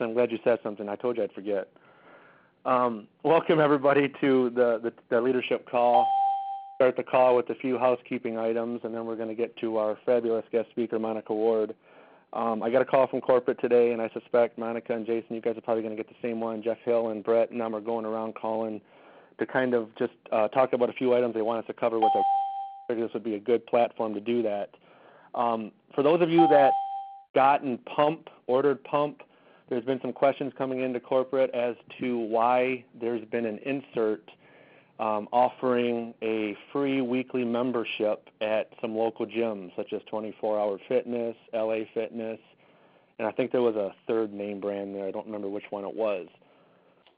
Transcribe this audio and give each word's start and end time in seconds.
I'm 0.00 0.14
glad 0.14 0.30
you 0.30 0.38
said 0.44 0.58
something. 0.62 0.88
I 0.88 0.96
told 0.96 1.16
you 1.16 1.24
I'd 1.24 1.32
forget. 1.32 1.68
Um, 2.64 3.06
welcome 3.22 3.60
everybody 3.60 4.12
to 4.20 4.50
the, 4.50 4.80
the, 4.82 4.92
the 5.10 5.20
leadership 5.20 5.68
call. 5.70 6.06
Start 6.76 6.96
the 6.96 7.02
call 7.02 7.36
with 7.36 7.48
a 7.50 7.54
few 7.56 7.78
housekeeping 7.78 8.38
items, 8.38 8.80
and 8.84 8.94
then 8.94 9.06
we're 9.06 9.16
going 9.16 9.28
to 9.28 9.34
get 9.34 9.56
to 9.58 9.78
our 9.78 9.98
fabulous 10.04 10.44
guest 10.52 10.70
speaker, 10.70 10.98
Monica 10.98 11.32
Ward. 11.32 11.74
Um, 12.32 12.62
I 12.62 12.70
got 12.70 12.82
a 12.82 12.84
call 12.84 13.06
from 13.06 13.20
corporate 13.20 13.60
today, 13.60 13.92
and 13.92 14.02
I 14.02 14.10
suspect 14.10 14.58
Monica 14.58 14.94
and 14.94 15.06
Jason, 15.06 15.34
you 15.34 15.40
guys 15.40 15.56
are 15.56 15.62
probably 15.62 15.82
going 15.82 15.96
to 15.96 16.02
get 16.02 16.08
the 16.08 16.28
same 16.28 16.40
one. 16.40 16.62
Jeff 16.62 16.78
Hill 16.84 17.08
and 17.08 17.24
Brett 17.24 17.50
and 17.50 17.60
them 17.60 17.74
are 17.74 17.80
going 17.80 18.04
around 18.04 18.34
calling 18.34 18.80
to 19.38 19.46
kind 19.46 19.72
of 19.72 19.88
just 19.98 20.12
uh, 20.30 20.48
talk 20.48 20.72
about 20.72 20.90
a 20.90 20.92
few 20.92 21.14
items 21.14 21.34
they 21.34 21.42
want 21.42 21.60
us 21.60 21.66
to 21.68 21.72
cover 21.72 21.98
with 21.98 22.10
our. 22.14 22.22
This 22.90 23.12
would 23.12 23.24
be 23.24 23.34
a 23.34 23.38
good 23.38 23.66
platform 23.66 24.14
to 24.14 24.20
do 24.20 24.42
that. 24.44 24.70
Um, 25.34 25.72
for 25.94 26.02
those 26.02 26.22
of 26.22 26.30
you 26.30 26.48
that 26.48 26.72
gotten 27.34 27.76
pump, 27.78 28.28
ordered 28.46 28.82
pump, 28.84 29.20
there's 29.68 29.84
been 29.84 30.00
some 30.00 30.12
questions 30.12 30.52
coming 30.56 30.80
into 30.80 31.00
corporate 31.00 31.50
as 31.54 31.76
to 32.00 32.18
why 32.18 32.84
there's 33.00 33.24
been 33.26 33.46
an 33.46 33.58
insert 33.58 34.28
um, 34.98 35.28
offering 35.32 36.14
a 36.22 36.56
free 36.72 37.00
weekly 37.00 37.44
membership 37.44 38.28
at 38.40 38.70
some 38.80 38.96
local 38.96 39.26
gyms, 39.26 39.74
such 39.76 39.92
as 39.92 40.00
24 40.10 40.58
Hour 40.58 40.78
Fitness, 40.88 41.36
LA 41.52 41.80
Fitness, 41.94 42.40
and 43.18 43.26
I 43.26 43.32
think 43.32 43.52
there 43.52 43.62
was 43.62 43.76
a 43.76 43.94
third 44.06 44.32
name 44.32 44.60
brand 44.60 44.94
there. 44.94 45.06
I 45.06 45.10
don't 45.10 45.26
remember 45.26 45.48
which 45.48 45.64
one 45.70 45.84
it 45.84 45.94
was. 45.94 46.28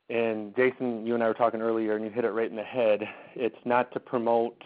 And 0.08 0.54
Jason, 0.56 1.06
you 1.06 1.14
and 1.14 1.22
I 1.22 1.28
were 1.28 1.34
talking 1.34 1.60
earlier, 1.60 1.94
and 1.94 2.04
you 2.04 2.10
hit 2.10 2.24
it 2.24 2.30
right 2.30 2.50
in 2.50 2.56
the 2.56 2.62
head. 2.62 3.00
It's 3.34 3.56
not 3.64 3.92
to 3.92 4.00
promote 4.00 4.60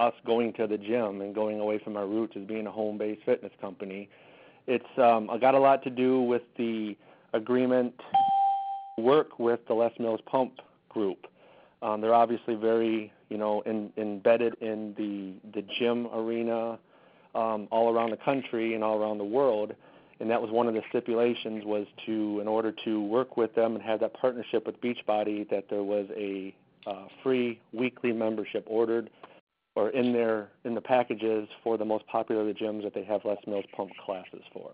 us 0.00 0.14
going 0.26 0.54
to 0.54 0.66
the 0.66 0.78
gym 0.78 1.20
and 1.20 1.34
going 1.34 1.60
away 1.60 1.78
from 1.78 1.96
our 1.96 2.06
roots 2.06 2.34
as 2.36 2.44
being 2.44 2.66
a 2.66 2.70
home-based 2.70 3.22
fitness 3.24 3.52
company. 3.60 4.08
It's 4.66 4.84
um, 4.98 5.30
got 5.40 5.54
a 5.54 5.58
lot 5.58 5.82
to 5.84 5.90
do 5.90 6.22
with 6.22 6.42
the 6.56 6.96
agreement 7.32 7.94
work 8.98 9.38
with 9.38 9.60
the 9.66 9.74
Les 9.74 9.92
Mills 9.98 10.20
Pump 10.26 10.60
Group. 10.88 11.26
Um, 11.82 12.00
they're 12.00 12.14
obviously 12.14 12.54
very, 12.54 13.12
you 13.28 13.38
know, 13.38 13.62
in, 13.62 13.92
embedded 13.96 14.54
in 14.60 14.94
the 14.98 15.60
the 15.60 15.66
gym 15.78 16.06
arena 16.12 16.78
um, 17.34 17.68
all 17.70 17.92
around 17.92 18.10
the 18.10 18.18
country 18.18 18.74
and 18.74 18.84
all 18.84 18.98
around 18.98 19.18
the 19.18 19.24
world. 19.24 19.74
And 20.20 20.30
that 20.30 20.42
was 20.42 20.50
one 20.50 20.68
of 20.68 20.74
the 20.74 20.82
stipulations 20.90 21.64
was 21.64 21.86
to, 22.04 22.40
in 22.40 22.48
order 22.48 22.74
to 22.84 23.02
work 23.02 23.38
with 23.38 23.54
them 23.54 23.74
and 23.74 23.82
have 23.82 24.00
that 24.00 24.12
partnership 24.12 24.66
with 24.66 24.78
Beachbody, 24.82 25.48
that 25.48 25.70
there 25.70 25.82
was 25.82 26.06
a 26.14 26.54
uh, 26.86 27.06
free 27.22 27.58
weekly 27.72 28.12
membership 28.12 28.64
ordered 28.66 29.08
or 29.80 29.88
in 29.90 30.12
their 30.12 30.50
in 30.64 30.74
the 30.74 30.80
packages 30.80 31.48
for 31.64 31.78
the 31.78 31.84
most 31.84 32.06
popular 32.06 32.42
of 32.42 32.46
the 32.48 32.52
gyms 32.52 32.82
that 32.82 32.92
they 32.92 33.04
have 33.04 33.22
Les 33.24 33.38
Mills 33.46 33.64
pump 33.74 33.90
classes 34.04 34.42
for. 34.52 34.72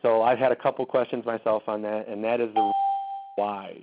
So 0.00 0.22
I've 0.22 0.38
had 0.38 0.52
a 0.52 0.56
couple 0.56 0.86
questions 0.86 1.26
myself 1.26 1.64
on 1.66 1.82
that, 1.82 2.08
and 2.08 2.24
that 2.24 2.40
is 2.40 2.48
the 2.54 2.72
why 3.36 3.76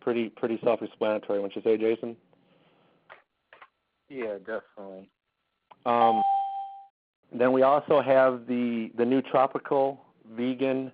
pretty 0.00 0.30
pretty 0.30 0.58
self-explanatory, 0.64 1.38
wouldn't 1.38 1.54
you 1.56 1.62
say, 1.62 1.76
Jason? 1.76 2.16
Yeah, 4.08 4.38
definitely. 4.38 5.08
Um, 5.84 6.22
then 7.32 7.52
we 7.52 7.62
also 7.62 8.02
have 8.02 8.46
the 8.48 8.90
the 8.98 9.04
new 9.04 9.22
tropical 9.22 10.04
vegan 10.36 10.90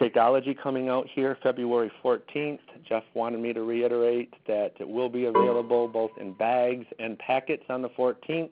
Shakeology 0.00 0.56
coming 0.56 0.88
out 0.88 1.06
here 1.08 1.38
February 1.42 1.90
14th. 2.04 2.58
Jeff 2.86 3.04
wanted 3.14 3.40
me 3.40 3.52
to 3.54 3.62
reiterate 3.62 4.34
that 4.46 4.72
it 4.78 4.86
will 4.88 5.08
be 5.08 5.24
available 5.24 5.88
both 5.88 6.10
in 6.20 6.34
bags 6.34 6.86
and 6.98 7.18
packets 7.18 7.64
on 7.70 7.80
the 7.80 7.88
14th. 7.90 8.50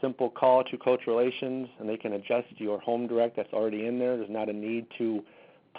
Simple 0.00 0.28
call 0.30 0.62
to 0.64 0.76
Coach 0.76 1.06
Relations, 1.06 1.68
and 1.78 1.88
they 1.88 1.96
can 1.96 2.12
adjust 2.12 2.48
your 2.58 2.80
home 2.80 3.06
direct 3.06 3.36
that's 3.36 3.52
already 3.52 3.86
in 3.86 3.98
there. 3.98 4.16
There's 4.16 4.30
not 4.30 4.48
a 4.48 4.52
need 4.52 4.86
to 4.98 5.24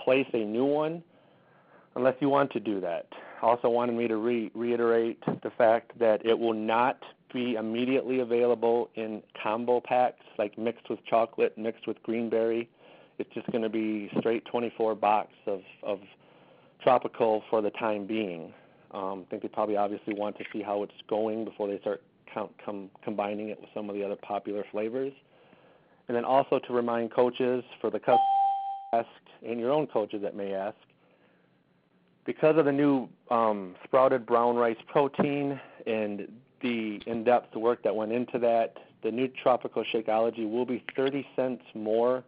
place 0.03 0.27
a 0.33 0.43
new 0.43 0.65
one 0.65 1.03
unless 1.95 2.15
you 2.19 2.29
want 2.29 2.51
to 2.51 2.59
do 2.59 2.81
that. 2.81 3.07
Also 3.41 3.69
wanted 3.69 3.95
me 3.95 4.07
to 4.07 4.17
re- 4.17 4.51
reiterate 4.53 5.23
the 5.43 5.51
fact 5.57 5.97
that 5.99 6.25
it 6.25 6.37
will 6.37 6.53
not 6.53 6.99
be 7.33 7.55
immediately 7.55 8.19
available 8.19 8.89
in 8.95 9.21
combo 9.41 9.79
packs, 9.79 10.25
like 10.37 10.57
mixed 10.57 10.89
with 10.89 10.99
chocolate, 11.05 11.57
mixed 11.57 11.87
with 11.87 12.01
greenberry. 12.03 12.67
It's 13.19 13.33
just 13.33 13.51
going 13.51 13.63
to 13.63 13.69
be 13.69 14.09
straight 14.19 14.45
24 14.45 14.95
box 14.95 15.29
of, 15.45 15.61
of 15.83 15.99
tropical 16.81 17.43
for 17.49 17.61
the 17.61 17.69
time 17.71 18.07
being. 18.07 18.53
Um, 18.91 19.25
I 19.27 19.29
think 19.29 19.41
they 19.43 19.49
probably 19.49 19.75
obviously 19.75 20.13
want 20.13 20.37
to 20.37 20.45
see 20.51 20.61
how 20.61 20.83
it's 20.83 20.93
going 21.07 21.45
before 21.45 21.67
they 21.67 21.79
start 21.79 22.01
com, 22.33 22.89
combining 23.03 23.49
it 23.49 23.59
with 23.59 23.69
some 23.73 23.89
of 23.89 23.95
the 23.95 24.03
other 24.03 24.15
popular 24.15 24.63
flavors. 24.71 25.13
And 26.07 26.15
then 26.15 26.25
also 26.25 26.59
to 26.59 26.73
remind 26.73 27.11
coaches 27.11 27.63
for 27.81 27.89
the 27.91 27.99
customers 27.99 29.05
and 29.45 29.59
your 29.59 29.71
own 29.71 29.85
coaches 29.85 30.21
that 30.23 30.35
may 30.35 30.53
ask, 30.53 30.75
because 32.25 32.57
of 32.57 32.65
the 32.65 32.71
new 32.71 33.07
um, 33.29 33.75
sprouted 33.83 34.25
brown 34.25 34.55
rice 34.55 34.77
protein 34.87 35.59
and 35.85 36.31
the 36.61 37.01
in-depth 37.05 37.55
work 37.55 37.83
that 37.83 37.95
went 37.95 38.11
into 38.11 38.39
that, 38.39 38.77
the 39.03 39.11
new 39.11 39.27
tropical 39.27 39.83
Shakeology 39.93 40.49
will 40.49 40.65
be 40.65 40.83
30 40.95 41.25
cents 41.35 41.63
more 41.73 42.23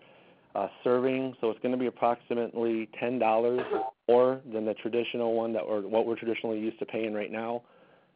uh, 0.56 0.68
serving, 0.84 1.36
so 1.40 1.50
it's 1.50 1.60
going 1.62 1.72
to 1.72 1.78
be 1.78 1.88
approximately 1.88 2.90
$10 3.02 3.84
more 4.08 4.42
than 4.52 4.66
the 4.66 4.74
traditional 4.76 5.34
one 5.34 5.54
that 5.54 5.62
or 5.62 5.82
what 5.82 6.06
we're 6.06 6.18
traditionally 6.18 6.60
used 6.60 6.80
to 6.80 6.86
paying 6.86 7.14
right 7.14 7.32
now, 7.32 7.62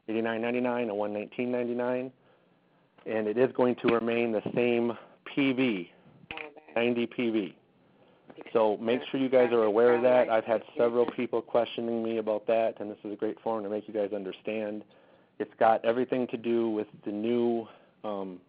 $89.99 0.09 0.81
and 0.83 0.91
$119.99, 0.91 2.11
and 3.05 3.27
it 3.27 3.37
is 3.37 3.51
going 3.55 3.75
to 3.75 3.87
remain 3.87 4.31
the 4.31 4.41
same 4.53 4.97
PV, 5.35 5.89
90 6.75 7.07
PV. 7.07 7.53
So 8.51 8.77
make 8.77 9.01
sure 9.09 9.19
you 9.19 9.29
guys 9.29 9.51
are 9.53 9.63
aware 9.63 9.95
of 9.95 10.01
that. 10.01 10.29
I've 10.29 10.43
had 10.43 10.61
several 10.77 11.05
people 11.05 11.41
questioning 11.41 12.03
me 12.03 12.17
about 12.17 12.45
that, 12.47 12.79
and 12.79 12.89
this 12.89 12.97
is 13.03 13.13
a 13.13 13.15
great 13.15 13.39
forum 13.41 13.63
to 13.63 13.69
make 13.69 13.87
you 13.87 13.93
guys 13.93 14.11
understand. 14.13 14.83
It's 15.39 15.53
got 15.59 15.83
everything 15.85 16.27
to 16.27 16.37
do 16.37 16.69
with 16.69 16.87
the 17.05 17.11
new 17.11 17.67
um, 18.03 18.39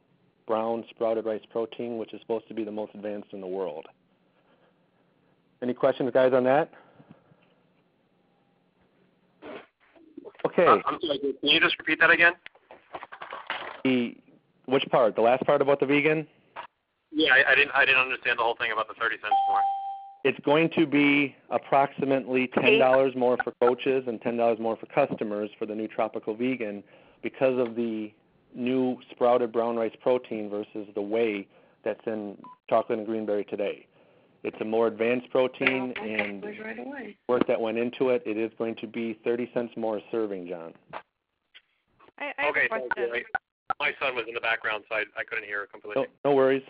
brown 0.46 0.84
sprouted 0.90 1.26
rice 1.26 1.42
protein, 1.50 1.98
which 1.98 2.12
is 2.14 2.20
supposed 2.20 2.48
to 2.48 2.54
be 2.54 2.64
the 2.64 2.72
most 2.72 2.94
advanced 2.94 3.28
in 3.32 3.40
the 3.40 3.46
world. 3.46 3.86
Any 5.62 5.74
questions, 5.74 6.10
guys, 6.12 6.32
on 6.32 6.44
that? 6.44 6.70
Okay. 10.46 10.66
Uh, 10.66 10.78
I'm 10.86 10.98
sorry, 11.00 11.18
can 11.18 11.34
you 11.42 11.60
just 11.60 11.78
repeat 11.78 11.98
that 12.00 12.10
again? 12.10 12.32
The 13.84 14.16
which 14.66 14.84
part? 14.90 15.14
The 15.16 15.22
last 15.22 15.44
part 15.44 15.62
about 15.62 15.80
the 15.80 15.86
vegan? 15.86 16.26
Yeah, 17.12 17.32
I, 17.32 17.52
I 17.52 17.54
didn't. 17.54 17.70
I 17.74 17.84
didn't 17.84 18.00
understand 18.00 18.38
the 18.38 18.42
whole 18.42 18.56
thing 18.56 18.72
about 18.72 18.88
the 18.88 18.94
thirty 18.94 19.16
cents 19.16 19.34
more. 19.48 19.60
It's 20.24 20.38
going 20.44 20.70
to 20.76 20.86
be 20.86 21.34
approximately 21.50 22.48
ten 22.48 22.78
dollars 22.78 23.14
more 23.16 23.38
for 23.42 23.52
coaches 23.60 24.04
and 24.06 24.20
ten 24.20 24.36
dollars 24.36 24.58
more 24.58 24.76
for 24.76 24.86
customers 24.86 25.50
for 25.58 25.66
the 25.66 25.74
new 25.74 25.88
tropical 25.88 26.34
vegan 26.34 26.82
because 27.22 27.58
of 27.58 27.74
the 27.74 28.12
new 28.56 28.98
sprouted 29.10 29.52
brown 29.52 29.76
rice 29.76 29.94
protein 30.00 30.48
versus 30.48 30.88
the 30.94 31.00
whey 31.00 31.46
that's 31.84 32.00
in 32.06 32.36
chocolate 32.68 32.98
and 32.98 33.06
greenberry 33.06 33.44
today. 33.44 33.86
It's 34.42 34.56
a 34.60 34.64
more 34.64 34.86
advanced 34.86 35.30
protein 35.30 35.92
and 36.00 36.44
right 36.44 37.16
work 37.28 37.46
that 37.48 37.60
went 37.60 37.78
into 37.78 38.10
it. 38.10 38.22
It 38.24 38.36
is 38.36 38.50
going 38.58 38.76
to 38.76 38.86
be 38.86 39.18
30 39.24 39.50
cents 39.52 39.72
more 39.76 39.98
a 39.98 40.00
serving, 40.10 40.48
John. 40.48 40.72
I, 42.18 42.32
I 42.38 42.42
have 42.42 42.50
okay, 42.50 42.66
a 42.66 42.68
question. 42.68 42.88
thank 42.96 43.14
you. 43.14 43.24
My 43.80 43.92
son 44.00 44.14
was 44.14 44.24
in 44.28 44.34
the 44.34 44.40
background, 44.40 44.84
so 44.88 44.94
I, 44.94 45.00
I 45.18 45.24
couldn't 45.28 45.44
hear 45.44 45.64
it 45.64 45.72
completely. 45.72 46.04
No, 46.24 46.30
no 46.30 46.36
worries. 46.36 46.62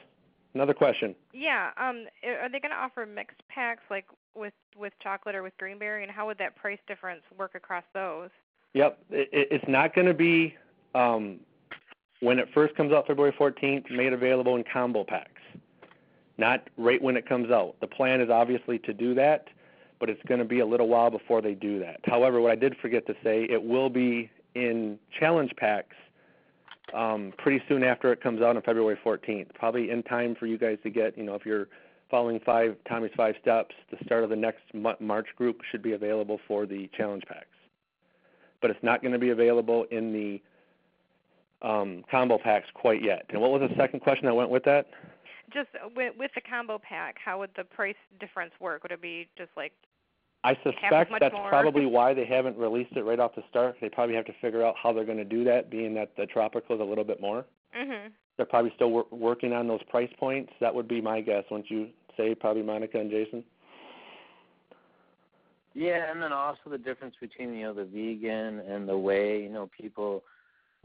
Another 0.55 0.73
question. 0.73 1.15
Yeah. 1.35 1.71
Um. 1.77 2.07
Are 2.25 2.49
they 2.49 2.61
going 2.61 2.71
to 2.71 2.79
offer 2.79 3.05
mixed 3.05 3.43
packs 3.51 3.83
like 3.91 4.07
with 4.35 4.55
with 4.75 4.95
chocolate 5.03 5.35
or 5.35 5.43
with 5.43 5.53
greenberry, 5.59 6.03
and 6.03 6.11
how 6.11 6.27
would 6.27 6.39
that 6.39 6.57
price 6.57 6.79
difference 6.89 7.21
work 7.37 7.55
across 7.55 7.85
those? 7.93 8.31
Yep. 8.73 8.99
It, 9.11 9.29
it's 9.51 9.65
not 9.69 9.95
going 9.95 10.07
to 10.07 10.15
be 10.15 10.55
um, 10.95 11.41
when 12.21 12.39
it 12.39 12.49
first 12.55 12.75
comes 12.75 12.93
out 12.93 13.07
February 13.07 13.35
14th, 13.39 13.91
made 13.91 14.13
available 14.13 14.57
in 14.57 14.65
combo 14.71 15.05
packs. 15.05 15.31
Not 16.39 16.69
right 16.77 17.01
when 17.01 17.17
it 17.17 17.29
comes 17.29 17.51
out. 17.51 17.77
The 17.81 17.87
plan 17.87 18.21
is 18.21 18.31
obviously 18.31 18.79
to 18.81 18.93
do 18.93 19.15
that, 19.15 19.49
but 19.99 20.11
it's 20.11 20.23
going 20.29 20.39
to 20.39 20.45
be 20.45 20.61
a 20.61 20.67
little 20.67 20.89
while 20.89 21.11
before 21.11 21.41
they 21.41 21.55
do 21.55 21.79
that. 21.81 22.01
However, 22.05 22.41
what 22.41 22.53
I 22.53 22.57
did 22.57 22.77
forget 22.81 23.07
to 23.07 23.15
say, 23.25 23.47
it 23.49 23.63
will 23.63 23.89
be 23.89 24.31
in 24.55 24.99
challenge 25.19 25.53
packs 25.57 25.97
um, 26.95 27.33
pretty 27.39 27.63
soon 27.69 27.83
after 27.83 28.13
it 28.13 28.23
comes 28.23 28.43
out 28.43 28.57
on 28.57 28.63
February 28.63 28.99
14th. 29.05 29.55
Probably 29.55 29.91
in 29.91 30.03
time 30.03 30.35
for 30.39 30.47
you 30.47 30.59
guys 30.59 30.79
to 30.83 30.91
get, 30.91 31.17
you 31.17 31.25
know, 31.25 31.35
if 31.35 31.45
you're 31.45 31.69
following 32.11 32.41
five 32.45 32.77
Tommy's 32.89 33.11
five 33.17 33.35
steps, 33.41 33.75
the 33.91 33.97
start 34.05 34.25
of 34.25 34.31
the 34.31 34.37
next 34.37 34.63
March 35.01 35.27
group 35.37 35.61
should 35.71 35.83
be 35.83 35.93
available 35.93 36.39
for 36.47 36.67
the 36.67 36.89
challenge 36.97 37.25
packs. 37.27 37.47
But 38.61 38.71
it's 38.71 38.83
not 38.83 39.03
going 39.03 39.13
to 39.13 39.19
be 39.19 39.31
available 39.31 39.87
in 39.91 40.13
the 40.13 40.41
um, 41.63 42.05
combo 42.11 42.39
packs 42.39 42.69
quite 42.75 43.03
yet. 43.03 43.25
And 43.31 43.41
what 43.41 43.51
was 43.51 43.69
the 43.69 43.75
second 43.77 44.01
question 44.01 44.27
that 44.27 44.35
went 44.35 44.51
with 44.51 44.65
that? 44.65 44.87
Just 45.53 45.69
with, 45.95 46.15
with 46.19 46.31
the 46.35 46.41
combo 46.41 46.79
pack, 46.79 47.17
how 47.25 47.39
would 47.39 47.51
the 47.57 47.65
price 47.65 47.95
difference 48.19 48.53
work? 48.61 48.83
Would 48.83 48.93
it 48.93 49.01
be 49.01 49.29
just 49.39 49.51
like 49.57 49.73
I 50.45 50.53
as 50.53 50.57
suspect 50.63 51.11
much 51.11 51.21
that's 51.21 51.33
more? 51.35 51.49
probably 51.49 51.87
why 51.87 52.15
they 52.15 52.27
haven't 52.27 52.57
released 52.59 52.93
it 52.97 53.05
right 53.05 53.19
off 53.21 53.35
the 53.35 53.43
start. 53.49 53.77
They 53.81 53.89
probably 53.89 54.15
have 54.17 54.27
to 54.27 54.35
figure 54.41 54.65
out 54.65 54.75
how 54.81 54.93
they're 54.93 55.05
going 55.05 55.19
to 55.19 55.25
do 55.25 55.45
that, 55.45 55.71
being 55.71 55.95
that 55.95 56.17
the 56.17 56.27
tropical 56.27 56.75
is 56.77 56.81
a 56.81 56.85
little 56.85 57.05
bit 57.05 57.21
more. 57.21 57.45
Mhm. 57.77 58.11
They're 58.37 58.47
probably 58.47 58.73
still 58.75 58.91
wor- 58.91 59.07
working 59.11 59.53
on 59.53 59.67
those 59.67 59.83
price 59.85 60.11
points. 60.19 60.53
That 60.61 60.75
would 60.75 60.89
be 60.89 61.01
my 61.01 61.21
guess. 61.21 61.45
Wouldn't 61.51 61.71
you 61.71 61.89
say, 62.17 62.35
probably 62.35 62.63
Monica 62.63 62.99
and 62.99 63.11
Jason? 63.11 63.45
Yeah, 65.75 66.11
and 66.11 66.23
then 66.23 66.33
also 66.33 66.71
the 66.71 66.79
difference 66.79 67.15
between 67.21 67.55
you 67.55 67.65
know 67.67 67.75
the 67.75 67.85
vegan 67.85 68.61
and 68.61 68.89
the 68.89 68.97
whey 68.97 69.43
You 69.43 69.51
know, 69.51 69.69
people 69.79 70.25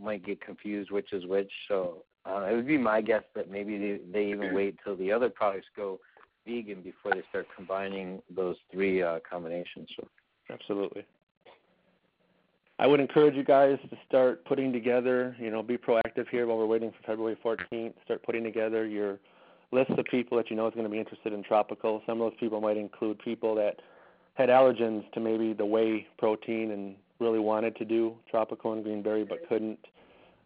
might 0.01 0.25
get 0.25 0.41
confused 0.41 0.91
which 0.91 1.13
is 1.13 1.25
which. 1.25 1.51
So 1.67 2.03
uh, 2.25 2.47
it 2.51 2.55
would 2.55 2.67
be 2.67 2.77
my 2.77 3.01
guess 3.01 3.23
that 3.35 3.49
maybe 3.49 3.77
they, 3.77 3.99
they 4.11 4.27
even 4.27 4.53
wait 4.53 4.77
till 4.83 4.95
the 4.95 5.11
other 5.11 5.29
products 5.29 5.67
go 5.75 5.99
vegan 6.45 6.81
before 6.81 7.13
they 7.13 7.23
start 7.29 7.47
combining 7.55 8.21
those 8.35 8.55
three 8.71 9.01
uh, 9.01 9.19
combinations. 9.29 9.87
So. 9.95 10.07
Absolutely. 10.49 11.05
I 12.79 12.87
would 12.87 12.99
encourage 12.99 13.35
you 13.35 13.43
guys 13.43 13.77
to 13.89 13.97
start 14.07 14.43
putting 14.45 14.73
together, 14.73 15.35
you 15.39 15.51
know, 15.51 15.61
be 15.61 15.77
proactive 15.77 16.27
here 16.31 16.47
while 16.47 16.57
we're 16.57 16.65
waiting 16.65 16.91
for 16.91 16.97
February 17.05 17.37
14th. 17.45 17.93
Start 18.05 18.23
putting 18.23 18.43
together 18.43 18.87
your 18.87 19.19
list 19.71 19.91
of 19.91 20.05
people 20.05 20.35
that 20.37 20.49
you 20.49 20.55
know 20.55 20.67
is 20.67 20.73
going 20.73 20.85
to 20.85 20.89
be 20.89 20.97
interested 20.97 21.31
in 21.31 21.43
tropical. 21.43 22.01
Some 22.07 22.19
of 22.19 22.31
those 22.31 22.39
people 22.39 22.59
might 22.59 22.77
include 22.77 23.19
people 23.19 23.53
that 23.55 23.75
had 24.33 24.49
allergens 24.49 25.09
to 25.11 25.19
maybe 25.19 25.53
the 25.53 25.65
whey 25.65 26.07
protein 26.17 26.71
and 26.71 26.95
really 27.21 27.39
wanted 27.39 27.75
to 27.77 27.85
do 27.85 28.15
tropical 28.29 28.73
and 28.73 28.83
greenberry 28.83 29.23
but 29.23 29.47
couldn't. 29.47 29.79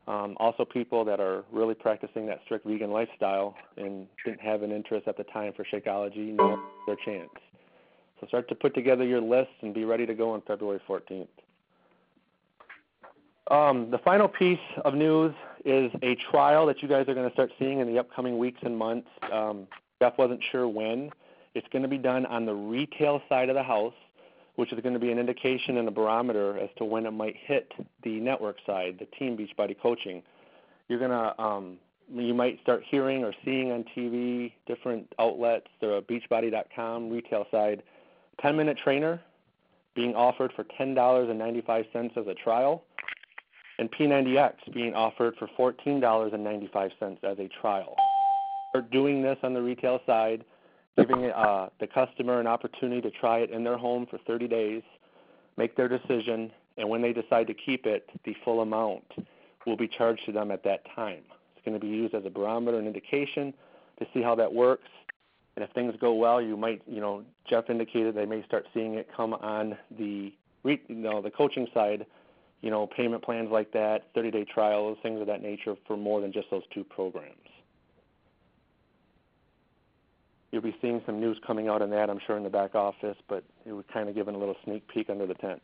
Um, 0.07 0.37
also, 0.39 0.65
people 0.65 1.03
that 1.05 1.19
are 1.19 1.43
really 1.51 1.73
practicing 1.73 2.27
that 2.27 2.41
strict 2.45 2.67
vegan 2.67 2.91
lifestyle 2.91 3.55
and 3.77 4.05
didn't 4.23 4.41
have 4.41 4.61
an 4.61 4.71
interest 4.71 5.07
at 5.07 5.17
the 5.17 5.23
time 5.23 5.53
for 5.55 5.65
Shakeology, 5.65 6.31
know 6.35 6.61
their 6.85 6.97
chance. 7.03 7.31
So 8.19 8.27
start 8.27 8.47
to 8.49 8.55
put 8.55 8.75
together 8.75 9.03
your 9.03 9.21
list 9.21 9.49
and 9.61 9.73
be 9.73 9.83
ready 9.83 10.05
to 10.05 10.13
go 10.13 10.31
on 10.31 10.43
February 10.45 10.79
14th. 10.87 11.27
Um, 13.49 13.89
the 13.91 13.99
final 13.99 14.27
piece 14.27 14.59
of 14.83 14.93
news 14.93 15.33
is 15.65 15.91
a 16.03 16.15
trial 16.31 16.65
that 16.67 16.81
you 16.81 16.87
guys 16.87 17.07
are 17.07 17.13
going 17.13 17.27
to 17.27 17.33
start 17.33 17.51
seeing 17.57 17.79
in 17.79 17.87
the 17.87 17.99
upcoming 17.99 18.37
weeks 18.37 18.59
and 18.63 18.77
months. 18.77 19.07
Um, 19.31 19.67
Jeff 19.99 20.17
wasn't 20.17 20.41
sure 20.51 20.67
when. 20.67 21.11
It's 21.55 21.67
going 21.71 21.83
to 21.83 21.87
be 21.87 21.97
done 21.97 22.25
on 22.25 22.45
the 22.45 22.53
retail 22.53 23.21
side 23.29 23.49
of 23.49 23.55
the 23.55 23.63
house, 23.63 23.93
which 24.55 24.71
is 24.71 24.79
going 24.81 24.93
to 24.93 24.99
be 24.99 25.11
an 25.11 25.19
indication 25.19 25.77
and 25.77 25.87
a 25.87 25.91
barometer 25.91 26.57
as 26.57 26.69
to 26.77 26.85
when 26.85 27.05
it 27.05 27.11
might 27.11 27.35
hit 27.35 27.71
the 28.03 28.19
network 28.19 28.57
side, 28.65 28.97
the 28.99 29.05
Team 29.17 29.37
Beachbody 29.37 29.75
coaching. 29.81 30.23
You're 30.87 30.99
going 30.99 31.11
to 31.11 31.41
um, 31.41 31.77
you 32.13 32.33
might 32.33 32.61
start 32.61 32.83
hearing 32.89 33.23
or 33.23 33.33
seeing 33.43 33.71
on 33.71 33.83
TV 33.95 34.53
different 34.67 35.11
outlets, 35.19 35.67
the 35.81 36.03
Beachbody.com 36.09 37.09
retail 37.09 37.45
side, 37.51 37.81
10 38.41 38.55
minute 38.55 38.77
trainer 38.83 39.19
being 39.95 40.13
offered 40.13 40.51
for 40.55 40.65
$10.95 40.79 42.17
as 42.17 42.27
a 42.27 42.33
trial 42.35 42.83
and 43.79 43.91
P90X 43.91 44.73
being 44.73 44.93
offered 44.93 45.35
for 45.37 45.47
$14.95 45.57 47.17
as 47.23 47.39
a 47.39 47.49
trial. 47.61 47.95
We're 48.73 48.81
doing 48.81 49.21
this 49.21 49.37
on 49.43 49.53
the 49.53 49.61
retail 49.61 49.99
side, 50.05 50.43
giving 50.97 51.25
uh, 51.31 51.69
the 51.79 51.87
customer 51.87 52.39
an 52.39 52.47
opportunity 52.47 53.01
to 53.01 53.11
try 53.11 53.39
it 53.39 53.51
in 53.51 53.63
their 53.63 53.77
home 53.77 54.05
for 54.09 54.17
30 54.19 54.47
days, 54.47 54.83
make 55.57 55.75
their 55.75 55.87
decision, 55.87 56.51
and 56.77 56.89
when 56.89 57.01
they 57.01 57.13
decide 57.13 57.47
to 57.47 57.53
keep 57.53 57.85
it, 57.85 58.09
the 58.25 58.35
full 58.43 58.61
amount 58.61 59.03
will 59.65 59.77
be 59.77 59.87
charged 59.87 60.25
to 60.25 60.31
them 60.31 60.51
at 60.51 60.63
that 60.63 60.81
time. 60.95 61.23
It's 61.55 61.65
going 61.65 61.79
to 61.79 61.85
be 61.85 61.91
used 61.91 62.13
as 62.13 62.25
a 62.25 62.29
barometer 62.29 62.77
and 62.77 62.87
indication 62.87 63.53
to 63.99 64.05
see 64.13 64.21
how 64.21 64.35
that 64.35 64.53
works. 64.53 64.89
And 65.55 65.63
if 65.63 65.71
things 65.71 65.93
go 66.01 66.13
well, 66.13 66.41
you 66.41 66.57
might, 66.57 66.81
you 66.85 66.99
know, 66.99 67.23
Jeff 67.49 67.69
indicated 67.69 68.13
they 68.13 68.25
may 68.25 68.43
start 68.43 68.65
seeing 68.73 68.95
it 68.95 69.07
come 69.15 69.33
on 69.33 69.77
the, 69.97 70.33
you 70.65 70.79
know, 70.89 71.21
the 71.21 71.31
coaching 71.31 71.67
side 71.73 72.05
you 72.65 72.71
know, 72.71 72.87
payment 72.87 73.23
plans 73.23 73.49
like 73.51 73.71
that, 73.73 74.11
30-day 74.15 74.45
trials, 74.51 74.97
things 75.03 75.21
of 75.21 75.27
that 75.27 75.43
nature 75.43 75.75
for 75.85 75.95
more 75.95 76.19
than 76.19 76.33
just 76.33 76.49
those 76.49 76.63
two 76.73 76.83
programs. 76.83 77.35
You'll 80.55 80.63
be 80.63 80.73
seeing 80.81 81.01
some 81.05 81.19
news 81.19 81.37
coming 81.45 81.67
out 81.67 81.81
on 81.81 81.89
that, 81.89 82.09
I'm 82.09 82.21
sure, 82.25 82.37
in 82.37 82.43
the 82.43 82.49
back 82.49 82.75
office, 82.75 83.17
but 83.27 83.43
it 83.65 83.73
was 83.73 83.83
kind 83.91 84.07
of 84.07 84.15
giving 84.15 84.35
a 84.35 84.37
little 84.37 84.55
sneak 84.63 84.87
peek 84.87 85.09
under 85.09 85.27
the 85.27 85.33
tent. 85.33 85.61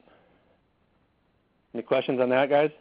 Any 1.74 1.82
questions 1.82 2.20
on 2.20 2.28
that, 2.28 2.50
guys? 2.50 2.72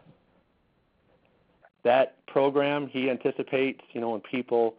That 1.84 2.26
program, 2.26 2.88
he 2.88 3.10
anticipates, 3.10 3.82
you 3.92 4.00
know, 4.00 4.10
when 4.10 4.22
people 4.22 4.74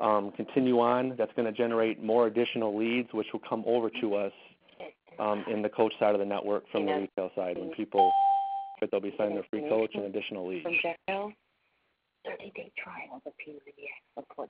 um, 0.00 0.32
continue 0.32 0.78
on, 0.78 1.14
that's 1.16 1.32
going 1.32 1.46
to 1.46 1.58
generate 1.58 2.02
more 2.02 2.26
additional 2.26 2.76
leads, 2.76 3.10
which 3.14 3.28
will 3.32 3.40
come 3.48 3.64
over 3.66 3.88
to 4.02 4.14
us 4.14 4.32
um, 5.18 5.46
in 5.50 5.62
the 5.62 5.70
coach 5.70 5.94
side 5.98 6.12
of 6.12 6.18
the 6.18 6.26
network 6.26 6.64
from 6.70 6.84
the 6.84 6.92
retail 6.92 7.30
side 7.34 7.56
when 7.56 7.70
people 7.70 8.12
they'll 8.90 9.00
be 9.00 9.14
signing 9.16 9.36
their 9.36 9.46
free 9.48 9.66
coach 9.66 9.92
and 9.94 10.04
additional 10.04 10.46
leads. 10.46 10.66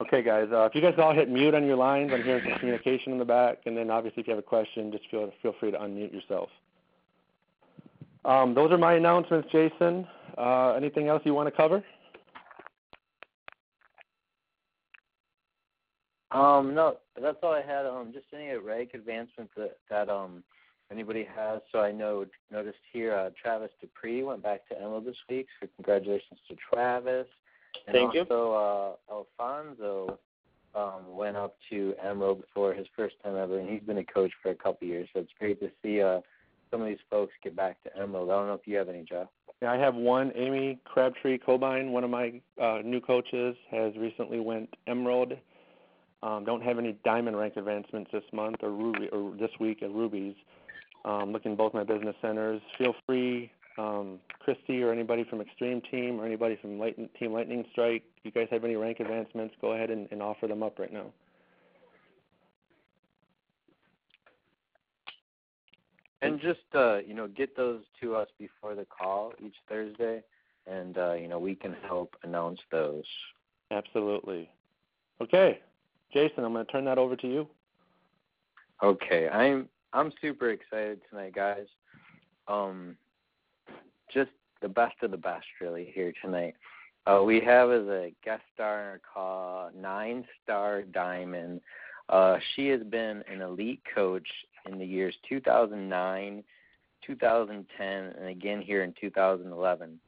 Okay, 0.02 0.23
guys. 0.23 0.49
Uh, 0.52 0.64
if 0.64 0.75
you 0.75 0.81
guys 0.81 0.94
all 0.99 1.14
hit 1.14 1.28
mute 1.28 1.55
on 1.55 1.67
your 1.67 1.76
lines, 1.76 2.11
I'm 2.12 2.23
hearing 2.23 2.44
some 2.49 2.58
communication 2.58 3.12
in 3.12 3.19
the 3.19 3.25
back, 3.25 3.58
and 3.67 3.76
then 3.76 3.90
obviously 3.90 4.20
if 4.23 4.26
you 4.26 4.32
have 4.32 4.38
a 4.38 4.46
question, 4.46 4.93
just 4.93 5.05
feel 5.11 5.31
feel 5.43 5.55
free 5.61 5.70
to 5.70 5.78
unmute 5.78 6.12
yourself. 6.12 6.49
Um, 8.25 8.55
those 8.55 8.73
are 8.73 8.78
my 8.78 8.94
announcements, 8.94 9.49
Jason. 9.52 10.06
Uh, 10.37 10.73
anything 10.73 11.08
else 11.08 11.23
you 11.25 11.34
want 11.34 11.49
to 11.49 11.56
cover? 11.56 11.82
Um, 16.32 16.75
no, 16.75 16.96
that's 17.20 17.38
all 17.43 17.52
I 17.52 17.62
had. 17.62 17.87
Um, 17.87 18.11
just 18.12 18.26
any 18.34 18.55
reg 18.56 18.90
advancements 18.94 19.52
that 19.56 19.79
that 19.90 20.08
um 20.08 20.43
anybody 20.90 21.26
has. 21.37 21.61
So 21.72 21.81
I 21.81 21.93
know 21.93 22.26
noticed 22.50 22.79
here 22.93 23.14
uh, 23.14 23.31
Travis 23.40 23.70
Dupree 23.81 24.22
went 24.22 24.43
back 24.43 24.69
to 24.69 24.76
Emerald 24.76 25.06
this 25.06 25.17
week. 25.29 25.46
So 25.61 25.69
congratulations 25.76 26.40
to 26.49 26.56
Travis. 26.70 27.26
And 27.87 27.94
Thank 27.94 28.14
also, 28.14 28.96
you. 29.08 29.12
Uh, 29.12 29.14
Alfonso 29.14 30.19
um, 30.75 31.17
went 31.17 31.37
up 31.37 31.56
to 31.70 31.94
Emerald 32.02 32.43
for 32.55 32.75
his 32.75 32.87
first 32.96 33.17
time 33.23 33.37
ever, 33.37 33.58
and 33.58 33.69
he's 33.69 33.82
been 33.82 33.99
a 33.99 34.05
coach 34.05 34.32
for 34.43 34.50
a 34.50 34.55
couple 34.55 34.87
years. 34.87 35.08
So 35.14 35.20
it's 35.20 35.32
great 35.38 35.61
to 35.61 35.70
see 35.82 36.02
uh, 36.02 36.20
some 36.70 36.82
of 36.82 36.88
these 36.88 36.99
folks 37.11 37.32
get 37.43 37.56
back 37.56 37.82
to 37.84 37.96
Emerald. 37.96 38.31
I 38.31 38.34
don't 38.34 38.46
know 38.49 38.55
if 38.55 38.67
you 38.67 38.76
have 38.76 38.88
any, 38.88 39.02
Jeff. 39.02 39.28
Yeah, 39.62 39.73
I 39.73 39.78
have 39.78 39.94
one. 39.94 40.32
Amy 40.34 40.78
Crabtree 40.84 41.38
Cobine, 41.38 41.90
one 41.90 42.05
of 42.05 42.11
my 42.11 42.40
uh, 42.61 42.81
new 42.84 43.00
coaches, 43.00 43.56
has 43.70 43.96
recently 43.96 44.40
went 44.40 44.75
Emerald. 44.87 45.32
Um, 46.22 46.44
don't 46.44 46.62
have 46.62 46.79
any 46.79 46.99
diamond 47.05 47.37
rank 47.37 47.55
advancements 47.56 48.11
this 48.12 48.25
month 48.32 48.56
or 48.62 48.70
ruby 48.70 49.08
or 49.08 49.34
this 49.37 49.50
week 49.58 49.82
at 49.82 49.90
rubies 49.90 50.34
um, 51.06 51.32
looking 51.32 51.56
both 51.56 51.72
my 51.72 51.84
business 51.84 52.17
centers. 52.20 52.61
Feel 52.76 52.94
free, 53.06 53.50
um, 53.78 54.19
Christy 54.40 54.82
or 54.82 54.93
anybody 54.93 55.25
from 55.25 55.40
Extreme 55.40 55.82
Team 55.90 56.20
or 56.20 56.26
anybody 56.26 56.58
from 56.61 56.78
Lightning, 56.78 57.08
Team 57.19 57.32
Lightning 57.32 57.64
Strike. 57.73 58.05
You 58.23 58.31
guys 58.31 58.49
have 58.50 58.64
any 58.64 58.76
rank 58.76 59.00
advancements, 59.00 59.55
go 59.61 59.73
ahead 59.73 59.90
and, 59.90 60.08
and 60.11 60.23
offer 60.23 60.46
them 60.46 60.62
up 60.62 60.78
right 60.78 60.93
now. 60.93 61.06
And 66.23 66.40
just 66.40 66.60
uh, 66.74 66.98
you 67.06 67.15
know, 67.15 67.29
get 67.29 67.56
those 67.56 67.82
to 68.01 68.17
us 68.17 68.29
before 68.39 68.74
the 68.74 68.86
call 68.86 69.32
each 69.44 69.55
Thursday, 69.69 70.22
and 70.67 70.96
uh, 70.96 71.12
you 71.12 71.29
know 71.29 71.39
we 71.39 71.55
can 71.55 71.77
help 71.86 72.17
announce 72.22 72.58
those. 72.72 73.05
Absolutely. 73.70 74.48
Okay, 75.20 75.60
Jason, 76.12 76.44
I'm 76.44 76.53
going 76.53 76.65
to 76.65 76.72
turn 76.72 76.84
that 76.86 76.98
over 76.98 77.17
to 77.17 77.29
you. 77.29 77.46
Okay, 78.82 79.29
I'm 79.29 79.69
I'm 79.93 80.10
super 80.20 80.51
excited 80.51 81.01
tonight, 81.10 81.34
guys. 81.34 81.67
Um, 82.48 82.96
just 84.13 84.31
the 84.63 84.69
best 84.69 84.94
of 85.03 85.10
the 85.10 85.17
best, 85.17 85.46
really, 85.60 85.91
here 85.94 86.13
tonight. 86.22 86.55
Uh, 87.06 87.22
we 87.25 87.41
have 87.41 87.70
as 87.70 87.86
a 87.86 88.13
guest 88.25 88.43
star 88.55 89.01
call, 89.13 89.70
Nine 89.77 90.25
Star 90.43 90.82
Diamond. 90.82 91.60
Uh, 92.08 92.39
she 92.55 92.69
has 92.69 92.82
been 92.82 93.22
an 93.31 93.43
elite 93.43 93.82
coach 93.94 94.29
in 94.69 94.79
the 94.79 94.86
years 94.86 95.15
2009, 95.29 96.43
2010, 97.06 97.86
and 97.89 98.29
again 98.29 98.60
here 98.60 98.82
in 98.82 98.93
2011. 99.01 100.01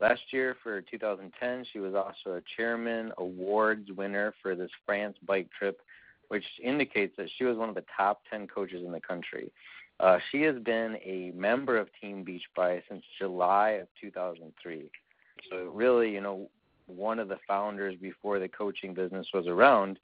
Last 0.00 0.20
year 0.30 0.56
for 0.62 0.82
2010, 0.82 1.64
she 1.72 1.78
was 1.78 1.94
also 1.94 2.36
a 2.36 2.42
chairman 2.56 3.12
awards 3.18 3.90
winner 3.92 4.34
for 4.42 4.54
this 4.54 4.70
France 4.86 5.16
bike 5.26 5.48
trip 5.58 5.80
which 6.28 6.44
indicates 6.62 7.14
that 7.16 7.28
she 7.36 7.44
was 7.44 7.56
one 7.56 7.68
of 7.68 7.74
the 7.74 7.84
top 7.96 8.22
10 8.30 8.46
coaches 8.46 8.82
in 8.84 8.92
the 8.92 9.00
country. 9.00 9.50
Uh, 9.98 10.18
she 10.30 10.42
has 10.42 10.56
been 10.62 10.96
a 11.04 11.32
member 11.34 11.78
of 11.78 11.88
Team 12.00 12.22
Beach 12.22 12.42
Beachbody 12.56 12.82
since 12.88 13.02
July 13.18 13.70
of 13.70 13.88
2003. 14.00 14.90
So 15.50 15.70
really, 15.72 16.10
you 16.10 16.20
know, 16.20 16.50
one 16.86 17.18
of 17.18 17.28
the 17.28 17.38
founders 17.48 17.96
before 18.00 18.38
the 18.38 18.48
coaching 18.48 18.94
business 18.94 19.26
was 19.32 19.46
around, 19.46 19.98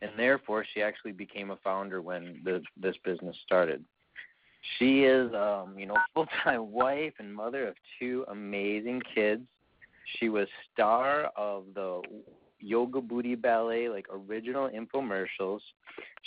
and 0.00 0.10
therefore 0.16 0.64
she 0.72 0.82
actually 0.82 1.12
became 1.12 1.50
a 1.50 1.56
founder 1.56 2.00
when 2.00 2.40
the, 2.44 2.62
this 2.80 2.96
business 3.04 3.36
started. 3.44 3.84
She 4.78 5.02
is, 5.04 5.32
um, 5.34 5.74
you 5.76 5.86
know, 5.86 5.96
full-time 6.14 6.70
wife 6.70 7.14
and 7.18 7.34
mother 7.34 7.68
of 7.68 7.74
two 7.98 8.24
amazing 8.28 9.02
kids. 9.14 9.42
She 10.18 10.28
was 10.28 10.46
star 10.72 11.30
of 11.36 11.64
the 11.74 12.00
Yoga 12.60 13.00
Booty 13.00 13.34
Ballet, 13.34 13.88
like 13.88 14.06
original 14.10 14.68
infomercials. 14.68 15.60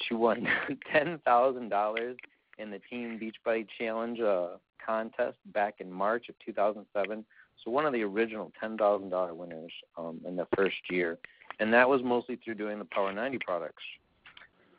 She 0.03 0.13
won 0.13 0.45
ten 0.91 1.19
thousand 1.25 1.69
dollars 1.69 2.17
in 2.57 2.71
the 2.71 2.79
Team 2.89 3.19
Beachbody 3.19 3.67
Challenge 3.77 4.19
uh, 4.19 4.47
contest 4.85 5.37
back 5.53 5.75
in 5.79 5.91
March 5.91 6.29
of 6.29 6.35
2007. 6.45 7.25
So 7.63 7.71
one 7.71 7.85
of 7.85 7.93
the 7.93 8.03
original 8.03 8.51
ten 8.59 8.77
thousand 8.77 9.09
dollar 9.09 9.33
winners 9.33 9.71
um, 9.97 10.19
in 10.27 10.35
the 10.35 10.47
first 10.55 10.75
year, 10.89 11.17
and 11.59 11.73
that 11.73 11.87
was 11.87 12.01
mostly 12.03 12.37
through 12.43 12.55
doing 12.55 12.79
the 12.79 12.85
Power 12.85 13.11
90 13.11 13.39
products. 13.45 13.83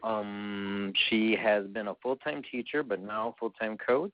Um, 0.03 0.93
she 1.09 1.37
has 1.37 1.67
been 1.67 1.89
a 1.89 1.95
full-time 2.03 2.43
teacher, 2.51 2.83
but 2.83 3.01
now 3.01 3.35
full-time 3.41 3.77
coach. 3.79 4.13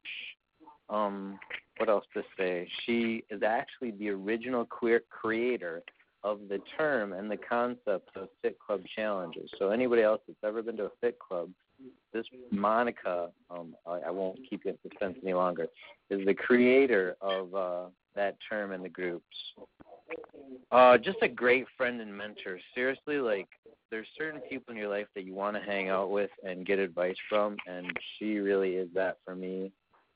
Um, 0.88 1.38
what 1.78 1.88
else 1.88 2.04
to 2.14 2.22
say? 2.38 2.68
She 2.86 3.24
is 3.30 3.42
actually 3.42 3.90
the 3.92 4.10
original 4.10 4.64
queer 4.64 5.02
creator 5.10 5.82
of 6.24 6.40
the 6.48 6.60
term 6.78 7.12
and 7.12 7.30
the 7.30 7.36
concept 7.36 8.16
of 8.16 8.28
Fit 8.40 8.56
Club 8.64 8.82
challenges. 8.94 9.50
So 9.58 9.70
anybody 9.70 10.02
else 10.02 10.20
that's 10.26 10.38
ever 10.44 10.62
been 10.62 10.76
to 10.76 10.84
a 10.84 10.90
Fit 11.00 11.18
Club, 11.18 11.50
this 12.12 12.26
Monica, 12.50 13.30
um, 13.50 13.74
I, 13.86 14.00
I 14.06 14.10
won't 14.10 14.38
keep 14.48 14.64
you 14.64 14.72
in 14.72 14.78
suspense 14.88 15.16
any 15.22 15.34
longer, 15.34 15.66
is 16.10 16.24
the 16.26 16.34
creator 16.34 17.16
of 17.20 17.54
uh, 17.54 17.84
that 18.14 18.36
term 18.48 18.72
in 18.72 18.82
the 18.82 18.88
groups. 18.88 19.24
Uh, 20.70 20.98
just 20.98 21.18
a 21.22 21.28
great 21.28 21.66
friend 21.76 22.00
and 22.00 22.14
mentor. 22.14 22.58
Seriously, 22.74 23.18
like 23.18 23.48
there's 23.90 24.06
certain 24.16 24.40
people 24.42 24.72
in 24.72 24.78
your 24.78 24.88
life 24.88 25.06
that 25.14 25.24
you 25.24 25.34
want 25.34 25.56
to 25.56 25.62
hang 25.62 25.88
out 25.88 26.10
with 26.10 26.30
and 26.44 26.66
get 26.66 26.78
advice 26.78 27.16
from, 27.28 27.56
and 27.66 27.86
she 28.18 28.38
really 28.38 28.74
is 28.74 28.88
that 28.94 29.18
for 29.24 29.34
me. 29.34 29.72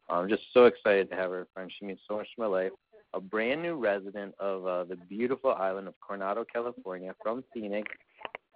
I'm 0.09 0.29
just 0.29 0.43
so 0.55 0.67
excited 0.67 1.11
to 1.11 1.17
have 1.17 1.31
her 1.31 1.47
friend. 1.53 1.71
She 1.79 1.87
means 1.87 1.99
so 2.07 2.17
much 2.17 2.27
to 2.37 2.43
my 2.43 2.47
life. 2.47 2.73
A 3.15 3.21
brand 3.21 3.63
new 3.63 3.77
resident 3.77 4.35
of 4.39 4.67
uh, 4.67 4.85
the 4.85 4.97
beautiful 4.97 5.53
island 5.53 5.89
of 5.89 5.95
Coronado, 6.01 6.45
California, 6.53 7.15
from 7.23 7.43
Phoenix 7.53 7.89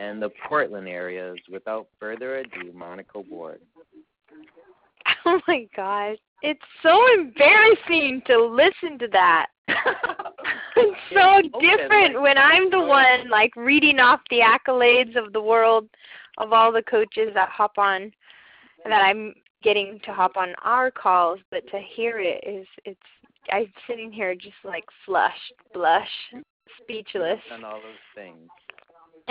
and 0.01 0.21
the 0.21 0.31
Portland 0.49 0.89
areas. 0.89 1.39
Without 1.51 1.87
further 1.99 2.39
ado, 2.39 2.73
Monica 2.75 3.21
Ward. 3.21 3.61
Oh 5.27 5.41
my 5.47 5.67
gosh. 5.77 6.17
It's 6.41 6.61
so 6.83 6.99
embarrassing 7.13 8.23
to 8.27 8.43
listen 8.43 8.99
to 9.01 9.09
that. 9.09 9.49
it's 10.77 11.01
so 11.13 11.43
different 11.61 12.23
when 12.23 12.39
I'm 12.39 12.71
the 12.71 12.81
one 12.81 13.29
like 13.29 13.55
reading 13.55 13.99
off 13.99 14.21
the 14.31 14.39
accolades 14.39 15.17
of 15.17 15.33
the 15.33 15.43
world 15.43 15.89
of 16.39 16.53
all 16.53 16.73
the 16.73 16.83
coaches 16.83 17.33
that 17.35 17.51
hop 17.51 17.77
on 17.77 18.13
that 18.85 19.03
I'm 19.03 19.35
getting 19.63 20.01
to 20.05 20.13
hop 20.15 20.37
on 20.37 20.55
our 20.63 20.91
calls, 20.91 21.41
but 21.51 21.67
to 21.71 21.81
hear 21.95 22.19
it 22.19 22.43
is 22.47 22.67
it's 22.87 23.01
I'm 23.53 23.71
sitting 23.87 24.11
here 24.11 24.35
just 24.35 24.55
like 24.65 24.85
flushed, 25.05 25.53
blush, 25.75 26.09
speechless. 26.83 27.41
And 27.53 27.65
all 27.65 27.81
those 27.81 28.07
things. 28.15 28.49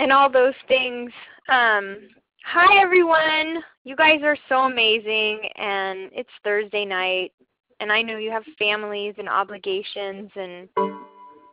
And 0.00 0.12
all 0.12 0.30
those 0.30 0.54
things. 0.66 1.12
Um 1.50 2.08
Hi 2.46 2.80
everyone. 2.80 3.62
You 3.84 3.94
guys 3.96 4.20
are 4.22 4.36
so 4.48 4.60
amazing 4.60 5.40
and 5.56 6.08
it's 6.14 6.30
Thursday 6.42 6.86
night 6.86 7.32
and 7.80 7.92
I 7.92 8.00
know 8.00 8.16
you 8.16 8.30
have 8.30 8.42
families 8.58 9.14
and 9.18 9.28
obligations 9.28 10.30
and 10.36 10.70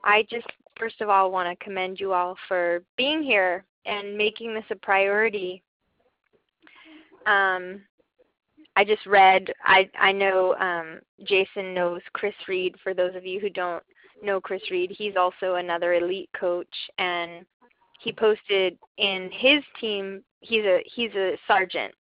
I 0.05 0.25
just 0.29 0.47
first 0.79 1.01
of 1.01 1.09
all 1.09 1.29
want 1.29 1.49
to 1.49 1.61
commend 1.61 1.99
you 1.99 2.13
all 2.13 2.37
for 2.47 2.83
being 2.95 3.21
here 3.21 3.65
and 3.85 4.17
making 4.17 4.53
this 4.53 4.63
a 4.71 4.75
priority. 4.75 5.61
Um 7.25 7.81
I 8.77 8.85
just 8.85 9.05
read 9.05 9.51
I 9.65 9.89
I 9.99 10.13
know 10.13 10.55
um 10.55 11.01
Jason 11.25 11.73
knows 11.73 11.99
Chris 12.13 12.35
Reed 12.47 12.75
for 12.81 12.93
those 12.93 13.13
of 13.13 13.25
you 13.25 13.41
who 13.41 13.49
don't 13.49 13.83
know 14.23 14.39
Chris 14.39 14.61
Reed. 14.71 14.95
He's 14.97 15.17
also 15.17 15.55
another 15.55 15.95
elite 15.95 16.29
coach 16.33 16.73
and 16.97 17.45
he 17.99 18.11
posted 18.11 18.77
in 18.97 19.29
his 19.31 19.63
team 19.79 20.23
he's 20.41 20.63
a 20.63 20.83
he's 20.85 21.13
a 21.15 21.37
sergeant 21.47 21.93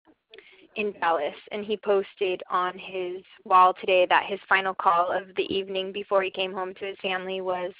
in 0.76 0.92
Dallas 1.00 1.34
and 1.52 1.64
he 1.64 1.76
posted 1.76 2.42
on 2.50 2.78
his 2.78 3.22
wall 3.44 3.74
today 3.80 4.06
that 4.10 4.26
his 4.26 4.38
final 4.48 4.74
call 4.74 5.10
of 5.10 5.34
the 5.36 5.52
evening 5.54 5.90
before 5.90 6.22
he 6.22 6.30
came 6.30 6.52
home 6.52 6.74
to 6.74 6.84
his 6.84 6.98
family 7.00 7.40
was 7.40 7.72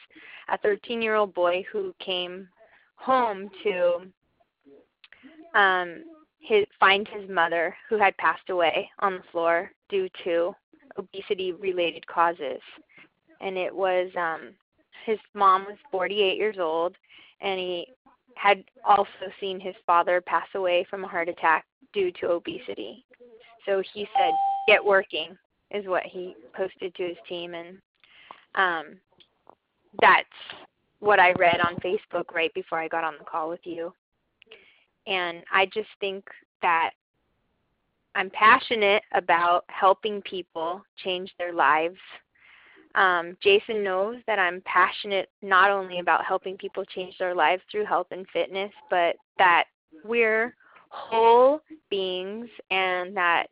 a 0.48 0.58
13 0.58 1.02
year 1.02 1.14
old 1.14 1.34
boy 1.34 1.64
who 1.70 1.94
came 1.98 2.48
home 2.96 3.50
to 3.62 4.00
um 5.54 6.02
his 6.40 6.64
find 6.80 7.06
his 7.08 7.28
mother 7.28 7.76
who 7.88 7.98
had 7.98 8.16
passed 8.16 8.48
away 8.50 8.88
on 9.00 9.14
the 9.14 9.22
floor 9.30 9.70
due 9.88 10.08
to 10.24 10.54
obesity 10.96 11.52
related 11.52 12.06
causes. 12.06 12.60
And 13.40 13.58
it 13.58 13.74
was 13.74 14.10
um 14.16 14.54
his 15.04 15.18
mom 15.34 15.66
was 15.66 15.76
48 15.90 16.36
years 16.38 16.56
old 16.58 16.96
and 17.40 17.60
he 17.60 17.86
had 18.36 18.62
also 18.84 19.08
seen 19.40 19.58
his 19.58 19.74
father 19.86 20.20
pass 20.20 20.46
away 20.54 20.86
from 20.88 21.04
a 21.04 21.08
heart 21.08 21.28
attack 21.28 21.64
due 21.92 22.12
to 22.20 22.28
obesity. 22.28 23.04
So 23.64 23.82
he 23.92 24.06
said, 24.16 24.32
"Get 24.68 24.84
working," 24.84 25.36
is 25.70 25.86
what 25.86 26.04
he 26.04 26.36
posted 26.54 26.94
to 26.94 27.08
his 27.08 27.16
team, 27.28 27.54
and 27.54 27.78
um, 28.54 29.00
that's 30.00 30.28
what 31.00 31.18
I 31.18 31.32
read 31.32 31.60
on 31.60 31.76
Facebook 31.76 32.32
right 32.32 32.52
before 32.54 32.78
I 32.78 32.88
got 32.88 33.04
on 33.04 33.14
the 33.18 33.24
call 33.24 33.48
with 33.48 33.64
you. 33.64 33.92
And 35.06 35.42
I 35.52 35.66
just 35.66 35.88
think 36.00 36.24
that 36.62 36.90
I'm 38.14 38.30
passionate 38.30 39.02
about 39.12 39.64
helping 39.68 40.22
people 40.22 40.84
change 40.96 41.32
their 41.38 41.52
lives 41.52 41.98
um, 42.96 43.36
Jason 43.42 43.84
knows 43.84 44.16
that 44.26 44.38
I'm 44.38 44.62
passionate 44.64 45.28
not 45.42 45.70
only 45.70 46.00
about 46.00 46.24
helping 46.24 46.56
people 46.56 46.84
change 46.84 47.16
their 47.18 47.34
lives 47.34 47.62
through 47.70 47.84
health 47.84 48.08
and 48.10 48.26
fitness, 48.32 48.72
but 48.90 49.16
that 49.38 49.64
we're 50.04 50.54
whole 50.88 51.60
beings 51.90 52.48
and 52.70 53.16
that 53.16 53.46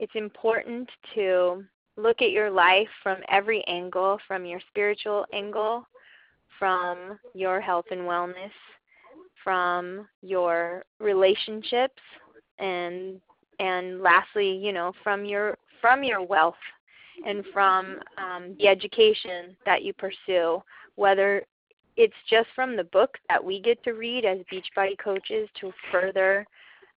it's 0.00 0.14
important 0.16 0.88
to 1.14 1.64
look 1.96 2.20
at 2.20 2.32
your 2.32 2.50
life 2.50 2.88
from 3.02 3.18
every 3.28 3.64
angle 3.68 4.18
from 4.26 4.44
your 4.44 4.60
spiritual 4.68 5.24
angle, 5.32 5.86
from 6.58 7.18
your 7.34 7.60
health 7.60 7.86
and 7.92 8.00
wellness, 8.00 8.50
from 9.42 10.08
your 10.22 10.84
relationships 10.98 12.02
and 12.58 13.20
and 13.60 14.02
lastly, 14.02 14.50
you 14.50 14.72
know, 14.72 14.92
from 15.04 15.24
your 15.24 15.56
from 15.80 16.02
your 16.02 16.22
wealth 16.22 16.54
and 17.26 17.44
from 17.52 18.00
um, 18.18 18.54
the 18.58 18.68
education 18.68 19.56
that 19.66 19.82
you 19.82 19.92
pursue, 19.92 20.62
whether 20.96 21.44
it's 21.96 22.14
just 22.28 22.48
from 22.54 22.76
the 22.76 22.84
book 22.84 23.18
that 23.28 23.42
we 23.42 23.60
get 23.60 23.82
to 23.84 23.92
read 23.92 24.24
as 24.24 24.38
Beachbody 24.52 24.98
coaches 24.98 25.48
to 25.60 25.72
further 25.92 26.46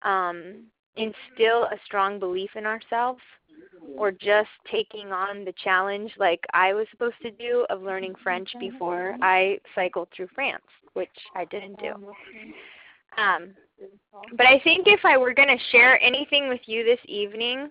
um, 0.02 0.64
instill 0.96 1.64
a 1.64 1.78
strong 1.84 2.18
belief 2.18 2.50
in 2.56 2.64
ourselves, 2.64 3.20
or 3.96 4.10
just 4.10 4.48
taking 4.70 5.12
on 5.12 5.44
the 5.44 5.54
challenge 5.62 6.12
like 6.18 6.40
I 6.52 6.72
was 6.74 6.86
supposed 6.90 7.20
to 7.22 7.30
do 7.30 7.66
of 7.70 7.82
learning 7.82 8.14
French 8.22 8.50
before 8.58 9.16
I 9.22 9.58
cycled 9.74 10.08
through 10.14 10.28
France, 10.34 10.64
which 10.94 11.08
I 11.34 11.44
didn't 11.46 11.78
do. 11.78 11.94
Um, 13.18 13.50
but 14.36 14.46
I 14.46 14.60
think 14.60 14.86
if 14.86 15.00
I 15.04 15.16
were 15.16 15.34
going 15.34 15.48
to 15.48 15.64
share 15.70 16.00
anything 16.02 16.48
with 16.48 16.60
you 16.66 16.84
this 16.84 17.00
evening, 17.06 17.70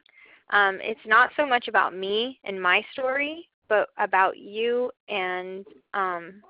um, 0.52 0.80
it's 0.82 1.00
not 1.06 1.32
so 1.36 1.46
much 1.46 1.68
about 1.68 1.96
me 1.96 2.40
and 2.44 2.62
my 2.62 2.84
story, 2.94 3.50
but 3.68 3.90
about 3.98 4.38
you 4.38 4.92
and 5.10 5.66
um, 5.94 6.42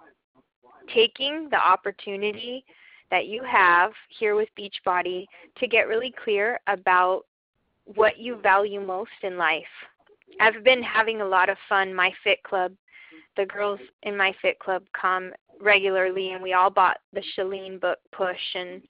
taking 0.93 1.47
the 1.49 1.57
opportunity 1.57 2.65
that 3.11 3.27
you 3.27 3.43
have 3.43 3.91
here 4.09 4.35
with 4.35 4.49
Beachbody 4.59 5.25
to 5.57 5.67
get 5.67 5.87
really 5.87 6.13
clear 6.23 6.59
about 6.67 7.23
what 7.85 8.17
you 8.17 8.37
value 8.41 8.81
most 8.81 9.11
in 9.23 9.37
life. 9.37 9.63
I've 10.39 10.63
been 10.63 10.83
having 10.83 11.21
a 11.21 11.27
lot 11.27 11.49
of 11.49 11.57
fun. 11.69 11.93
My 11.93 12.11
Fit 12.23 12.41
Club, 12.43 12.73
the 13.37 13.45
girls 13.45 13.79
in 14.03 14.17
my 14.17 14.33
Fit 14.41 14.59
Club 14.59 14.83
come 14.99 15.31
regularly, 15.61 16.33
and 16.33 16.43
we 16.43 16.53
all 16.53 16.69
bought 16.69 16.97
the 17.13 17.23
Chalene 17.37 17.79
book 17.79 17.99
Push, 18.11 18.55
and 18.55 18.81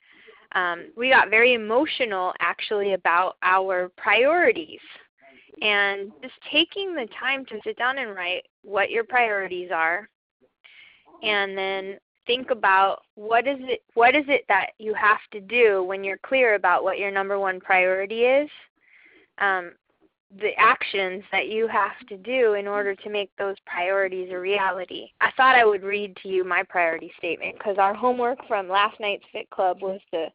um, 0.56 0.86
we 0.98 1.10
got 1.10 1.30
very 1.30 1.54
emotional 1.54 2.34
actually 2.40 2.94
about 2.94 3.36
our 3.44 3.90
priorities. 3.98 4.80
And 5.62 6.12
just 6.22 6.34
taking 6.52 6.96
the 6.96 7.08
time 7.18 7.46
to 7.46 7.60
sit 7.64 7.78
down 7.78 7.98
and 7.98 8.14
write 8.14 8.44
what 8.64 8.90
your 8.92 9.06
priorities 9.06 9.70
are 9.72 10.10
and 11.24 11.58
then 11.58 11.98
think 12.28 12.50
about 12.52 13.04
what 13.16 13.48
is 13.48 13.58
it 13.62 13.82
what 13.94 14.16
is 14.16 14.26
it 14.28 14.44
that 14.50 14.72
you 14.80 14.94
have 14.94 15.20
to 15.32 15.40
do 15.40 15.84
when 15.84 16.04
you're 16.04 16.18
clear 16.18 16.56
about 16.56 16.84
what 16.84 16.98
your 16.98 17.12
number 17.12 17.40
one 17.40 17.60
priority 17.60 18.24
is 18.24 18.50
um, 19.38 19.72
the 20.40 20.52
actions 20.58 21.24
that 21.32 21.48
you 21.48 21.68
have 21.68 21.98
to 22.10 22.18
do 22.18 22.54
in 22.54 22.68
order 22.68 22.96
to 22.96 23.10
make 23.10 23.30
those 23.38 23.56
priorities 23.66 24.30
a 24.32 24.38
reality. 24.38 25.08
I 25.22 25.32
thought 25.38 25.56
I 25.56 25.66
would 25.66 25.84
read 25.84 26.18
to 26.24 26.30
you 26.30 26.44
my 26.44 26.64
priority 26.64 27.12
statement 27.18 27.58
because 27.58 27.78
our 27.78 27.94
homework 27.94 28.40
from 28.48 28.68
last 28.68 29.00
night's 29.00 29.24
Fit 29.32 29.50
Club 29.50 29.82
was 29.82 30.02
to 30.12 30.28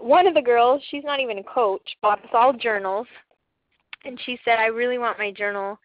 one 0.00 0.26
of 0.26 0.34
the 0.34 0.42
girls, 0.42 0.82
she's 0.90 1.04
not 1.04 1.20
even 1.20 1.38
a 1.38 1.44
coach, 1.44 1.96
bought 2.02 2.22
us 2.22 2.30
all 2.32 2.52
journals 2.52 3.06
and 4.06 4.18
she 4.24 4.38
said 4.44 4.58
i 4.58 4.66
really 4.66 4.98
want 4.98 5.18
my 5.18 5.30
journal 5.30 5.78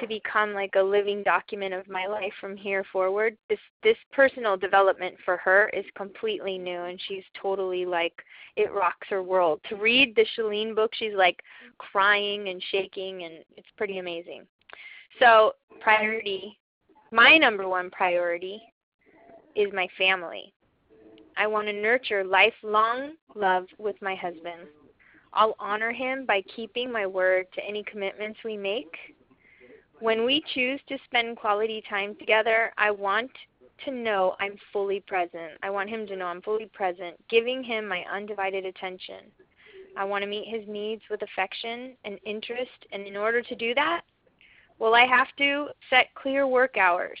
to 0.00 0.06
become 0.06 0.52
like 0.52 0.74
a 0.76 0.82
living 0.82 1.22
document 1.22 1.74
of 1.74 1.88
my 1.88 2.06
life 2.06 2.32
from 2.40 2.56
here 2.56 2.84
forward. 2.92 3.36
This 3.48 3.58
this 3.82 3.96
personal 4.12 4.56
development 4.56 5.16
for 5.24 5.36
her 5.38 5.70
is 5.72 5.84
completely 5.96 6.58
new 6.58 6.82
and 6.84 7.00
she's 7.08 7.24
totally 7.40 7.84
like 7.84 8.12
it 8.56 8.72
rocks 8.72 9.06
her 9.10 9.22
world. 9.22 9.60
To 9.68 9.76
read 9.76 10.14
the 10.14 10.26
Chalene 10.36 10.74
book 10.74 10.92
she's 10.94 11.14
like 11.14 11.40
crying 11.78 12.48
and 12.48 12.62
shaking 12.70 13.24
and 13.24 13.34
it's 13.56 13.68
pretty 13.76 13.98
amazing. 13.98 14.42
So 15.18 15.52
priority 15.80 16.58
my 17.10 17.38
number 17.38 17.68
one 17.68 17.90
priority 17.90 18.60
is 19.56 19.68
my 19.72 19.88
family. 19.96 20.52
I 21.36 21.46
want 21.46 21.68
to 21.68 21.72
nurture 21.72 22.24
lifelong 22.24 23.12
love 23.34 23.66
with 23.78 23.96
my 24.02 24.14
husband. 24.14 24.68
I'll 25.32 25.56
honor 25.58 25.92
him 25.92 26.24
by 26.26 26.42
keeping 26.54 26.90
my 26.90 27.06
word 27.06 27.46
to 27.54 27.64
any 27.64 27.82
commitments 27.84 28.38
we 28.44 28.56
make. 28.56 28.94
When 30.00 30.24
we 30.24 30.42
choose 30.54 30.80
to 30.88 30.98
spend 31.04 31.36
quality 31.36 31.82
time 31.88 32.14
together, 32.16 32.72
I 32.78 32.90
want 32.90 33.30
to 33.84 33.90
know 33.90 34.36
I'm 34.40 34.56
fully 34.72 35.00
present. 35.00 35.52
I 35.62 35.70
want 35.70 35.90
him 35.90 36.06
to 36.06 36.16
know 36.16 36.26
I'm 36.26 36.42
fully 36.42 36.70
present, 36.72 37.16
giving 37.28 37.62
him 37.62 37.86
my 37.86 38.04
undivided 38.12 38.64
attention. 38.64 39.24
I 39.96 40.04
want 40.04 40.22
to 40.22 40.28
meet 40.28 40.48
his 40.48 40.66
needs 40.68 41.02
with 41.10 41.22
affection 41.22 41.94
and 42.04 42.18
interest, 42.24 42.86
and 42.92 43.06
in 43.06 43.16
order 43.16 43.42
to 43.42 43.54
do 43.54 43.74
that, 43.74 44.02
well, 44.78 44.94
I 44.94 45.06
have 45.06 45.28
to 45.38 45.68
set 45.90 46.14
clear 46.14 46.46
work 46.46 46.76
hours. 46.76 47.18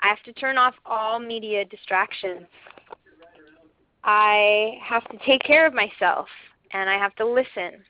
I 0.00 0.08
have 0.08 0.22
to 0.24 0.32
turn 0.34 0.58
off 0.58 0.74
all 0.84 1.18
media 1.18 1.64
distractions. 1.64 2.46
I 4.02 4.78
have 4.82 5.04
to 5.08 5.18
take 5.24 5.42
care 5.42 5.66
of 5.66 5.72
myself 5.72 6.28
and 6.74 6.90
I 6.90 6.98
have 6.98 7.14
to 7.16 7.26
listen. 7.26 7.80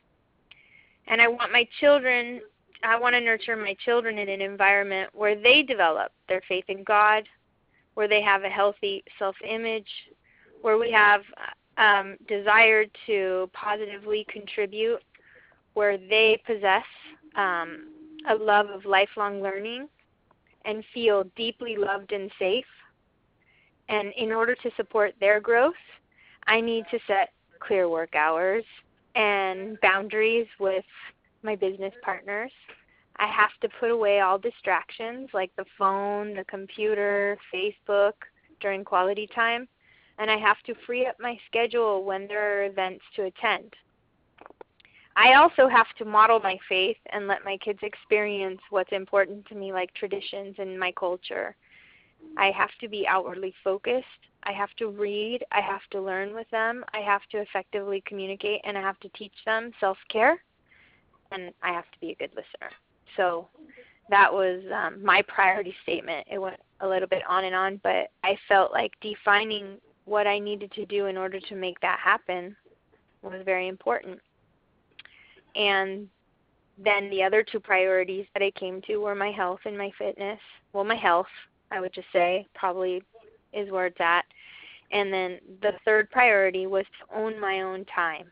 And 1.08 1.20
I 1.20 1.26
want 1.26 1.50
my 1.50 1.66
children, 1.80 2.40
I 2.84 2.98
want 2.98 3.14
to 3.14 3.20
nurture 3.20 3.56
my 3.56 3.74
children 3.84 4.18
in 4.18 4.28
an 4.28 4.40
environment 4.40 5.10
where 5.12 5.34
they 5.34 5.62
develop 5.62 6.12
their 6.28 6.42
faith 6.46 6.64
in 6.68 6.84
God, 6.84 7.24
where 7.94 8.06
they 8.06 8.22
have 8.22 8.44
a 8.44 8.48
healthy 8.48 9.02
self 9.18 9.34
image, 9.46 9.88
where 10.62 10.78
we 10.78 10.92
have 10.92 11.22
um, 11.78 12.16
desire 12.28 12.84
to 13.06 13.50
positively 13.52 14.26
contribute, 14.28 15.02
where 15.72 15.98
they 15.98 16.40
possess 16.46 16.84
um, 17.36 17.88
a 18.28 18.34
love 18.34 18.68
of 18.68 18.84
lifelong 18.84 19.42
learning 19.42 19.88
and 20.64 20.84
feel 20.92 21.24
deeply 21.36 21.76
loved 21.76 22.12
and 22.12 22.30
safe. 22.38 22.64
And 23.88 24.12
in 24.16 24.32
order 24.32 24.54
to 24.54 24.70
support 24.76 25.14
their 25.20 25.40
growth, 25.40 25.74
I 26.46 26.60
need 26.60 26.84
to 26.90 26.98
set 27.06 27.33
clear 27.66 27.88
work 27.88 28.14
hours 28.14 28.64
and 29.14 29.80
boundaries 29.80 30.46
with 30.58 30.84
my 31.42 31.56
business 31.56 31.94
partners. 32.02 32.52
I 33.16 33.26
have 33.28 33.50
to 33.60 33.68
put 33.80 33.90
away 33.90 34.20
all 34.20 34.38
distractions 34.38 35.30
like 35.32 35.54
the 35.56 35.64
phone, 35.78 36.34
the 36.34 36.44
computer, 36.44 37.38
Facebook 37.52 38.14
during 38.60 38.84
quality 38.84 39.28
time, 39.34 39.68
and 40.18 40.30
I 40.30 40.36
have 40.36 40.56
to 40.66 40.74
free 40.86 41.06
up 41.06 41.16
my 41.20 41.38
schedule 41.46 42.04
when 42.04 42.26
there 42.26 42.60
are 42.60 42.64
events 42.64 43.04
to 43.16 43.24
attend. 43.24 43.74
I 45.16 45.34
also 45.34 45.68
have 45.68 45.86
to 45.98 46.04
model 46.04 46.40
my 46.40 46.58
faith 46.68 46.96
and 47.12 47.28
let 47.28 47.44
my 47.44 47.56
kids 47.58 47.78
experience 47.82 48.60
what's 48.70 48.90
important 48.90 49.46
to 49.46 49.54
me, 49.54 49.72
like 49.72 49.94
traditions 49.94 50.56
and 50.58 50.78
my 50.78 50.92
culture. 50.92 51.54
I 52.36 52.50
have 52.50 52.70
to 52.80 52.88
be 52.88 53.06
outwardly 53.06 53.54
focused. 53.62 54.06
I 54.44 54.52
have 54.52 54.70
to 54.76 54.88
read. 54.88 55.44
I 55.52 55.60
have 55.60 55.82
to 55.90 56.00
learn 56.00 56.34
with 56.34 56.48
them. 56.50 56.84
I 56.92 57.00
have 57.00 57.22
to 57.32 57.38
effectively 57.38 58.02
communicate, 58.06 58.60
and 58.64 58.76
I 58.76 58.80
have 58.80 59.00
to 59.00 59.08
teach 59.10 59.34
them 59.46 59.72
self 59.80 59.98
care. 60.08 60.42
And 61.32 61.52
I 61.62 61.72
have 61.72 61.90
to 61.90 62.00
be 62.00 62.10
a 62.10 62.14
good 62.14 62.30
listener. 62.30 62.70
So 63.16 63.48
that 64.10 64.32
was 64.32 64.62
um, 64.72 65.04
my 65.04 65.22
priority 65.22 65.74
statement. 65.82 66.26
It 66.30 66.38
went 66.38 66.60
a 66.80 66.88
little 66.88 67.08
bit 67.08 67.22
on 67.28 67.44
and 67.44 67.54
on, 67.54 67.80
but 67.82 68.10
I 68.22 68.36
felt 68.48 68.72
like 68.72 68.92
defining 69.00 69.78
what 70.04 70.26
I 70.26 70.38
needed 70.38 70.70
to 70.72 70.86
do 70.86 71.06
in 71.06 71.16
order 71.16 71.40
to 71.40 71.54
make 71.54 71.80
that 71.80 71.98
happen 71.98 72.54
was 73.22 73.40
very 73.44 73.68
important. 73.68 74.20
And 75.56 76.08
then 76.76 77.08
the 77.10 77.22
other 77.22 77.42
two 77.42 77.60
priorities 77.60 78.26
that 78.34 78.42
I 78.42 78.50
came 78.50 78.82
to 78.82 78.98
were 78.98 79.14
my 79.14 79.30
health 79.30 79.60
and 79.64 79.78
my 79.78 79.90
fitness. 79.96 80.40
Well, 80.72 80.84
my 80.84 80.96
health, 80.96 81.28
I 81.70 81.80
would 81.80 81.94
just 81.94 82.08
say, 82.12 82.46
probably 82.54 83.02
is 83.52 83.70
where 83.70 83.86
it's 83.86 84.00
at. 84.00 84.24
And 84.92 85.12
then 85.12 85.38
the 85.62 85.72
third 85.84 86.10
priority 86.10 86.66
was 86.66 86.84
to 87.00 87.18
own 87.18 87.40
my 87.40 87.62
own 87.62 87.84
time. 87.86 88.26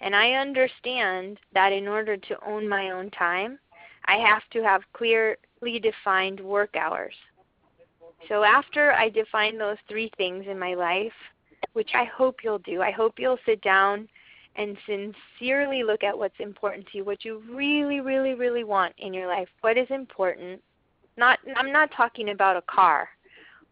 And 0.00 0.16
I 0.16 0.32
understand 0.32 1.38
that 1.54 1.72
in 1.72 1.86
order 1.86 2.16
to 2.16 2.36
own 2.46 2.68
my 2.68 2.90
own 2.90 3.10
time, 3.10 3.58
I 4.06 4.16
have 4.16 4.42
to 4.52 4.62
have 4.62 4.82
clearly 4.92 5.36
defined 5.80 6.40
work 6.40 6.74
hours. 6.76 7.14
So 8.28 8.42
after 8.42 8.92
I 8.92 9.08
define 9.08 9.58
those 9.58 9.76
three 9.88 10.10
things 10.16 10.44
in 10.48 10.58
my 10.58 10.74
life, 10.74 11.12
which 11.72 11.90
I 11.94 12.04
hope 12.04 12.38
you'll 12.42 12.58
do, 12.58 12.82
I 12.82 12.90
hope 12.90 13.14
you'll 13.18 13.38
sit 13.46 13.62
down 13.62 14.08
and 14.56 14.76
sincerely 14.86 15.82
look 15.82 16.02
at 16.02 16.16
what's 16.16 16.38
important 16.38 16.86
to 16.88 16.98
you, 16.98 17.04
what 17.04 17.24
you 17.24 17.42
really, 17.50 18.00
really, 18.00 18.34
really 18.34 18.64
want 18.64 18.94
in 18.98 19.14
your 19.14 19.28
life. 19.28 19.48
What 19.60 19.78
is 19.78 19.86
important? 19.90 20.60
Not 21.16 21.38
I'm 21.56 21.72
not 21.72 21.90
talking 21.96 22.30
about 22.30 22.56
a 22.56 22.62
car 22.62 23.08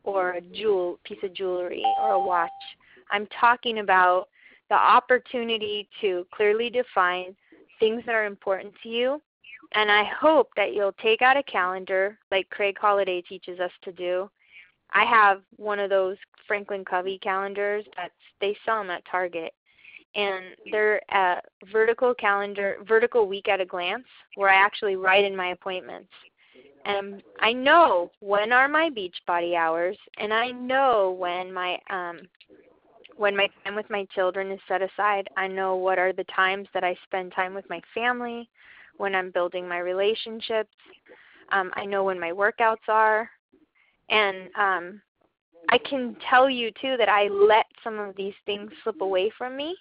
or 0.05 0.33
a 0.33 0.41
jewel 0.41 0.99
piece 1.05 1.23
of 1.23 1.35
jewelry 1.35 1.85
or 2.01 2.13
a 2.13 2.21
watch. 2.21 2.51
I'm 3.11 3.27
talking 3.39 3.79
about 3.79 4.29
the 4.69 4.77
opportunity 4.77 5.89
to 6.01 6.27
clearly 6.33 6.71
define 6.71 7.35
things 7.79 8.03
that 8.07 8.15
are 8.15 8.27
important 8.27 8.73
to 8.83 8.89
you. 8.89 9.21
And 9.73 9.91
I 9.91 10.05
hope 10.05 10.51
that 10.57 10.75
you'll 10.75 10.95
take 11.01 11.23
out 11.23 11.37
a 11.37 11.43
calendar 11.43 12.19
like 12.31 12.49
Craig 12.51 12.77
Holiday 12.81 13.23
teaches 13.23 13.61
us 13.61 13.71
to 13.83 13.93
do. 13.93 14.31
I 14.93 15.05
have 15.05 15.43
one 15.57 15.79
of 15.79 15.91
those 15.91 16.17
Franklin 16.47 16.85
Covey 16.85 17.19
calendars 17.19 17.85
that 17.97 18.11
they 18.41 18.57
sell 18.65 18.79
them 18.79 18.91
at 18.91 19.05
Target 19.11 19.53
and 20.15 20.45
they're 20.73 21.01
a 21.13 21.37
vertical 21.71 22.15
calendar, 22.15 22.79
vertical 22.87 23.29
week 23.29 23.49
at 23.49 23.61
a 23.61 23.65
glance, 23.65 24.07
where 24.35 24.49
I 24.49 24.57
actually 24.57 24.97
write 24.97 25.25
in 25.25 25.37
my 25.37 25.49
appointments. 25.49 26.11
And 26.85 27.23
I 27.41 27.53
know 27.53 28.11
when 28.21 28.53
are 28.53 28.69
my 28.69 28.91
beach 28.91 29.17
body 29.27 29.55
hours, 29.55 29.97
and 30.19 30.33
I 30.33 30.51
know 30.51 31.15
when 31.19 31.53
my 31.53 31.79
um, 31.91 32.21
when 33.17 33.37
my 33.37 33.49
time 33.65 33.75
with 33.75 33.89
my 33.91 34.07
children 34.15 34.51
is 34.51 34.61
set 34.67 34.81
aside. 34.81 35.29
I 35.37 35.47
know 35.47 35.77
what 35.77 35.99
are 35.99 36.13
the 36.13 36.25
times 36.25 36.69
that 36.73 36.85
I 36.85 36.97
spend 37.05 37.33
time 37.35 37.55
with 37.55 37.69
my 37.69 37.83
family, 37.95 38.49
when 38.97 39.15
I'm 39.15 39.31
building 39.31 39.69
my 39.69 39.79
relationships. 39.79 40.75
Um, 41.53 41.71
I 41.75 41.85
know 41.85 42.05
when 42.05 42.19
my 42.19 42.31
workouts 42.31 42.89
are, 42.89 43.29
and 44.09 44.49
um, 44.59 45.03
I 45.69 45.79
can 45.79 46.17
tell 46.31 46.49
you 46.49 46.71
too 46.81 46.97
that 46.97 47.09
I 47.09 47.29
let 47.29 47.67
some 47.85 47.99
of 47.99 48.17
these 48.17 48.35
things 48.47 48.71
slip 48.83 49.01
away 49.03 49.31
from 49.37 49.57
me 49.57 49.77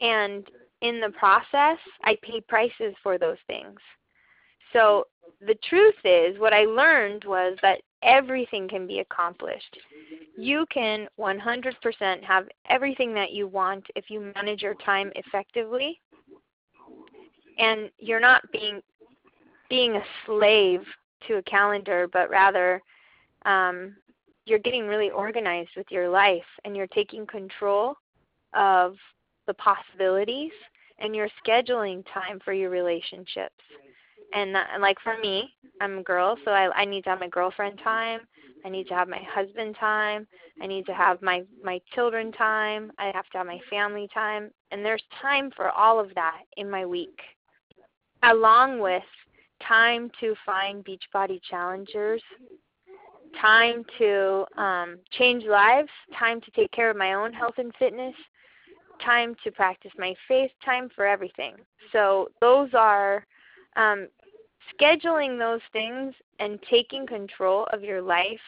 and 0.00 0.46
in 0.80 1.00
the 1.00 1.10
process, 1.10 1.78
I 2.04 2.16
pay 2.22 2.40
prices 2.40 2.94
for 3.02 3.18
those 3.18 3.38
things. 3.46 3.78
So 4.72 5.06
the 5.40 5.56
truth 5.68 5.94
is, 6.04 6.38
what 6.38 6.52
I 6.52 6.64
learned 6.64 7.24
was 7.24 7.56
that 7.62 7.80
everything 8.02 8.68
can 8.68 8.86
be 8.86 9.00
accomplished. 9.00 9.78
You 10.36 10.66
can 10.72 11.08
100% 11.18 12.22
have 12.24 12.48
everything 12.68 13.14
that 13.14 13.32
you 13.32 13.46
want 13.46 13.86
if 13.96 14.10
you 14.10 14.32
manage 14.34 14.62
your 14.62 14.74
time 14.74 15.12
effectively. 15.16 16.00
And 17.58 17.90
you're 17.98 18.20
not 18.20 18.42
being 18.52 18.80
being 19.68 19.96
a 19.96 20.04
slave 20.24 20.80
to 21.26 21.36
a 21.36 21.42
calendar, 21.42 22.08
but 22.10 22.30
rather 22.30 22.80
um, 23.44 23.96
you're 24.46 24.58
getting 24.58 24.86
really 24.86 25.10
organized 25.10 25.70
with 25.76 25.86
your 25.90 26.08
life 26.08 26.44
and 26.64 26.74
you're 26.76 26.86
taking 26.86 27.26
control 27.26 27.94
of 28.54 28.96
the 29.46 29.54
possibilities 29.54 30.52
and 31.00 31.14
you're 31.14 31.28
scheduling 31.46 32.04
time 32.12 32.40
for 32.44 32.52
your 32.52 32.70
relationships. 32.70 33.52
And, 34.34 34.54
that, 34.54 34.68
and 34.72 34.82
like 34.82 34.98
for 35.02 35.16
me, 35.18 35.50
I'm 35.80 35.98
a 35.98 36.02
girl, 36.02 36.36
so 36.44 36.50
I, 36.50 36.70
I 36.74 36.84
need 36.84 37.04
to 37.04 37.10
have 37.10 37.20
my 37.20 37.28
girlfriend 37.28 37.80
time. 37.82 38.20
I 38.64 38.68
need 38.68 38.88
to 38.88 38.94
have 38.94 39.08
my 39.08 39.22
husband 39.32 39.76
time. 39.78 40.26
I 40.60 40.66
need 40.66 40.86
to 40.86 40.94
have 40.94 41.22
my 41.22 41.42
my 41.62 41.80
children 41.94 42.32
time. 42.32 42.90
I 42.98 43.12
have 43.14 43.28
to 43.30 43.38
have 43.38 43.46
my 43.46 43.60
family 43.70 44.08
time, 44.12 44.50
and 44.70 44.84
there's 44.84 45.02
time 45.22 45.50
for 45.54 45.70
all 45.70 46.00
of 46.00 46.12
that 46.16 46.40
in 46.56 46.68
my 46.68 46.84
week, 46.84 47.16
along 48.24 48.80
with 48.80 49.04
time 49.66 50.10
to 50.20 50.34
find 50.44 50.84
Beachbody 50.84 51.40
challengers, 51.48 52.22
time 53.40 53.84
to 53.98 54.44
um, 54.56 54.98
change 55.12 55.44
lives, 55.44 55.90
time 56.18 56.40
to 56.40 56.50
take 56.50 56.70
care 56.72 56.90
of 56.90 56.96
my 56.96 57.14
own 57.14 57.32
health 57.32 57.54
and 57.58 57.72
fitness, 57.78 58.14
time 59.04 59.36
to 59.44 59.52
practice 59.52 59.92
my 59.98 60.14
faith, 60.26 60.50
time 60.64 60.88
for 60.94 61.06
everything. 61.06 61.54
So 61.92 62.28
those 62.40 62.70
are 62.74 63.24
um, 63.78 64.08
scheduling 64.78 65.38
those 65.38 65.62
things 65.72 66.14
and 66.40 66.58
taking 66.68 67.06
control 67.06 67.66
of 67.72 67.82
your 67.82 68.02
life 68.02 68.40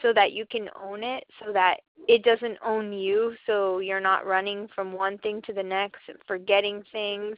so 0.00 0.12
that 0.12 0.32
you 0.32 0.46
can 0.46 0.68
own 0.80 1.02
it, 1.02 1.24
so 1.44 1.52
that 1.52 1.78
it 2.08 2.22
doesn't 2.24 2.58
own 2.64 2.92
you, 2.92 3.34
so 3.46 3.78
you're 3.78 4.00
not 4.00 4.26
running 4.26 4.68
from 4.74 4.92
one 4.92 5.18
thing 5.18 5.40
to 5.46 5.52
the 5.52 5.62
next, 5.62 6.00
forgetting 6.26 6.82
things, 6.92 7.36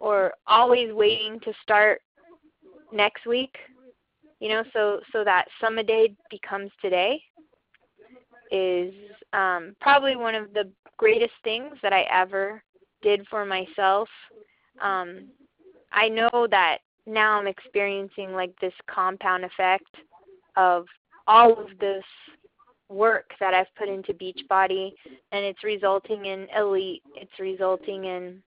or 0.00 0.32
always 0.46 0.92
waiting 0.92 1.40
to 1.40 1.52
start 1.62 2.02
next 2.92 3.26
week. 3.26 3.56
You 4.40 4.48
know, 4.48 4.64
so 4.72 5.00
so 5.12 5.22
that 5.24 5.46
day 5.86 6.14
becomes 6.30 6.70
today 6.80 7.22
is 8.50 8.92
um, 9.32 9.76
probably 9.80 10.16
one 10.16 10.34
of 10.34 10.52
the 10.52 10.68
greatest 10.96 11.34
things 11.44 11.74
that 11.82 11.92
I 11.92 12.02
ever 12.12 12.62
did 13.02 13.26
for 13.28 13.44
myself. 13.44 14.08
Um, 14.82 15.28
I 15.92 16.08
know 16.08 16.46
that 16.50 16.78
now 17.06 17.38
I'm 17.38 17.46
experiencing 17.46 18.32
like 18.32 18.58
this 18.60 18.74
compound 18.86 19.44
effect 19.44 19.94
of 20.56 20.86
all 21.26 21.52
of 21.52 21.78
this 21.78 22.04
work 22.88 23.30
that 23.40 23.54
I've 23.54 23.72
put 23.76 23.88
into 23.88 24.12
Beachbody 24.12 24.92
and 25.32 25.44
it's 25.44 25.62
resulting 25.62 26.26
in 26.26 26.46
elite, 26.56 27.02
it's 27.14 27.38
resulting 27.38 28.04
in 28.04 28.42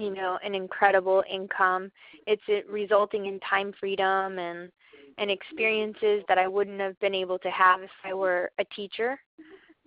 you 0.00 0.10
know, 0.10 0.38
an 0.42 0.54
incredible 0.54 1.22
income. 1.30 1.92
It's 2.26 2.42
resulting 2.68 3.26
in 3.26 3.38
time 3.40 3.72
freedom 3.78 4.38
and 4.38 4.70
and 5.18 5.30
experiences 5.30 6.24
that 6.28 6.38
I 6.38 6.48
wouldn't 6.48 6.80
have 6.80 6.98
been 7.00 7.14
able 7.14 7.38
to 7.40 7.50
have 7.50 7.82
if 7.82 7.90
I 8.04 8.14
were 8.14 8.50
a 8.58 8.64
teacher. 8.74 9.20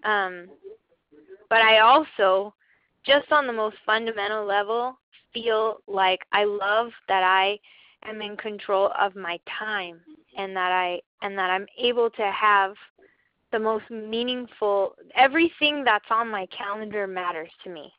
Um, 0.04 0.48
but 1.50 1.62
I 1.62 1.80
also, 1.80 2.54
just 3.04 3.32
on 3.32 3.48
the 3.48 3.54
most 3.54 3.78
fundamental 3.84 4.46
level, 4.46 5.00
feel 5.34 5.78
like 5.88 6.22
I 6.32 6.44
love 6.46 6.92
that 7.08 7.24
I 7.24 7.60
am 8.06 8.22
in 8.22 8.38
control 8.38 8.92
of 9.00 9.16
my 9.16 9.40
time 9.60 10.00
and 10.38 10.56
that 10.56 10.72
I 10.72 11.02
and 11.22 11.38
that 11.38 11.50
I'm 11.50 11.66
able 11.78 12.10
to 12.12 12.32
have 12.32 12.74
the 13.52 13.60
most 13.60 13.90
meaningful 13.90 14.96
everything 15.16 15.84
that's 15.84 16.10
on 16.10 16.30
my 16.30 16.48
calendar 16.48 17.08
matters 17.08 17.52
to 17.64 17.70
me. 17.70 17.94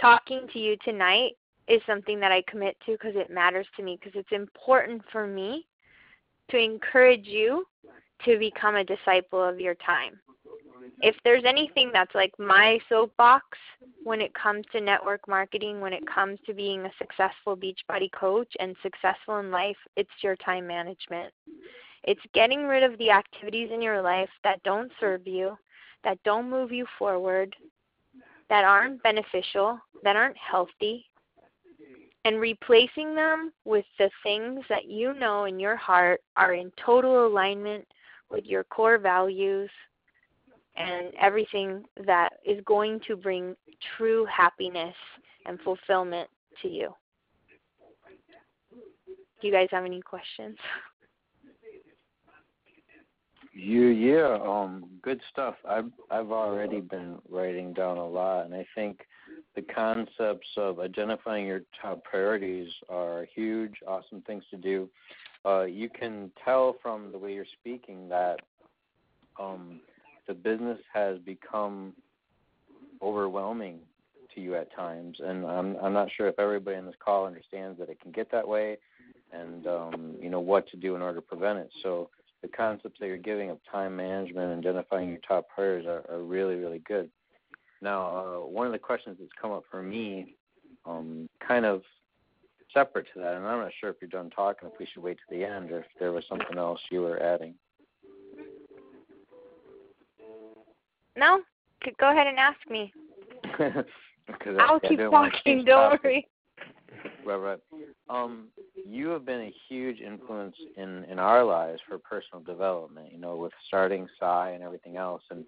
Talking 0.00 0.46
to 0.52 0.58
you 0.58 0.76
tonight 0.84 1.32
is 1.68 1.80
something 1.86 2.20
that 2.20 2.32
I 2.32 2.42
commit 2.48 2.76
to 2.86 2.92
because 2.92 3.14
it 3.16 3.30
matters 3.30 3.66
to 3.76 3.82
me 3.82 3.98
because 4.00 4.18
it's 4.18 4.32
important 4.32 5.02
for 5.10 5.26
me 5.26 5.66
to 6.50 6.58
encourage 6.58 7.26
you 7.26 7.66
to 8.24 8.38
become 8.38 8.76
a 8.76 8.84
disciple 8.84 9.42
of 9.42 9.60
your 9.60 9.74
time. 9.74 10.18
If 11.00 11.16
there's 11.24 11.44
anything 11.44 11.90
that's 11.92 12.14
like 12.14 12.32
my 12.38 12.78
soapbox 12.88 13.44
when 14.02 14.20
it 14.20 14.32
comes 14.34 14.64
to 14.72 14.80
network 14.80 15.26
marketing, 15.28 15.80
when 15.80 15.92
it 15.92 16.06
comes 16.06 16.38
to 16.46 16.54
being 16.54 16.84
a 16.84 16.92
successful 16.98 17.56
Beachbody 17.56 18.10
coach 18.12 18.52
and 18.60 18.76
successful 18.82 19.38
in 19.38 19.50
life, 19.50 19.76
it's 19.96 20.10
your 20.22 20.36
time 20.36 20.66
management. 20.66 21.32
It's 22.04 22.20
getting 22.34 22.66
rid 22.66 22.82
of 22.82 22.96
the 22.98 23.10
activities 23.10 23.70
in 23.72 23.82
your 23.82 24.00
life 24.00 24.30
that 24.44 24.62
don't 24.62 24.92
serve 25.00 25.26
you, 25.26 25.56
that 26.04 26.22
don't 26.24 26.48
move 26.48 26.72
you 26.72 26.86
forward, 26.98 27.54
that 28.48 28.64
aren't 28.64 29.02
beneficial, 29.02 29.78
that 30.04 30.16
aren't 30.16 30.36
healthy, 30.36 31.06
and 32.24 32.40
replacing 32.40 33.14
them 33.14 33.52
with 33.64 33.84
the 33.98 34.10
things 34.22 34.64
that 34.68 34.86
you 34.86 35.14
know 35.14 35.44
in 35.44 35.60
your 35.60 35.76
heart 35.76 36.20
are 36.36 36.54
in 36.54 36.72
total 36.84 37.26
alignment 37.26 37.86
with 38.30 38.44
your 38.44 38.64
core 38.64 38.98
values 38.98 39.70
and 40.76 41.12
everything 41.20 41.84
that 42.06 42.34
is 42.44 42.62
going 42.64 43.00
to 43.06 43.16
bring 43.16 43.56
true 43.96 44.26
happiness 44.26 44.94
and 45.46 45.58
fulfillment 45.60 46.28
to 46.62 46.68
you. 46.68 46.94
Do 49.40 49.46
you 49.46 49.52
guys 49.52 49.68
have 49.70 49.84
any 49.84 50.00
questions? 50.00 50.56
You 53.52 53.86
yeah, 53.86 54.38
um, 54.46 54.84
good 55.00 55.20
stuff. 55.32 55.54
I've 55.66 55.90
I've 56.10 56.30
already 56.30 56.80
been 56.80 57.16
writing 57.30 57.72
down 57.72 57.96
a 57.96 58.06
lot, 58.06 58.44
and 58.44 58.54
I 58.54 58.66
think 58.74 59.00
the 59.54 59.62
concepts 59.62 60.48
of 60.58 60.78
identifying 60.78 61.46
your 61.46 61.62
top 61.80 62.04
priorities 62.04 62.68
are 62.90 63.26
huge, 63.34 63.72
awesome 63.86 64.20
things 64.26 64.44
to 64.50 64.58
do. 64.58 64.90
Uh, 65.46 65.62
you 65.62 65.88
can 65.88 66.30
tell 66.44 66.76
from 66.82 67.10
the 67.12 67.18
way 67.18 67.32
you're 67.32 67.46
speaking 67.60 68.08
that 68.10 68.40
um, 69.40 69.80
the 70.26 70.34
business 70.34 70.78
has 70.92 71.18
become 71.18 71.92
overwhelming 73.02 73.78
to 74.34 74.40
you 74.40 74.54
at 74.54 74.74
times, 74.74 75.18
and 75.22 75.46
I'm 75.46 75.76
I'm 75.76 75.92
not 75.92 76.08
sure 76.16 76.28
if 76.28 76.38
everybody 76.38 76.76
on 76.76 76.86
this 76.86 76.94
call 77.02 77.26
understands 77.26 77.78
that 77.78 77.88
it 77.88 78.00
can 78.00 78.12
get 78.12 78.30
that 78.32 78.46
way, 78.46 78.78
and 79.32 79.66
um, 79.66 80.14
you 80.20 80.30
know 80.30 80.40
what 80.40 80.68
to 80.70 80.76
do 80.76 80.94
in 80.94 81.02
order 81.02 81.20
to 81.20 81.26
prevent 81.26 81.58
it. 81.58 81.70
So 81.82 82.10
the 82.42 82.48
concepts 82.48 83.00
that 83.00 83.06
you're 83.06 83.16
giving 83.16 83.50
of 83.50 83.58
time 83.70 83.96
management 83.96 84.52
and 84.52 84.64
identifying 84.64 85.08
your 85.08 85.18
top 85.26 85.48
priorities 85.48 85.88
are, 85.88 86.04
are 86.10 86.22
really 86.22 86.56
really 86.56 86.80
good. 86.80 87.10
Now, 87.82 88.16
uh, 88.16 88.46
one 88.46 88.66
of 88.66 88.72
the 88.72 88.78
questions 88.78 89.16
that's 89.20 89.30
come 89.40 89.52
up 89.52 89.64
for 89.70 89.82
me, 89.82 90.34
um, 90.86 91.28
kind 91.46 91.64
of 91.64 91.82
separate 92.72 93.06
to 93.14 93.20
that, 93.20 93.34
and 93.34 93.46
I'm 93.46 93.60
not 93.60 93.72
sure 93.80 93.90
if 93.90 93.96
you're 94.00 94.08
done 94.08 94.30
talking, 94.30 94.68
if 94.68 94.78
we 94.78 94.86
should 94.92 95.02
wait 95.02 95.18
to 95.18 95.36
the 95.36 95.44
end, 95.44 95.70
or 95.70 95.80
if 95.80 95.86
there 95.98 96.12
was 96.12 96.24
something 96.28 96.58
else 96.58 96.80
you 96.90 97.02
were 97.02 97.22
adding. 97.22 97.54
No, 101.16 101.40
go 101.98 102.10
ahead 102.10 102.26
and 102.26 102.38
ask 102.38 102.58
me. 102.68 102.92
I'll 104.58 104.80
keep 104.80 104.98
talking. 104.98 105.64
Don't 105.64 106.02
worry. 106.02 106.28
Right, 107.24 107.36
right. 107.36 107.58
Um, 108.08 108.46
you 108.88 109.08
have 109.08 109.26
been 109.26 109.40
a 109.40 109.54
huge 109.68 110.00
influence 110.00 110.54
in 110.76 111.04
in 111.04 111.18
our 111.18 111.42
lives 111.42 111.80
for 111.88 111.98
personal 111.98 112.42
development. 112.44 113.12
You 113.12 113.18
know, 113.18 113.36
with 113.36 113.52
starting 113.66 114.08
Psi 114.18 114.50
and 114.50 114.62
everything 114.62 114.96
else, 114.96 115.22
and 115.30 115.44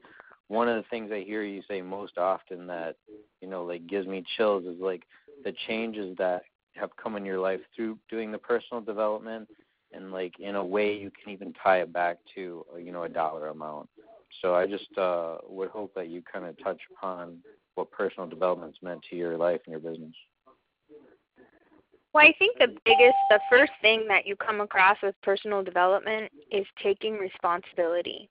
one 0.48 0.68
of 0.68 0.76
the 0.76 0.88
things 0.90 1.10
I 1.12 1.20
hear 1.20 1.44
you 1.44 1.62
say 1.68 1.80
most 1.80 2.18
often 2.18 2.66
that 2.66 2.96
you 3.40 3.48
know 3.48 3.64
like 3.64 3.86
gives 3.86 4.08
me 4.08 4.24
chills 4.36 4.64
is 4.64 4.80
like 4.80 5.04
the 5.44 5.54
changes 5.68 6.16
that 6.18 6.42
have 6.74 6.90
come 6.96 7.16
in 7.16 7.24
your 7.24 7.38
life 7.38 7.60
through 7.76 7.98
doing 8.10 8.32
the 8.32 8.38
personal 8.38 8.80
development 8.80 9.48
and 9.92 10.12
like 10.12 10.34
in 10.40 10.56
a 10.56 10.64
way 10.64 10.96
you 10.96 11.10
can 11.10 11.32
even 11.32 11.52
tie 11.62 11.78
it 11.78 11.92
back 11.92 12.18
to 12.34 12.64
uh, 12.72 12.76
you 12.76 12.92
know 12.92 13.04
a 13.04 13.08
dollar 13.08 13.48
amount 13.48 13.88
so 14.42 14.54
i 14.54 14.66
just 14.66 14.96
uh 14.98 15.36
would 15.48 15.68
hope 15.68 15.92
that 15.94 16.08
you 16.08 16.22
kind 16.30 16.44
of 16.44 16.56
touch 16.62 16.80
upon 16.96 17.38
what 17.74 17.90
personal 17.90 18.28
development's 18.28 18.78
meant 18.82 19.00
to 19.08 19.16
your 19.16 19.36
life 19.36 19.60
and 19.66 19.72
your 19.72 19.80
business 19.80 20.14
well 22.12 22.24
i 22.24 22.32
think 22.38 22.56
the 22.58 22.74
biggest 22.84 23.16
the 23.30 23.40
first 23.50 23.72
thing 23.80 24.06
that 24.08 24.26
you 24.26 24.36
come 24.36 24.60
across 24.60 24.96
with 25.02 25.14
personal 25.22 25.62
development 25.62 26.30
is 26.50 26.66
taking 26.82 27.14
responsibility 27.14 28.28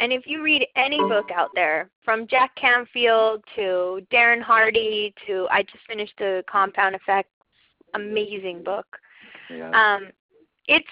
and 0.00 0.12
if 0.12 0.26
you 0.26 0.42
read 0.42 0.66
any 0.76 0.98
book 0.98 1.30
out 1.34 1.50
there, 1.54 1.90
from 2.04 2.26
Jack 2.26 2.54
Canfield 2.56 3.42
to 3.56 4.00
Darren 4.12 4.40
Hardy 4.40 5.14
to 5.26 5.48
I 5.50 5.62
just 5.62 5.84
finished 5.88 6.12
the 6.18 6.44
Compound 6.48 6.94
Effect, 6.94 7.28
amazing 7.94 8.62
book. 8.62 8.86
Yeah. 9.50 9.70
Um, 9.70 10.08
it's 10.66 10.86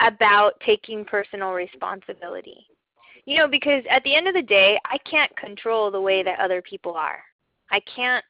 about 0.00 0.60
taking 0.66 1.04
personal 1.04 1.52
responsibility. 1.52 2.66
You 3.26 3.38
know, 3.38 3.48
because 3.48 3.82
at 3.90 4.02
the 4.04 4.14
end 4.14 4.28
of 4.28 4.34
the 4.34 4.42
day, 4.42 4.78
I 4.84 4.98
can't 4.98 5.34
control 5.36 5.90
the 5.90 6.00
way 6.00 6.22
that 6.22 6.38
other 6.38 6.60
people 6.60 6.94
are. 6.94 7.22
I 7.70 7.80
can't 7.80 8.24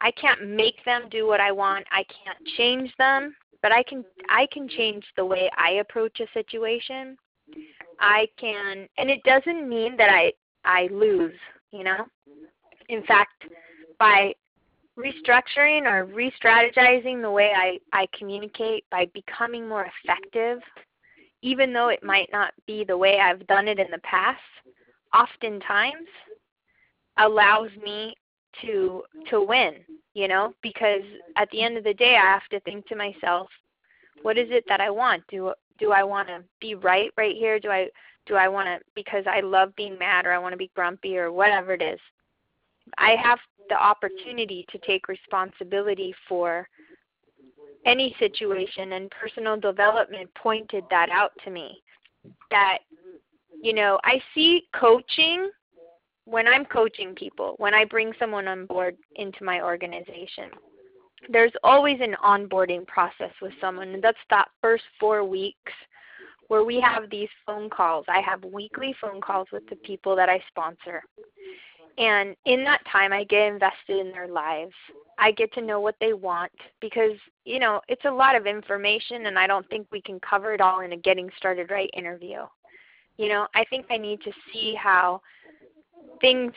I 0.00 0.10
can't 0.12 0.48
make 0.48 0.84
them 0.84 1.08
do 1.10 1.26
what 1.26 1.40
I 1.40 1.52
want. 1.52 1.86
I 1.92 2.04
can't 2.04 2.38
change 2.56 2.92
them, 2.98 3.34
but 3.62 3.72
I 3.72 3.82
can 3.82 4.04
I 4.28 4.46
can 4.52 4.68
change 4.68 5.04
the 5.16 5.24
way 5.24 5.50
I 5.56 5.72
approach 5.72 6.20
a 6.20 6.26
situation 6.34 7.16
I 8.00 8.28
can, 8.38 8.88
and 8.98 9.10
it 9.10 9.22
doesn't 9.24 9.68
mean 9.68 9.96
that 9.96 10.10
I 10.10 10.32
I 10.64 10.88
lose. 10.92 11.38
You 11.70 11.84
know, 11.84 12.06
in 12.88 13.02
fact, 13.04 13.44
by 13.98 14.34
restructuring 14.98 15.86
or 15.86 16.04
re-strategizing 16.04 17.22
the 17.22 17.30
way 17.30 17.52
I 17.56 17.78
I 17.92 18.06
communicate, 18.16 18.84
by 18.90 19.06
becoming 19.14 19.68
more 19.68 19.86
effective, 20.04 20.60
even 21.42 21.72
though 21.72 21.88
it 21.88 22.02
might 22.02 22.28
not 22.32 22.52
be 22.66 22.84
the 22.84 22.96
way 22.96 23.18
I've 23.20 23.46
done 23.46 23.68
it 23.68 23.78
in 23.78 23.90
the 23.90 23.98
past, 23.98 24.40
oftentimes 25.14 26.08
allows 27.18 27.70
me 27.84 28.14
to 28.62 29.02
to 29.30 29.42
win 29.42 29.74
you 30.14 30.28
know 30.28 30.52
because 30.62 31.02
at 31.36 31.48
the 31.50 31.62
end 31.62 31.76
of 31.76 31.84
the 31.84 31.94
day 31.94 32.16
i 32.16 32.24
have 32.24 32.46
to 32.50 32.60
think 32.60 32.86
to 32.86 32.96
myself 32.96 33.48
what 34.22 34.38
is 34.38 34.48
it 34.50 34.64
that 34.68 34.80
i 34.80 34.90
want 34.90 35.22
do 35.28 35.52
do 35.82 35.90
I 35.90 36.04
want 36.04 36.28
to 36.28 36.44
be 36.60 36.74
right 36.74 37.10
right 37.16 37.36
here? 37.36 37.58
Do 37.58 37.70
I 37.70 37.88
do 38.26 38.36
I 38.36 38.48
want 38.48 38.66
to 38.66 38.78
because 38.94 39.24
I 39.26 39.40
love 39.40 39.74
being 39.76 39.98
mad 39.98 40.26
or 40.26 40.32
I 40.32 40.38
want 40.38 40.52
to 40.52 40.56
be 40.56 40.70
grumpy 40.74 41.18
or 41.18 41.32
whatever 41.32 41.74
it 41.74 41.82
is? 41.82 41.98
I 42.98 43.16
have 43.16 43.38
the 43.68 43.74
opportunity 43.74 44.64
to 44.70 44.78
take 44.78 45.08
responsibility 45.08 46.14
for 46.28 46.68
any 47.86 48.14
situation 48.18 48.92
and 48.92 49.10
personal 49.10 49.58
development 49.58 50.30
pointed 50.34 50.84
that 50.90 51.10
out 51.10 51.32
to 51.44 51.50
me. 51.50 51.82
That 52.50 52.78
you 53.62 53.72
know 53.72 53.98
I 54.04 54.20
see 54.34 54.62
coaching 54.74 55.50
when 56.24 56.46
I'm 56.46 56.64
coaching 56.64 57.14
people, 57.14 57.54
when 57.58 57.74
I 57.74 57.84
bring 57.84 58.12
someone 58.18 58.46
on 58.46 58.66
board 58.66 58.96
into 59.16 59.44
my 59.44 59.60
organization. 59.60 60.50
There's 61.28 61.52
always 61.62 61.98
an 62.00 62.16
onboarding 62.24 62.86
process 62.86 63.32
with 63.40 63.52
someone 63.60 63.88
and 63.88 64.02
that's 64.02 64.18
that 64.30 64.48
first 64.60 64.84
four 64.98 65.24
weeks 65.24 65.72
where 66.48 66.64
we 66.64 66.80
have 66.80 67.08
these 67.10 67.28
phone 67.46 67.70
calls. 67.70 68.04
I 68.08 68.20
have 68.20 68.44
weekly 68.44 68.94
phone 69.00 69.20
calls 69.20 69.48
with 69.52 69.62
the 69.70 69.76
people 69.76 70.14
that 70.16 70.28
i 70.28 70.42
sponsor 70.48 71.02
and 71.98 72.36
in 72.46 72.64
that 72.64 72.80
time 72.90 73.12
i 73.12 73.24
get 73.24 73.52
invested 73.52 73.98
in 73.98 74.10
their 74.12 74.28
lives 74.28 74.72
i 75.18 75.30
get 75.30 75.52
to 75.52 75.60
know 75.60 75.80
what 75.80 75.96
they 76.00 76.12
want 76.12 76.52
because 76.80 77.16
you 77.44 77.58
know 77.58 77.80
it's 77.88 78.04
a 78.04 78.10
lot 78.10 78.34
of 78.34 78.46
information 78.46 79.26
and 79.26 79.38
i 79.38 79.46
don't 79.46 79.68
think 79.68 79.86
we 79.90 80.00
can 80.00 80.18
cover 80.20 80.52
it 80.54 80.60
all 80.60 80.80
in 80.80 80.92
a 80.92 80.96
getting 80.96 81.30
started 81.36 81.70
right 81.70 81.90
interview 81.94 82.40
you 83.18 83.28
know 83.28 83.46
i 83.54 83.64
think 83.64 83.86
i 83.90 83.96
need 83.96 84.20
to 84.22 84.32
see 84.52 84.74
how 84.74 85.20
things 86.22 86.52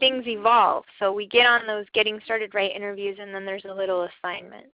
things 0.00 0.24
evolve. 0.26 0.84
So 0.98 1.12
we 1.12 1.26
get 1.26 1.46
on 1.46 1.66
those 1.66 1.84
getting 1.92 2.18
started 2.24 2.54
right 2.54 2.74
interviews, 2.74 3.18
and 3.20 3.34
then 3.34 3.44
there's 3.44 3.64
a 3.68 3.74
little 3.74 4.08
assignment, 4.08 4.66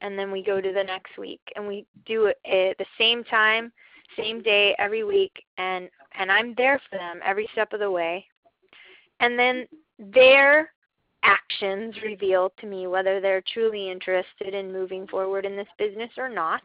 and 0.00 0.18
then 0.18 0.32
we 0.32 0.42
go 0.42 0.60
to 0.60 0.72
the 0.72 0.82
next 0.82 1.16
week, 1.18 1.40
and 1.54 1.66
we 1.66 1.86
do 2.06 2.26
it 2.26 2.38
at 2.44 2.78
the 2.78 2.86
same 2.98 3.22
time, 3.24 3.72
same 4.16 4.42
day 4.42 4.74
every 4.78 5.04
week. 5.04 5.44
And 5.58 5.88
and 6.18 6.32
I'm 6.32 6.54
there 6.56 6.80
for 6.90 6.98
them 6.98 7.20
every 7.24 7.48
step 7.52 7.72
of 7.72 7.80
the 7.80 7.90
way. 7.90 8.26
And 9.22 9.38
then 9.38 9.66
their 9.98 10.72
actions 11.22 11.94
reveal 12.04 12.52
to 12.60 12.66
me 12.66 12.88
whether 12.88 13.20
they're 13.20 13.44
truly 13.52 13.88
interested 13.88 14.52
in 14.52 14.72
moving 14.72 15.06
forward 15.06 15.46
in 15.46 15.56
this 15.56 15.68
business 15.78 16.10
or 16.18 16.28
not. 16.28 16.62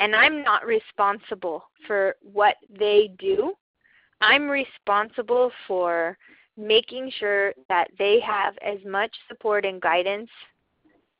And 0.00 0.14
I'm 0.16 0.42
not 0.42 0.66
responsible 0.66 1.62
for 1.86 2.16
what 2.20 2.56
they 2.76 3.12
do. 3.20 3.54
I'm 4.20 4.48
responsible 4.48 5.52
for 5.68 6.18
making 6.56 7.12
sure 7.20 7.54
that 7.68 7.86
they 8.00 8.18
have 8.18 8.54
as 8.60 8.78
much 8.84 9.14
support 9.28 9.64
and 9.64 9.80
guidance 9.80 10.28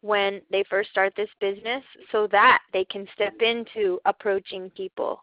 when 0.00 0.40
they 0.50 0.64
first 0.68 0.90
start 0.90 1.12
this 1.16 1.30
business 1.40 1.84
so 2.10 2.26
that 2.32 2.58
they 2.72 2.84
can 2.86 3.06
step 3.14 3.34
into 3.40 4.00
approaching 4.04 4.68
people 4.70 5.22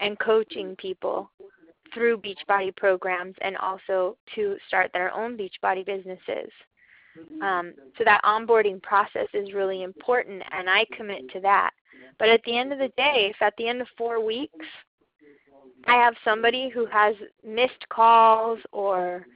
and 0.00 0.18
coaching 0.18 0.74
people 0.76 1.30
through 1.98 2.18
Beachbody 2.18 2.74
programs 2.76 3.34
and 3.40 3.56
also 3.56 4.16
to 4.36 4.56
start 4.68 4.90
their 4.92 5.12
own 5.12 5.36
Beachbody 5.36 5.84
businesses. 5.84 6.50
Um, 7.42 7.74
so 7.96 8.04
that 8.04 8.22
onboarding 8.24 8.80
process 8.80 9.26
is 9.34 9.52
really 9.52 9.82
important, 9.82 10.40
and 10.52 10.70
I 10.70 10.86
commit 10.96 11.28
to 11.32 11.40
that. 11.40 11.70
But 12.20 12.28
at 12.28 12.40
the 12.44 12.56
end 12.56 12.72
of 12.72 12.78
the 12.78 12.92
day, 12.96 13.32
if 13.34 13.42
at 13.42 13.54
the 13.58 13.66
end 13.66 13.80
of 13.80 13.88
four 13.96 14.24
weeks 14.24 14.66
I 15.86 15.94
have 15.94 16.14
somebody 16.24 16.68
who 16.68 16.86
has 16.86 17.16
missed 17.44 17.88
calls 17.88 18.60
or 18.70 19.26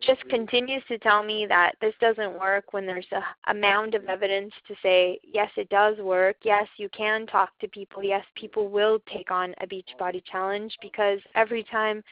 just 0.00 0.26
continues 0.28 0.82
to 0.88 0.98
tell 0.98 1.22
me 1.22 1.46
that 1.46 1.72
this 1.80 1.94
doesn't 2.00 2.38
work 2.38 2.72
when 2.72 2.86
there's 2.86 3.06
a, 3.12 3.50
a 3.50 3.54
mound 3.54 3.94
of 3.94 4.04
evidence 4.04 4.52
to 4.66 4.74
say, 4.82 5.18
yes, 5.22 5.50
it 5.56 5.68
does 5.70 5.98
work. 5.98 6.36
Yes, 6.44 6.66
you 6.76 6.88
can 6.90 7.26
talk 7.26 7.50
to 7.60 7.68
people. 7.68 8.02
Yes, 8.02 8.24
people 8.34 8.68
will 8.68 9.00
take 9.12 9.30
on 9.30 9.54
a 9.60 9.66
Beachbody 9.66 10.22
challenge 10.24 10.76
because 10.80 11.18
every 11.34 11.64
time 11.64 12.02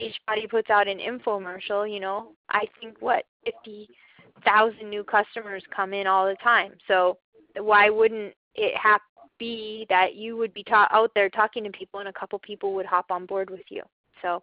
Beachbody 0.00 0.48
puts 0.48 0.70
out 0.70 0.88
an 0.88 0.98
infomercial, 0.98 1.90
you 1.90 2.00
know, 2.00 2.32
I 2.50 2.66
think 2.80 2.96
what, 3.00 3.24
50,000 3.44 4.88
new 4.88 5.04
customers 5.04 5.62
come 5.74 5.94
in 5.94 6.06
all 6.06 6.26
the 6.26 6.36
time. 6.36 6.72
So 6.88 7.18
why 7.56 7.90
wouldn't 7.90 8.34
it 8.54 8.76
have 8.76 9.00
be 9.40 9.86
that 9.88 10.14
you 10.14 10.36
would 10.36 10.54
be 10.54 10.62
ta- 10.62 10.88
out 10.92 11.10
there 11.14 11.28
talking 11.28 11.64
to 11.64 11.70
people 11.70 11.98
and 11.98 12.08
a 12.08 12.12
couple 12.12 12.38
people 12.38 12.74
would 12.74 12.86
hop 12.86 13.10
on 13.10 13.26
board 13.26 13.50
with 13.50 13.64
you. 13.70 13.82
So 14.22 14.42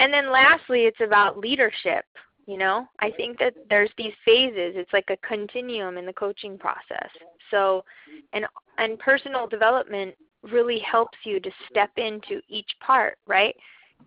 and 0.00 0.12
then 0.12 0.30
lastly, 0.30 0.82
it's 0.82 1.00
about 1.00 1.38
leadership. 1.38 2.04
You 2.46 2.58
know, 2.58 2.88
I 2.98 3.10
think 3.12 3.38
that 3.38 3.54
there's 3.70 3.90
these 3.96 4.12
phases. 4.24 4.74
It's 4.74 4.92
like 4.92 5.10
a 5.10 5.26
continuum 5.26 5.96
in 5.96 6.06
the 6.06 6.12
coaching 6.12 6.58
process. 6.58 7.08
So, 7.50 7.84
and 8.32 8.46
and 8.78 8.98
personal 8.98 9.46
development 9.46 10.14
really 10.42 10.80
helps 10.80 11.18
you 11.24 11.38
to 11.38 11.50
step 11.70 11.90
into 11.96 12.40
each 12.48 12.70
part, 12.80 13.18
right? 13.26 13.54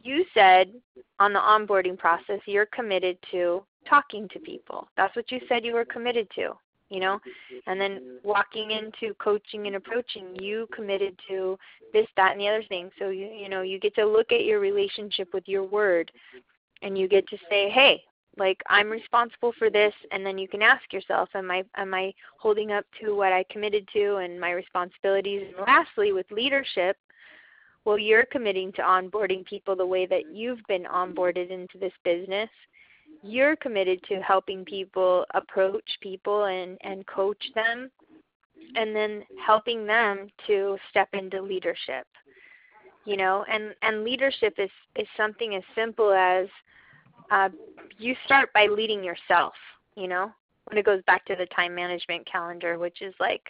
You 0.03 0.25
said 0.33 0.73
on 1.19 1.31
the 1.31 1.39
onboarding 1.39 1.97
process 1.97 2.41
you're 2.45 2.65
committed 2.67 3.17
to 3.31 3.63
talking 3.87 4.27
to 4.29 4.39
people. 4.39 4.89
That's 4.97 5.15
what 5.15 5.31
you 5.31 5.39
said 5.47 5.63
you 5.63 5.73
were 5.73 5.85
committed 5.85 6.27
to 6.35 6.57
you 6.89 6.99
know? 6.99 7.19
And 7.67 7.79
then 7.79 8.19
walking 8.23 8.71
into 8.71 9.13
coaching 9.15 9.67
and 9.67 9.75
approaching 9.75 10.35
you 10.39 10.67
committed 10.73 11.19
to 11.29 11.57
this 11.93 12.07
that 12.17 12.31
and 12.33 12.41
the 12.41 12.47
other 12.47 12.63
thing. 12.69 12.91
So 12.99 13.09
you 13.09 13.27
you 13.27 13.49
know 13.49 13.61
you 13.61 13.79
get 13.79 13.95
to 13.95 14.05
look 14.05 14.31
at 14.31 14.45
your 14.45 14.59
relationship 14.59 15.33
with 15.33 15.47
your 15.47 15.63
word 15.63 16.11
and 16.81 16.97
you 16.97 17.07
get 17.07 17.27
to 17.29 17.37
say 17.49 17.69
hey 17.69 18.01
like 18.37 18.61
i'm 18.69 18.89
responsible 18.89 19.53
for 19.57 19.69
this 19.69 19.93
and 20.11 20.25
then 20.25 20.37
you 20.37 20.47
can 20.47 20.61
ask 20.61 20.91
yourself 20.91 21.29
am 21.35 21.51
i 21.51 21.63
am 21.75 21.93
i 21.93 22.13
holding 22.37 22.71
up 22.71 22.85
to 23.01 23.15
what 23.15 23.33
i 23.33 23.43
committed 23.49 23.87
to 23.93 24.17
and 24.17 24.39
my 24.39 24.51
responsibilities? 24.51 25.53
And 25.57 25.65
lastly 25.65 26.11
with 26.11 26.29
leadership 26.31 26.97
well 27.85 27.97
you're 27.97 28.25
committing 28.25 28.71
to 28.73 28.81
onboarding 28.81 29.45
people 29.45 29.75
the 29.75 29.85
way 29.85 30.05
that 30.05 30.33
you've 30.33 30.63
been 30.67 30.83
onboarded 30.83 31.49
into 31.49 31.77
this 31.79 31.93
business 32.03 32.49
you're 33.23 33.55
committed 33.55 34.01
to 34.03 34.21
helping 34.21 34.63
people 34.65 35.25
approach 35.33 35.89
people 36.01 36.45
and, 36.45 36.77
and 36.81 37.05
coach 37.07 37.43
them 37.55 37.89
and 38.75 38.95
then 38.95 39.23
helping 39.45 39.85
them 39.85 40.27
to 40.47 40.77
step 40.89 41.09
into 41.13 41.41
leadership 41.41 42.05
you 43.05 43.17
know? 43.17 43.45
And 43.49 43.73
and 43.81 44.03
leadership 44.03 44.55
is 44.57 44.69
is 44.95 45.07
something 45.15 45.55
as 45.55 45.63
simple 45.73 46.11
as 46.11 46.47
uh, 47.31 47.49
you 47.97 48.15
start 48.25 48.51
by 48.53 48.67
leading 48.67 49.03
yourself 49.03 49.53
you 49.95 50.07
know? 50.07 50.31
When 50.65 50.77
it 50.79 50.85
goes 50.85 51.03
back 51.05 51.25
to 51.25 51.35
the 51.35 51.45
time 51.47 51.73
management 51.73 52.29
calendar 52.29 52.77
which 52.77 53.01
is 53.01 53.13
like 53.19 53.43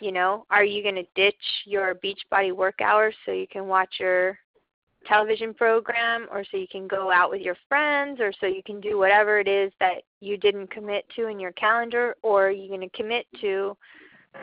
you 0.00 0.12
know 0.12 0.46
are 0.50 0.64
you 0.64 0.82
going 0.82 0.94
to 0.94 1.06
ditch 1.14 1.36
your 1.64 1.94
beach 1.96 2.20
body 2.30 2.52
work 2.52 2.80
hours 2.80 3.14
so 3.24 3.32
you 3.32 3.46
can 3.46 3.68
watch 3.68 3.96
your 4.00 4.38
television 5.08 5.54
program 5.54 6.26
or 6.30 6.44
so 6.50 6.56
you 6.56 6.68
can 6.70 6.86
go 6.86 7.10
out 7.10 7.30
with 7.30 7.40
your 7.40 7.56
friends 7.68 8.20
or 8.20 8.32
so 8.40 8.46
you 8.46 8.62
can 8.62 8.80
do 8.80 8.98
whatever 8.98 9.38
it 9.38 9.48
is 9.48 9.72
that 9.80 10.02
you 10.20 10.36
didn't 10.36 10.70
commit 10.70 11.04
to 11.16 11.28
in 11.28 11.40
your 11.40 11.52
calendar 11.52 12.14
or 12.22 12.50
you're 12.50 12.68
going 12.68 12.88
to 12.88 12.96
commit 12.96 13.26
to 13.40 13.76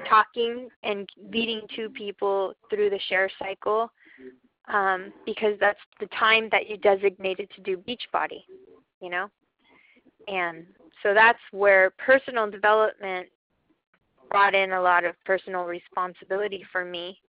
talking 0.09 0.67
and 0.83 1.09
leading 1.31 1.61
two 1.75 1.89
people 1.89 2.53
through 2.69 2.89
the 2.89 2.99
share 3.07 3.29
cycle 3.39 3.91
um, 4.67 5.13
because 5.25 5.53
that's 5.59 5.79
the 5.99 6.07
time 6.07 6.49
that 6.51 6.67
you 6.67 6.77
designated 6.77 7.49
to 7.55 7.61
do 7.61 7.77
Beachbody, 7.77 8.43
you 9.01 9.09
know? 9.09 9.29
And 10.27 10.65
so 11.03 11.13
that's 11.13 11.39
where 11.51 11.91
personal 12.03 12.49
development 12.49 13.27
brought 14.31 14.55
in 14.55 14.71
a 14.71 14.81
lot 14.81 15.05
of 15.05 15.13
personal 15.23 15.65
responsibility 15.65 16.65
for 16.71 16.83
me 16.83 17.19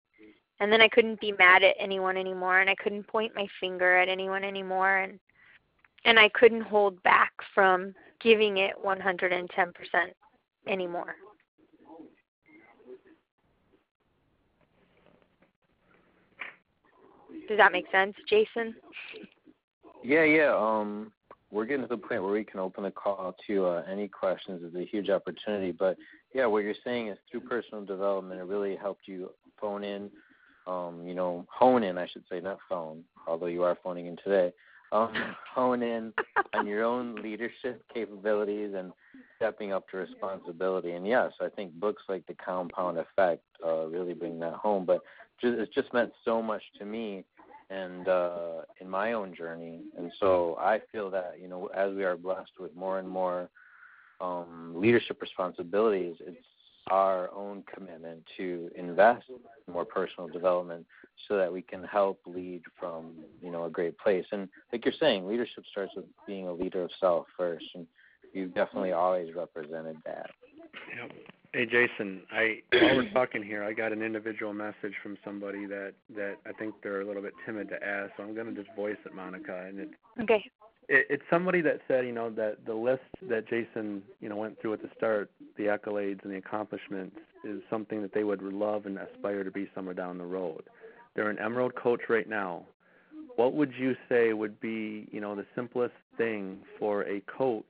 and 0.60 0.72
then 0.72 0.80
I 0.80 0.88
couldn't 0.88 1.20
be 1.20 1.32
mad 1.32 1.62
at 1.62 1.74
anyone 1.78 2.16
anymore 2.16 2.60
and 2.60 2.70
I 2.70 2.74
couldn't 2.76 3.06
point 3.06 3.32
my 3.34 3.46
finger 3.60 3.96
at 3.96 4.08
anyone 4.08 4.44
anymore 4.44 4.98
and 4.98 5.18
and 6.04 6.20
I 6.20 6.28
couldn't 6.28 6.62
hold 6.62 7.02
back 7.02 7.32
from 7.52 7.92
giving 8.20 8.58
it 8.58 8.74
110% 8.84 9.48
anymore. 10.68 11.16
Does 17.48 17.58
that 17.58 17.72
make 17.72 17.86
sense, 17.90 18.14
Jason? 18.28 18.74
Yeah, 20.04 20.22
yeah. 20.22 20.54
Um, 20.54 21.10
we're 21.50 21.64
getting 21.64 21.82
to 21.82 21.88
the 21.88 21.96
point 21.96 22.22
where 22.22 22.30
we 22.32 22.44
can 22.44 22.60
open 22.60 22.84
the 22.84 22.92
call 22.92 23.34
to 23.48 23.66
uh, 23.66 23.82
any 23.90 24.06
questions. 24.06 24.60
It's 24.62 24.76
a 24.76 24.88
huge 24.88 25.10
opportunity, 25.10 25.72
but 25.72 25.96
yeah, 26.32 26.46
what 26.46 26.62
you're 26.62 26.74
saying 26.84 27.08
is 27.08 27.18
through 27.28 27.40
personal 27.40 27.84
development, 27.84 28.40
it 28.40 28.44
really 28.44 28.76
helped 28.76 29.08
you 29.08 29.30
phone 29.60 29.82
in 29.82 30.10
um, 30.66 31.06
you 31.06 31.14
know, 31.14 31.46
hone 31.48 31.82
in, 31.82 31.98
I 31.98 32.06
should 32.06 32.24
say, 32.30 32.40
not 32.40 32.58
phone, 32.68 33.04
although 33.26 33.46
you 33.46 33.62
are 33.62 33.78
phoning 33.82 34.06
in 34.06 34.16
today. 34.22 34.52
Um, 34.92 35.12
hone 35.54 35.82
in 35.82 36.12
on 36.54 36.66
your 36.66 36.84
own 36.84 37.16
leadership 37.16 37.82
capabilities 37.92 38.74
and 38.76 38.92
stepping 39.36 39.72
up 39.72 39.88
to 39.90 39.98
responsibility. 39.98 40.92
And 40.92 41.06
yes, 41.06 41.32
I 41.40 41.48
think 41.48 41.72
books 41.74 42.02
like 42.08 42.26
The 42.26 42.34
Compound 42.34 42.98
Effect 42.98 43.42
uh, 43.64 43.86
really 43.86 44.14
bring 44.14 44.38
that 44.40 44.54
home. 44.54 44.84
But 44.84 45.02
just, 45.40 45.58
it's 45.58 45.74
just 45.74 45.92
meant 45.92 46.12
so 46.24 46.42
much 46.42 46.62
to 46.78 46.84
me 46.84 47.24
and 47.70 48.08
uh, 48.08 48.62
in 48.80 48.88
my 48.88 49.12
own 49.12 49.34
journey. 49.34 49.80
And 49.98 50.12
so 50.20 50.56
I 50.60 50.80
feel 50.92 51.10
that 51.10 51.34
you 51.40 51.48
know, 51.48 51.66
as 51.74 51.94
we 51.94 52.04
are 52.04 52.16
blessed 52.16 52.52
with 52.58 52.74
more 52.74 52.98
and 52.98 53.08
more 53.08 53.48
um, 54.20 54.74
leadership 54.76 55.20
responsibilities, 55.20 56.16
it's 56.20 56.38
our 56.88 57.32
own 57.34 57.64
commitment 57.72 58.22
to 58.36 58.70
invest 58.76 59.24
in 59.66 59.72
more 59.72 59.84
personal 59.84 60.28
development 60.28 60.86
so 61.28 61.36
that 61.36 61.52
we 61.52 61.62
can 61.62 61.82
help 61.84 62.20
lead 62.26 62.62
from 62.78 63.12
you 63.42 63.50
know 63.50 63.64
a 63.64 63.70
great 63.70 63.98
place. 63.98 64.24
And 64.32 64.48
like 64.72 64.84
you're 64.84 64.94
saying 65.00 65.26
leadership 65.26 65.64
starts 65.70 65.92
with 65.96 66.04
being 66.26 66.46
a 66.46 66.52
leader 66.52 66.82
of 66.82 66.90
self 67.00 67.26
first 67.36 67.64
and 67.74 67.86
you've 68.32 68.54
definitely 68.54 68.92
always 68.92 69.34
represented 69.34 69.96
that. 70.04 70.30
Yep. 70.94 71.12
hey 71.52 71.66
jason 71.66 72.22
i 72.32 72.58
while 72.72 72.96
we're 72.96 73.10
talking 73.12 73.42
here 73.42 73.62
i 73.64 73.72
got 73.72 73.92
an 73.92 74.02
individual 74.02 74.52
message 74.52 74.92
from 75.02 75.16
somebody 75.24 75.64
that 75.64 75.94
that 76.14 76.36
i 76.46 76.52
think 76.52 76.74
they're 76.82 77.00
a 77.00 77.06
little 77.06 77.22
bit 77.22 77.32
timid 77.46 77.68
to 77.68 77.82
ask 77.82 78.12
so 78.16 78.24
i'm 78.24 78.34
going 78.34 78.52
to 78.52 78.62
just 78.62 78.74
voice 78.76 78.96
it 79.04 79.14
monica 79.14 79.66
and 79.68 79.78
it 79.78 79.88
okay 80.20 80.44
it, 80.88 81.06
it's 81.10 81.22
somebody 81.30 81.60
that 81.62 81.80
said, 81.88 82.06
you 82.06 82.12
know, 82.12 82.30
that 82.30 82.64
the 82.66 82.74
list 82.74 83.02
that 83.28 83.48
Jason, 83.48 84.02
you 84.20 84.28
know, 84.28 84.36
went 84.36 84.60
through 84.60 84.74
at 84.74 84.82
the 84.82 84.90
start, 84.96 85.30
the 85.56 85.64
accolades 85.64 86.22
and 86.24 86.32
the 86.32 86.38
accomplishments, 86.38 87.16
is 87.44 87.62
something 87.70 88.02
that 88.02 88.12
they 88.12 88.24
would 88.24 88.42
love 88.42 88.86
and 88.86 88.98
aspire 88.98 89.44
to 89.44 89.50
be 89.50 89.68
somewhere 89.74 89.94
down 89.94 90.18
the 90.18 90.24
road. 90.24 90.64
They're 91.14 91.30
an 91.30 91.38
Emerald 91.38 91.74
coach 91.74 92.02
right 92.08 92.28
now. 92.28 92.66
What 93.36 93.54
would 93.54 93.72
you 93.78 93.94
say 94.08 94.32
would 94.32 94.60
be, 94.60 95.08
you 95.12 95.20
know, 95.20 95.34
the 95.34 95.46
simplest 95.54 95.94
thing 96.16 96.58
for 96.78 97.02
a 97.02 97.20
coach 97.22 97.64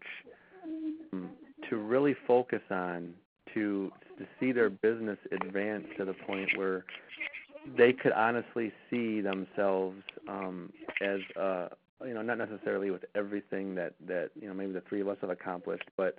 um, 1.13 1.31
to 1.69 1.77
really 1.77 2.15
focus 2.27 2.63
on 2.71 3.15
to 3.55 3.91
to 4.19 4.27
see 4.41 4.51
their 4.51 4.71
business 4.71 5.19
advance 5.31 5.85
to 5.99 6.05
the 6.05 6.15
point 6.27 6.49
where 6.57 6.85
they 7.77 7.93
could 7.93 8.13
honestly 8.13 8.73
see 8.89 9.21
themselves 9.21 9.97
um, 10.29 10.73
as 11.03 11.21
a, 11.37 11.69
you 12.05 12.15
know, 12.15 12.23
not 12.23 12.39
necessarily 12.39 12.91
with 12.91 13.05
everything 13.15 13.75
that 13.77 13.95
that 14.07 14.31
you 14.41 14.49
know 14.49 14.55
maybe 14.55 14.73
the 14.73 14.83
three 14.83 15.01
of 15.01 15.09
us 15.09 15.17
have 15.21 15.31
accomplished, 15.31 15.89
but 15.97 16.17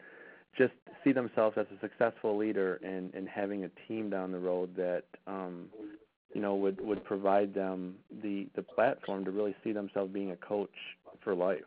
just 0.57 0.73
see 1.03 1.11
themselves 1.11 1.57
as 1.57 1.67
a 1.75 1.79
successful 1.79 2.37
leader 2.37 2.79
and 2.83 3.13
and 3.13 3.27
having 3.27 3.63
a 3.65 3.69
team 3.87 4.09
down 4.09 4.31
the 4.31 4.39
road 4.39 4.75
that 4.75 5.03
um 5.27 5.69
you 6.33 6.41
know, 6.41 6.55
would 6.55 6.79
would 6.81 7.03
provide 7.03 7.53
them 7.53 7.95
the 8.21 8.47
the 8.55 8.61
platform 8.61 9.25
to 9.25 9.31
really 9.31 9.55
see 9.63 9.71
themselves 9.71 10.13
being 10.13 10.31
a 10.31 10.35
coach 10.35 10.69
for 11.23 11.33
life. 11.33 11.61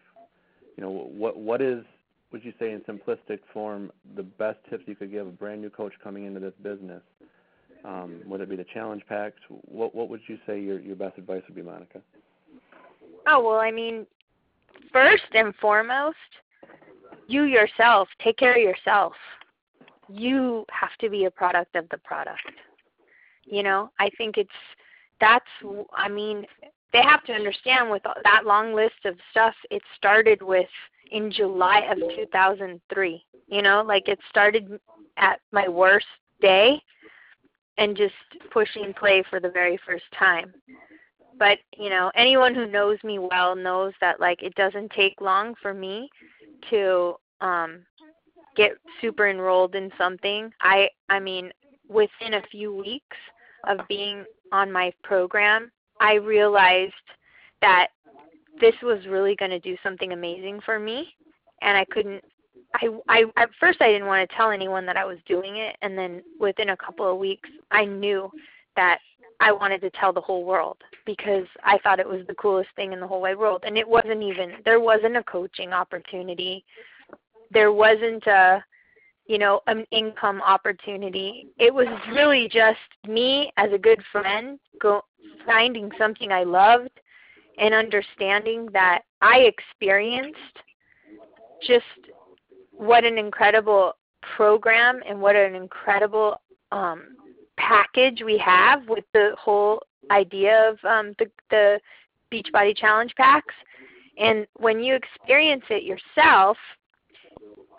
You 0.76 0.84
know, 0.84 0.90
what 0.90 1.38
what 1.38 1.60
is 1.60 1.84
would 2.32 2.44
you 2.44 2.52
say 2.58 2.70
in 2.72 2.80
simplistic 2.80 3.40
form 3.52 3.90
the 4.14 4.22
best 4.22 4.58
tips 4.68 4.84
you 4.86 4.94
could 4.94 5.10
give 5.10 5.26
a 5.26 5.30
brand 5.30 5.60
new 5.60 5.70
coach 5.70 5.92
coming 6.02 6.24
into 6.24 6.40
this 6.40 6.52
business? 6.62 7.02
Um, 7.84 8.20
would 8.26 8.40
it 8.40 8.48
be 8.48 8.56
the 8.56 8.66
challenge 8.72 9.02
packs? 9.08 9.40
What 9.48 9.94
what 9.94 10.08
would 10.08 10.20
you 10.28 10.38
say 10.46 10.60
your 10.60 10.78
your 10.78 10.96
best 10.96 11.18
advice 11.18 11.42
would 11.48 11.56
be, 11.56 11.62
Monica? 11.62 12.00
Oh 13.32 13.40
well, 13.40 13.60
I 13.60 13.70
mean, 13.70 14.06
first 14.92 15.22
and 15.34 15.54
foremost, 15.56 16.16
you 17.28 17.44
yourself 17.44 18.08
take 18.22 18.36
care 18.36 18.56
of 18.56 18.62
yourself. 18.62 19.12
You 20.08 20.64
have 20.70 20.96
to 20.98 21.08
be 21.08 21.26
a 21.26 21.30
product 21.30 21.76
of 21.76 21.88
the 21.90 21.98
product. 21.98 22.40
You 23.44 23.62
know, 23.62 23.92
I 24.00 24.10
think 24.18 24.36
it's 24.36 24.50
that's 25.20 25.44
I 25.94 26.08
mean, 26.08 26.44
they 26.92 27.02
have 27.02 27.22
to 27.24 27.32
understand 27.32 27.88
with 27.88 28.02
that 28.02 28.42
long 28.46 28.74
list 28.74 29.04
of 29.04 29.16
stuff 29.30 29.54
it 29.70 29.82
started 29.96 30.42
with 30.42 30.68
in 31.12 31.30
July 31.30 31.86
of 31.88 31.98
2003. 31.98 33.24
You 33.46 33.62
know, 33.62 33.84
like 33.86 34.08
it 34.08 34.18
started 34.28 34.80
at 35.18 35.38
my 35.52 35.68
worst 35.68 36.06
day 36.40 36.82
and 37.78 37.96
just 37.96 38.14
pushing 38.52 38.92
play 38.92 39.22
for 39.30 39.38
the 39.38 39.50
very 39.50 39.78
first 39.86 40.04
time. 40.18 40.52
But, 41.40 41.58
you 41.76 41.88
know, 41.88 42.12
anyone 42.14 42.54
who 42.54 42.66
knows 42.66 42.98
me 43.02 43.18
well 43.18 43.56
knows 43.56 43.94
that 44.00 44.20
like 44.20 44.42
it 44.42 44.54
doesn't 44.54 44.92
take 44.92 45.20
long 45.20 45.54
for 45.60 45.74
me 45.74 46.08
to 46.68 47.14
um 47.40 47.80
get 48.56 48.72
super 49.00 49.28
enrolled 49.28 49.74
in 49.74 49.90
something. 49.98 50.52
I 50.60 50.88
I 51.08 51.18
mean, 51.18 51.50
within 51.88 52.34
a 52.34 52.42
few 52.50 52.72
weeks 52.72 53.16
of 53.66 53.80
being 53.88 54.24
on 54.52 54.70
my 54.70 54.92
program, 55.02 55.72
I 55.98 56.14
realized 56.14 56.92
that 57.62 57.88
this 58.60 58.74
was 58.82 58.98
really 59.06 59.34
going 59.34 59.50
to 59.50 59.60
do 59.60 59.76
something 59.82 60.12
amazing 60.12 60.60
for 60.64 60.78
me 60.78 61.08
and 61.62 61.76
I 61.76 61.84
couldn't 61.86 62.22
I 62.74 62.88
I 63.08 63.24
at 63.36 63.48
first 63.58 63.80
I 63.80 63.88
didn't 63.92 64.06
want 64.06 64.28
to 64.28 64.36
tell 64.36 64.50
anyone 64.50 64.84
that 64.86 64.96
I 64.96 65.04
was 65.04 65.18
doing 65.26 65.56
it 65.56 65.76
and 65.82 65.96
then 65.96 66.22
within 66.38 66.70
a 66.70 66.76
couple 66.76 67.10
of 67.10 67.18
weeks 67.18 67.48
I 67.70 67.84
knew 67.84 68.30
that 68.76 68.98
I 69.40 69.52
wanted 69.52 69.80
to 69.82 69.90
tell 69.90 70.12
the 70.12 70.20
whole 70.20 70.44
world 70.44 70.76
because 71.16 71.46
I 71.64 71.78
thought 71.78 72.00
it 72.00 72.08
was 72.08 72.26
the 72.26 72.34
coolest 72.34 72.70
thing 72.76 72.92
in 72.92 73.00
the 73.00 73.06
whole 73.06 73.20
wide 73.22 73.38
world. 73.38 73.64
And 73.66 73.76
it 73.76 73.88
wasn't 73.88 74.22
even 74.22 74.54
there 74.64 74.80
wasn't 74.80 75.16
a 75.16 75.22
coaching 75.24 75.72
opportunity. 75.72 76.64
There 77.50 77.72
wasn't 77.72 78.26
a 78.26 78.64
you 79.26 79.38
know 79.38 79.60
an 79.66 79.86
income 79.90 80.40
opportunity. 80.42 81.48
It 81.58 81.72
was 81.72 81.88
really 82.12 82.48
just 82.48 82.78
me 83.06 83.52
as 83.56 83.72
a 83.72 83.78
good 83.78 84.02
friend 84.12 84.58
go 84.80 85.02
finding 85.46 85.90
something 85.98 86.32
i 86.32 86.42
loved 86.42 87.00
and 87.58 87.74
understanding 87.74 88.68
that 88.72 89.02
i 89.20 89.38
experienced 89.38 90.58
just 91.62 91.84
what 92.72 93.04
an 93.04 93.18
incredible 93.18 93.92
program 94.36 95.00
and 95.06 95.20
what 95.20 95.36
an 95.36 95.54
incredible 95.54 96.40
um, 96.72 97.16
package 97.58 98.22
we 98.24 98.38
have 98.38 98.88
with 98.88 99.04
the 99.12 99.34
whole 99.38 99.82
idea 100.10 100.70
of 100.70 100.78
um, 100.84 101.14
the, 101.18 101.30
the 101.50 101.80
Beachbody 102.32 102.76
Challenge 102.76 103.12
packs. 103.16 103.54
And 104.18 104.46
when 104.56 104.80
you 104.80 104.94
experience 104.94 105.64
it 105.70 105.82
yourself, 105.82 106.56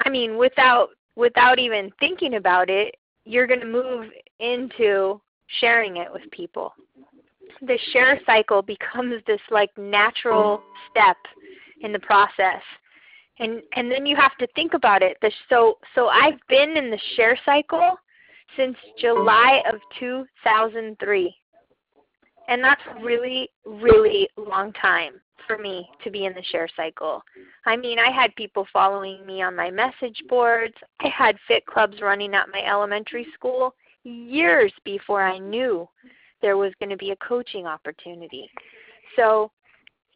I 0.05 0.09
mean, 0.09 0.37
without 0.37 0.89
without 1.15 1.59
even 1.59 1.91
thinking 1.99 2.35
about 2.35 2.69
it, 2.69 2.95
you're 3.25 3.47
going 3.47 3.59
to 3.59 3.65
move 3.65 4.09
into 4.39 5.21
sharing 5.59 5.97
it 5.97 6.11
with 6.11 6.23
people. 6.31 6.73
The 7.61 7.77
share 7.91 8.19
cycle 8.25 8.61
becomes 8.61 9.21
this 9.27 9.41
like 9.51 9.69
natural 9.77 10.63
step 10.89 11.17
in 11.81 11.91
the 11.91 11.99
process. 11.99 12.61
And 13.39 13.61
and 13.75 13.91
then 13.91 14.05
you 14.05 14.15
have 14.15 14.35
to 14.37 14.47
think 14.55 14.73
about 14.73 15.03
it. 15.03 15.17
The, 15.21 15.31
so 15.49 15.77
so 15.93 16.07
I've 16.07 16.39
been 16.47 16.77
in 16.77 16.89
the 16.89 16.99
share 17.15 17.37
cycle 17.45 17.97
since 18.57 18.77
July 18.99 19.61
of 19.71 19.79
2003. 19.99 21.35
And 22.51 22.61
that's 22.61 22.81
really 23.01 23.49
really 23.65 24.27
long 24.35 24.73
time 24.73 25.13
for 25.47 25.57
me 25.57 25.89
to 26.03 26.11
be 26.11 26.25
in 26.25 26.33
the 26.33 26.43
share 26.51 26.67
cycle. 26.75 27.23
I 27.65 27.77
mean, 27.77 27.97
I 27.97 28.11
had 28.11 28.35
people 28.35 28.67
following 28.73 29.25
me 29.25 29.41
on 29.41 29.55
my 29.55 29.71
message 29.71 30.21
boards. 30.27 30.75
I 30.99 31.07
had 31.07 31.37
fit 31.47 31.65
clubs 31.65 32.01
running 32.01 32.33
at 32.33 32.49
my 32.51 32.61
elementary 32.61 33.25
school 33.33 33.73
years 34.03 34.73
before 34.83 35.23
I 35.23 35.37
knew 35.37 35.87
there 36.41 36.57
was 36.57 36.73
going 36.79 36.89
to 36.89 36.97
be 36.97 37.11
a 37.11 37.15
coaching 37.15 37.65
opportunity. 37.65 38.49
So 39.15 39.49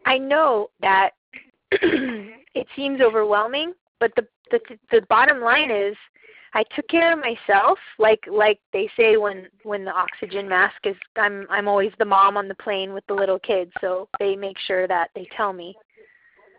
I 0.05 0.17
know 0.17 0.71
that 0.81 1.11
it 1.71 2.67
seems 2.75 2.99
overwhelming, 2.99 3.73
but 4.01 4.11
the, 4.17 4.27
the 4.51 4.59
the 4.91 5.01
bottom 5.07 5.39
line 5.39 5.71
is 5.71 5.95
I 6.55 6.63
took 6.73 6.87
care 6.87 7.11
of 7.11 7.19
myself, 7.19 7.77
like 7.99 8.23
like 8.31 8.59
they 8.71 8.89
say 8.97 9.17
when 9.17 9.47
when 9.63 9.83
the 9.83 9.91
oxygen 9.91 10.47
mask 10.47 10.77
is. 10.85 10.95
I'm 11.17 11.45
I'm 11.49 11.67
always 11.67 11.91
the 11.99 12.05
mom 12.05 12.37
on 12.37 12.47
the 12.47 12.55
plane 12.55 12.93
with 12.93 13.05
the 13.07 13.13
little 13.13 13.39
kids, 13.39 13.73
so 13.81 14.07
they 14.19 14.37
make 14.37 14.57
sure 14.59 14.87
that 14.87 15.09
they 15.15 15.27
tell 15.35 15.51
me, 15.51 15.75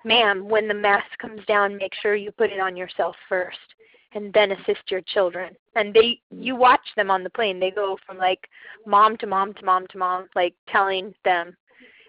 "Ma'am, 0.04 0.46
when 0.50 0.68
the 0.68 0.74
mask 0.74 1.06
comes 1.18 1.42
down, 1.46 1.78
make 1.78 1.94
sure 1.94 2.14
you 2.14 2.30
put 2.30 2.52
it 2.52 2.60
on 2.60 2.76
yourself 2.76 3.16
first, 3.26 3.74
and 4.12 4.30
then 4.34 4.52
assist 4.52 4.90
your 4.90 5.00
children." 5.00 5.56
And 5.76 5.94
they 5.94 6.20
you 6.30 6.56
watch 6.56 6.86
them 6.94 7.10
on 7.10 7.24
the 7.24 7.30
plane. 7.30 7.58
They 7.58 7.70
go 7.70 7.98
from 8.06 8.18
like 8.18 8.50
mom 8.84 9.16
to 9.16 9.26
mom 9.26 9.54
to 9.54 9.64
mom 9.64 9.86
to 9.86 9.98
mom, 9.98 10.28
like 10.34 10.54
telling 10.68 11.14
them. 11.24 11.56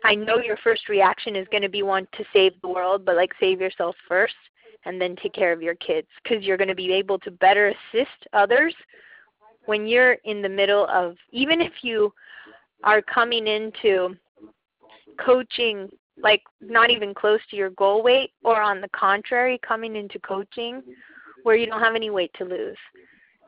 I 0.04 0.14
know 0.14 0.38
your 0.38 0.58
first 0.58 0.90
reaction 0.90 1.36
is 1.38 1.48
going 1.52 1.64
to 1.64 1.70
be 1.70 1.84
one 1.84 2.08
to 2.18 2.26
save 2.34 2.54
the 2.62 2.68
world, 2.68 3.06
but 3.06 3.16
like 3.16 3.32
save 3.40 3.62
yourself 3.62 3.96
first 4.08 4.36
and 4.88 5.02
then 5.02 5.16
take 5.22 5.34
care 5.34 5.52
of 5.52 5.62
your 5.62 5.76
kids 5.76 6.08
because 6.24 6.44
you're 6.44 6.58
going 6.58 6.68
to 6.70 6.76
be 6.76 6.94
able 6.94 7.20
to 7.20 7.30
better 7.30 7.68
assist 7.68 8.28
others 8.34 8.74
when 9.66 9.86
you're 9.86 10.14
in 10.24 10.42
the 10.42 10.50
middle 10.50 10.88
of 10.88 11.16
even 11.32 11.60
if 11.60 11.74
you 11.82 12.12
are 12.84 13.02
coming 13.02 13.48
into 13.48 14.16
coaching 15.24 15.90
like 16.22 16.42
not 16.62 16.90
even 16.90 17.14
close 17.14 17.42
to 17.50 17.58
your 17.58 17.70
goal 17.72 18.02
weight 18.02 18.32
or 18.44 18.62
on 18.62 18.82
the 18.82 18.90
contrary 18.90 19.60
coming 19.68 19.96
into 19.96 20.20
coaching 20.20 20.82
where 21.44 21.56
you 21.56 21.66
don't 21.66 21.82
have 21.82 21.96
any 21.96 22.10
weight 22.10 22.32
to 22.38 22.46
lose. 22.46 22.78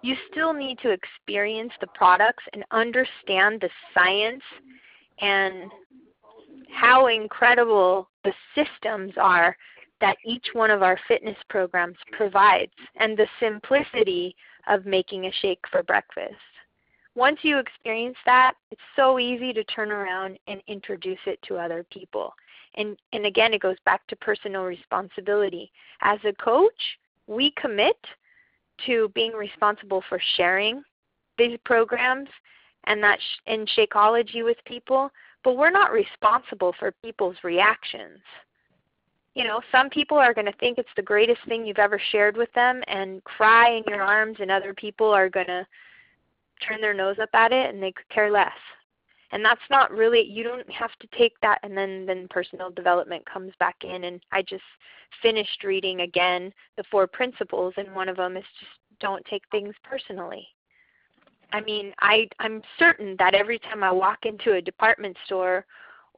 You 0.04 0.16
still 0.32 0.54
need 0.54 0.78
to 0.80 0.92
experience 0.92 1.72
the 1.82 1.88
products 1.88 2.44
and 2.54 2.64
understand 2.72 3.62
the 3.62 3.70
science 3.94 4.44
and 5.20 5.72
how 6.72 7.08
incredible 7.08 8.10
the 8.24 8.34
systems 8.56 9.14
are 9.18 9.56
that 10.02 10.18
each 10.26 10.48
one 10.54 10.72
of 10.72 10.82
our 10.82 11.00
fitness 11.08 11.38
programs 11.50 11.98
provides 12.12 12.72
and 12.98 13.18
the 13.18 13.28
simplicity 13.40 14.36
of 14.68 14.86
making 14.86 15.26
a 15.26 15.32
shake 15.42 15.64
for 15.72 15.84
breakfast. 15.84 16.36
Once 17.16 17.40
you 17.42 17.58
experience 17.58 18.18
that, 18.26 18.54
it's 18.72 18.82
so 18.96 19.20
easy 19.20 19.52
to 19.52 19.64
turn 19.66 19.92
around 19.92 20.38
and 20.48 20.62
introduce 20.68 21.20
it 21.26 21.40
to 21.42 21.58
other 21.58 21.86
people. 21.92 22.34
And, 22.76 22.98
and 23.14 23.26
again, 23.26 23.54
it 23.54 23.62
goes 23.62 23.78
back 23.84 24.06
to 24.08 24.16
personal 24.16 24.64
responsibility. 24.64 25.72
As 26.02 26.20
a 26.24 26.34
coach, 26.34 26.98
we 27.28 27.52
commit 27.60 27.98
to 28.86 29.10
being 29.16 29.34
responsible 29.34 30.04
for 30.08 30.22
sharing 30.38 30.84
these 31.38 31.58
programs 31.66 32.30
and 32.86 33.04
that 33.04 33.20
sh- 33.20 33.42
in 33.48 33.66
Shakeology 33.66 34.44
with 34.44 34.58
people, 34.66 35.12
but 35.44 35.58
we're 35.58 35.72
not 35.72 35.92
responsible 35.92 36.74
for 36.80 36.94
people's 37.04 37.38
reactions 37.44 38.20
you 39.36 39.44
know, 39.44 39.62
some 39.72 39.90
people 39.90 40.18
are 40.18 40.34
going 40.34 40.46
to 40.46 40.58
think 40.60 40.78
it's 40.78 40.90
the 40.96 41.02
greatest 41.02 41.40
thing 41.48 41.66
you've 41.66 41.78
ever 41.78 42.02
shared 42.12 42.36
with 42.36 42.52
them 42.54 42.82
and 42.88 43.24
cry 43.24 43.72
in 43.72 43.84
your 43.88 44.02
arms, 44.02 44.38
and 44.40 44.52
other 44.52 44.74
people 44.74 45.08
are 45.12 45.30
going 45.30 45.48
to 45.48 45.66
turn 46.68 46.82
their 46.82 46.94
nose 46.94 47.18
up 47.22 47.30
at 47.34 47.52
it 47.52 47.74
and 47.74 47.82
they 47.82 47.92
could 47.92 48.10
care 48.10 48.32
less. 48.32 48.52
And 49.32 49.46
that's 49.46 49.62
not 49.70 49.92
really 49.92 50.22
you 50.24 50.44
don't 50.44 50.70
have 50.72 50.92
to 51.00 51.08
take 51.18 51.40
that 51.42 51.60
and 51.64 51.78
then 51.78 52.06
then 52.06 52.28
personal 52.30 52.72
development 52.72 53.24
comes 53.32 53.54
back 53.60 53.76
in 53.84 54.06
and 54.06 54.20
I 54.32 54.42
just 54.42 54.64
finished 55.22 55.64
reading 55.64 56.02
again 56.02 56.52
the 56.78 56.84
four 56.90 57.06
principles 57.06 57.74
and 57.78 57.94
one 57.94 58.10
of 58.10 58.18
them 58.18 58.38
is 58.38 58.44
just 58.60 58.72
don't 59.00 59.24
take 59.26 59.44
things 59.52 59.76
personally. 59.84 60.48
I 61.52 61.62
mean, 61.62 61.94
I 62.00 62.28
I'm 62.40 62.62
certain 62.78 63.16
that 63.20 63.36
every 63.36 63.60
time 63.60 63.84
I 63.84 63.92
walk 63.92 64.26
into 64.26 64.54
a 64.54 64.62
department 64.62 65.16
store 65.26 65.66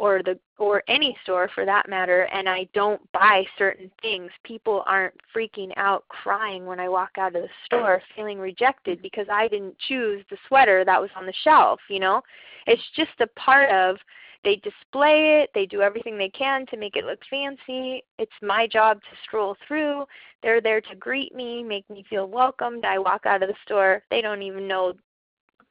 or 0.02 0.24
the 0.24 0.36
or 0.58 0.82
any 0.88 1.16
store 1.22 1.47
for 1.54 1.64
that 1.64 1.88
matter 1.88 2.24
and 2.34 2.49
I 2.49 2.68
don't 2.74 2.99
buy 3.12 3.45
certain 3.56 3.91
things, 4.02 4.32
people 4.43 4.84
aren't 4.88 5.14
freaking 5.36 5.72
out 5.78 6.08
crying 6.08 6.66
when 6.66 6.80
I 6.80 6.89
walk 6.89 7.12
out 7.20 7.36
of 7.36 7.43
the 7.43 7.49
store 7.66 8.02
feeling 8.16 8.39
rejected 8.39 8.99
because 9.04 9.28
I 9.32 9.47
didn't 9.47 9.78
choose 9.88 10.26
the 10.32 10.38
sweater 10.47 10.84
that 10.86 10.99
was 10.99 11.12
on 11.16 11.28
the 11.28 11.34
shelf, 11.43 11.80
you 11.88 11.99
know? 11.99 12.24
It's 12.66 12.82
just 12.95 13.12
a 13.20 13.28
part 13.39 13.70
of 13.70 13.97
they 14.43 14.56
display 14.56 15.43
it, 15.43 15.52
they 15.54 15.68
do 15.68 15.84
everything 15.84 16.18
they 16.18 16.30
can 16.30 16.66
to 16.68 16.78
make 16.78 16.95
it 16.95 17.06
look 17.06 17.20
fancy. 17.30 18.04
It's 18.18 18.32
my 18.41 18.66
job 18.66 19.02
to 19.02 19.18
stroll 19.24 19.56
through. 19.68 20.06
They're 20.41 20.62
there 20.62 20.82
to 20.82 20.95
greet 20.95 21.36
me, 21.36 21.62
make 21.62 21.88
me 21.91 22.04
feel 22.10 22.26
welcomed. 22.26 22.86
I 22.86 22.97
walk 22.97 23.28
out 23.28 23.43
of 23.43 23.49
the 23.49 23.56
store, 23.66 24.02
they 24.10 24.22
don't 24.24 24.41
even 24.41 24.68
know 24.68 24.93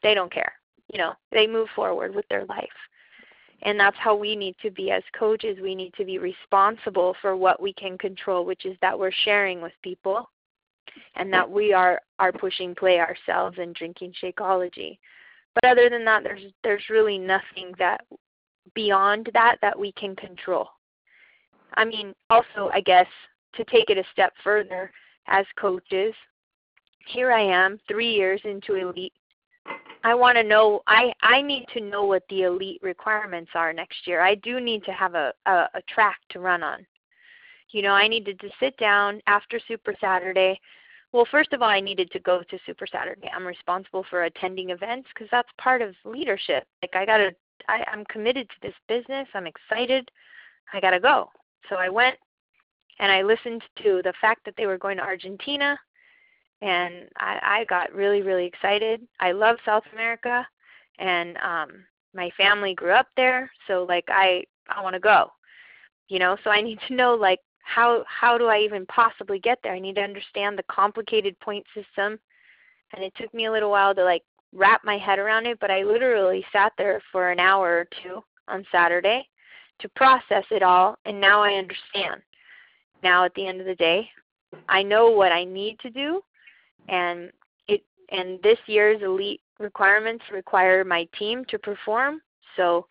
they 0.04 0.14
don't 0.14 0.32
care. 0.32 0.52
you 0.92 0.98
know, 0.98 1.14
they 1.32 1.48
move 1.48 1.68
forward 1.74 2.14
with 2.14 2.28
their 2.28 2.44
life. 2.46 2.68
And 3.62 3.78
that's 3.78 3.96
how 3.98 4.14
we 4.14 4.36
need 4.36 4.56
to 4.62 4.70
be 4.70 4.90
as 4.90 5.02
coaches. 5.18 5.58
We 5.62 5.74
need 5.74 5.92
to 5.94 6.04
be 6.04 6.18
responsible 6.18 7.14
for 7.20 7.36
what 7.36 7.60
we 7.60 7.72
can 7.74 7.98
control, 7.98 8.44
which 8.44 8.64
is 8.64 8.76
that 8.80 8.98
we're 8.98 9.12
sharing 9.24 9.60
with 9.60 9.72
people 9.82 10.30
and 11.16 11.32
that 11.32 11.48
we 11.48 11.72
are 11.72 12.00
are 12.18 12.32
pushing 12.32 12.74
play 12.74 12.98
ourselves 12.98 13.58
and 13.58 13.74
drinking 13.74 14.14
Shakeology. 14.22 14.98
But 15.54 15.64
other 15.64 15.90
than 15.90 16.04
that, 16.04 16.22
there's 16.22 16.42
there's 16.64 16.88
really 16.88 17.18
nothing 17.18 17.72
that 17.78 18.04
beyond 18.74 19.30
that 19.34 19.56
that 19.62 19.78
we 19.78 19.92
can 19.92 20.16
control. 20.16 20.68
I 21.74 21.84
mean, 21.84 22.14
also 22.30 22.70
I 22.72 22.80
guess 22.80 23.06
to 23.54 23.64
take 23.64 23.90
it 23.90 23.98
a 23.98 24.04
step 24.12 24.32
further 24.42 24.90
as 25.26 25.46
coaches, 25.56 26.14
here 27.06 27.32
I 27.32 27.42
am, 27.42 27.78
three 27.88 28.12
years 28.12 28.40
into 28.44 28.74
elite. 28.74 29.12
I 30.02 30.14
want 30.14 30.36
to 30.36 30.44
know. 30.44 30.82
I 30.86 31.12
I 31.22 31.42
need 31.42 31.66
to 31.74 31.80
know 31.80 32.04
what 32.04 32.22
the 32.30 32.42
elite 32.42 32.80
requirements 32.82 33.50
are 33.54 33.72
next 33.72 34.06
year. 34.06 34.20
I 34.22 34.34
do 34.36 34.60
need 34.60 34.84
to 34.84 34.92
have 34.92 35.14
a 35.14 35.32
a, 35.46 35.68
a 35.74 35.82
track 35.88 36.18
to 36.30 36.40
run 36.40 36.62
on. 36.62 36.86
You 37.70 37.82
know, 37.82 37.92
I 37.92 38.08
needed 38.08 38.40
to 38.40 38.48
sit 38.58 38.76
down 38.78 39.20
after 39.26 39.60
Super 39.68 39.94
Saturday, 40.00 40.58
well, 41.12 41.26
first 41.30 41.52
of 41.52 41.60
all, 41.60 41.68
I 41.68 41.80
needed 41.80 42.10
to 42.12 42.20
go 42.20 42.42
to 42.42 42.58
Super 42.64 42.86
Saturday. 42.86 43.30
I'm 43.34 43.46
responsible 43.46 44.04
for 44.08 44.24
attending 44.24 44.70
events 44.70 45.08
because 45.12 45.28
that's 45.30 45.48
part 45.58 45.82
of 45.82 45.94
leadership. 46.04 46.64
Like 46.82 46.94
I 46.94 47.04
gotta, 47.04 47.34
I, 47.68 47.84
I'm 47.92 48.04
committed 48.04 48.48
to 48.48 48.54
this 48.62 48.74
business. 48.86 49.26
I'm 49.34 49.46
excited. 49.46 50.08
I 50.72 50.80
gotta 50.80 51.00
go. 51.00 51.30
So 51.68 51.76
I 51.76 51.88
went 51.88 52.16
and 53.00 53.10
I 53.10 53.22
listened 53.22 53.62
to 53.82 54.02
the 54.04 54.12
fact 54.20 54.44
that 54.44 54.54
they 54.56 54.66
were 54.66 54.78
going 54.78 54.98
to 54.98 55.02
Argentina, 55.02 55.78
and 56.62 57.08
I, 57.16 57.40
I 57.42 57.64
got 57.64 57.92
really, 57.94 58.22
really 58.22 58.46
excited. 58.46 59.00
I 59.18 59.32
love 59.32 59.56
South 59.64 59.84
America, 59.92 60.46
and 60.98 61.36
um, 61.38 61.84
my 62.14 62.30
family 62.36 62.74
grew 62.74 62.92
up 62.92 63.08
there, 63.16 63.50
so 63.66 63.86
like 63.88 64.04
I, 64.08 64.44
I 64.68 64.82
want 64.82 64.94
to 64.94 65.00
go. 65.00 65.32
You 66.08 66.18
know, 66.18 66.36
so 66.42 66.50
I 66.50 66.60
need 66.60 66.78
to 66.88 66.94
know 66.94 67.14
like 67.14 67.38
how 67.62 68.04
how 68.06 68.36
do 68.36 68.46
I 68.46 68.58
even 68.58 68.84
possibly 68.86 69.38
get 69.38 69.58
there? 69.62 69.72
I 69.72 69.78
need 69.78 69.94
to 69.94 70.02
understand 70.02 70.58
the 70.58 70.64
complicated 70.64 71.38
point 71.40 71.64
system, 71.74 72.18
and 72.94 73.04
it 73.04 73.12
took 73.16 73.32
me 73.32 73.46
a 73.46 73.52
little 73.52 73.70
while 73.70 73.94
to 73.94 74.04
like 74.04 74.22
wrap 74.52 74.82
my 74.84 74.98
head 74.98 75.18
around 75.18 75.46
it. 75.46 75.58
But 75.60 75.70
I 75.70 75.82
literally 75.82 76.44
sat 76.52 76.72
there 76.76 77.00
for 77.12 77.30
an 77.30 77.38
hour 77.38 77.68
or 77.68 77.88
two 78.02 78.22
on 78.48 78.66
Saturday 78.72 79.26
to 79.78 79.88
process 79.90 80.44
it 80.50 80.62
all, 80.62 80.98
and 81.04 81.20
now 81.20 81.42
I 81.42 81.54
understand. 81.54 82.20
Now 83.02 83.24
at 83.24 83.34
the 83.34 83.46
end 83.46 83.60
of 83.60 83.66
the 83.66 83.76
day, 83.76 84.10
I 84.68 84.82
know 84.82 85.10
what 85.10 85.32
I 85.32 85.44
need 85.44 85.78
to 85.80 85.90
do, 85.90 86.22
and 86.88 87.30
it 87.68 87.82
and 88.10 88.40
this 88.42 88.58
year's 88.66 89.02
elite 89.02 89.40
requirements 89.58 90.24
require 90.32 90.84
my 90.84 91.06
team 91.18 91.44
to 91.46 91.58
perform. 91.58 92.20
So 92.56 92.86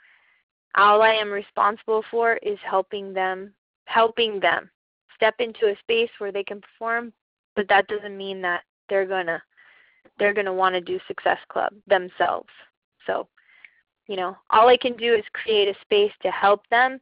all 0.75 1.01
I 1.01 1.13
am 1.13 1.29
responsible 1.29 2.03
for 2.11 2.35
is 2.37 2.57
helping 2.63 3.13
them 3.13 3.53
helping 3.85 4.39
them 4.39 4.69
step 5.15 5.35
into 5.39 5.67
a 5.67 5.77
space 5.79 6.09
where 6.19 6.31
they 6.31 6.43
can 6.43 6.61
perform, 6.61 7.11
but 7.55 7.67
that 7.67 7.87
doesn't 7.87 8.17
mean 8.17 8.41
that 8.41 8.63
they're 8.87 9.05
gonna 9.05 9.41
they're 10.17 10.33
gonna 10.33 10.53
want 10.53 10.75
to 10.75 10.81
do 10.81 10.99
Success 11.07 11.39
Club 11.49 11.73
themselves. 11.87 12.49
So, 13.05 13.27
you 14.07 14.15
know, 14.15 14.37
all 14.49 14.67
I 14.67 14.77
can 14.77 14.95
do 14.95 15.13
is 15.13 15.23
create 15.33 15.67
a 15.67 15.79
space 15.81 16.11
to 16.21 16.31
help 16.31 16.67
them 16.69 16.99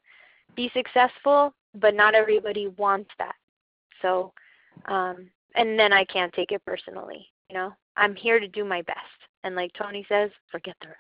be 0.55 0.71
successful, 0.73 1.53
but 1.75 1.95
not 1.95 2.15
everybody 2.15 2.67
wants 2.69 3.09
that. 3.19 3.35
So, 4.01 4.33
um, 4.85 5.29
and 5.57 5.77
then 5.77 5.91
I 5.93 6.05
can't 6.05 6.33
take 6.33 6.51
it 6.51 6.63
personally. 6.65 7.27
You 7.49 7.55
know, 7.55 7.73
I'm 7.95 8.15
here 8.15 8.39
to 8.39 8.47
do 8.47 8.63
my 8.63 8.81
best, 8.83 8.99
and 9.43 9.55
like 9.55 9.71
Tony 9.73 10.05
says, 10.09 10.29
forget 10.51 10.75
the 10.81 10.87
rest 10.87 10.97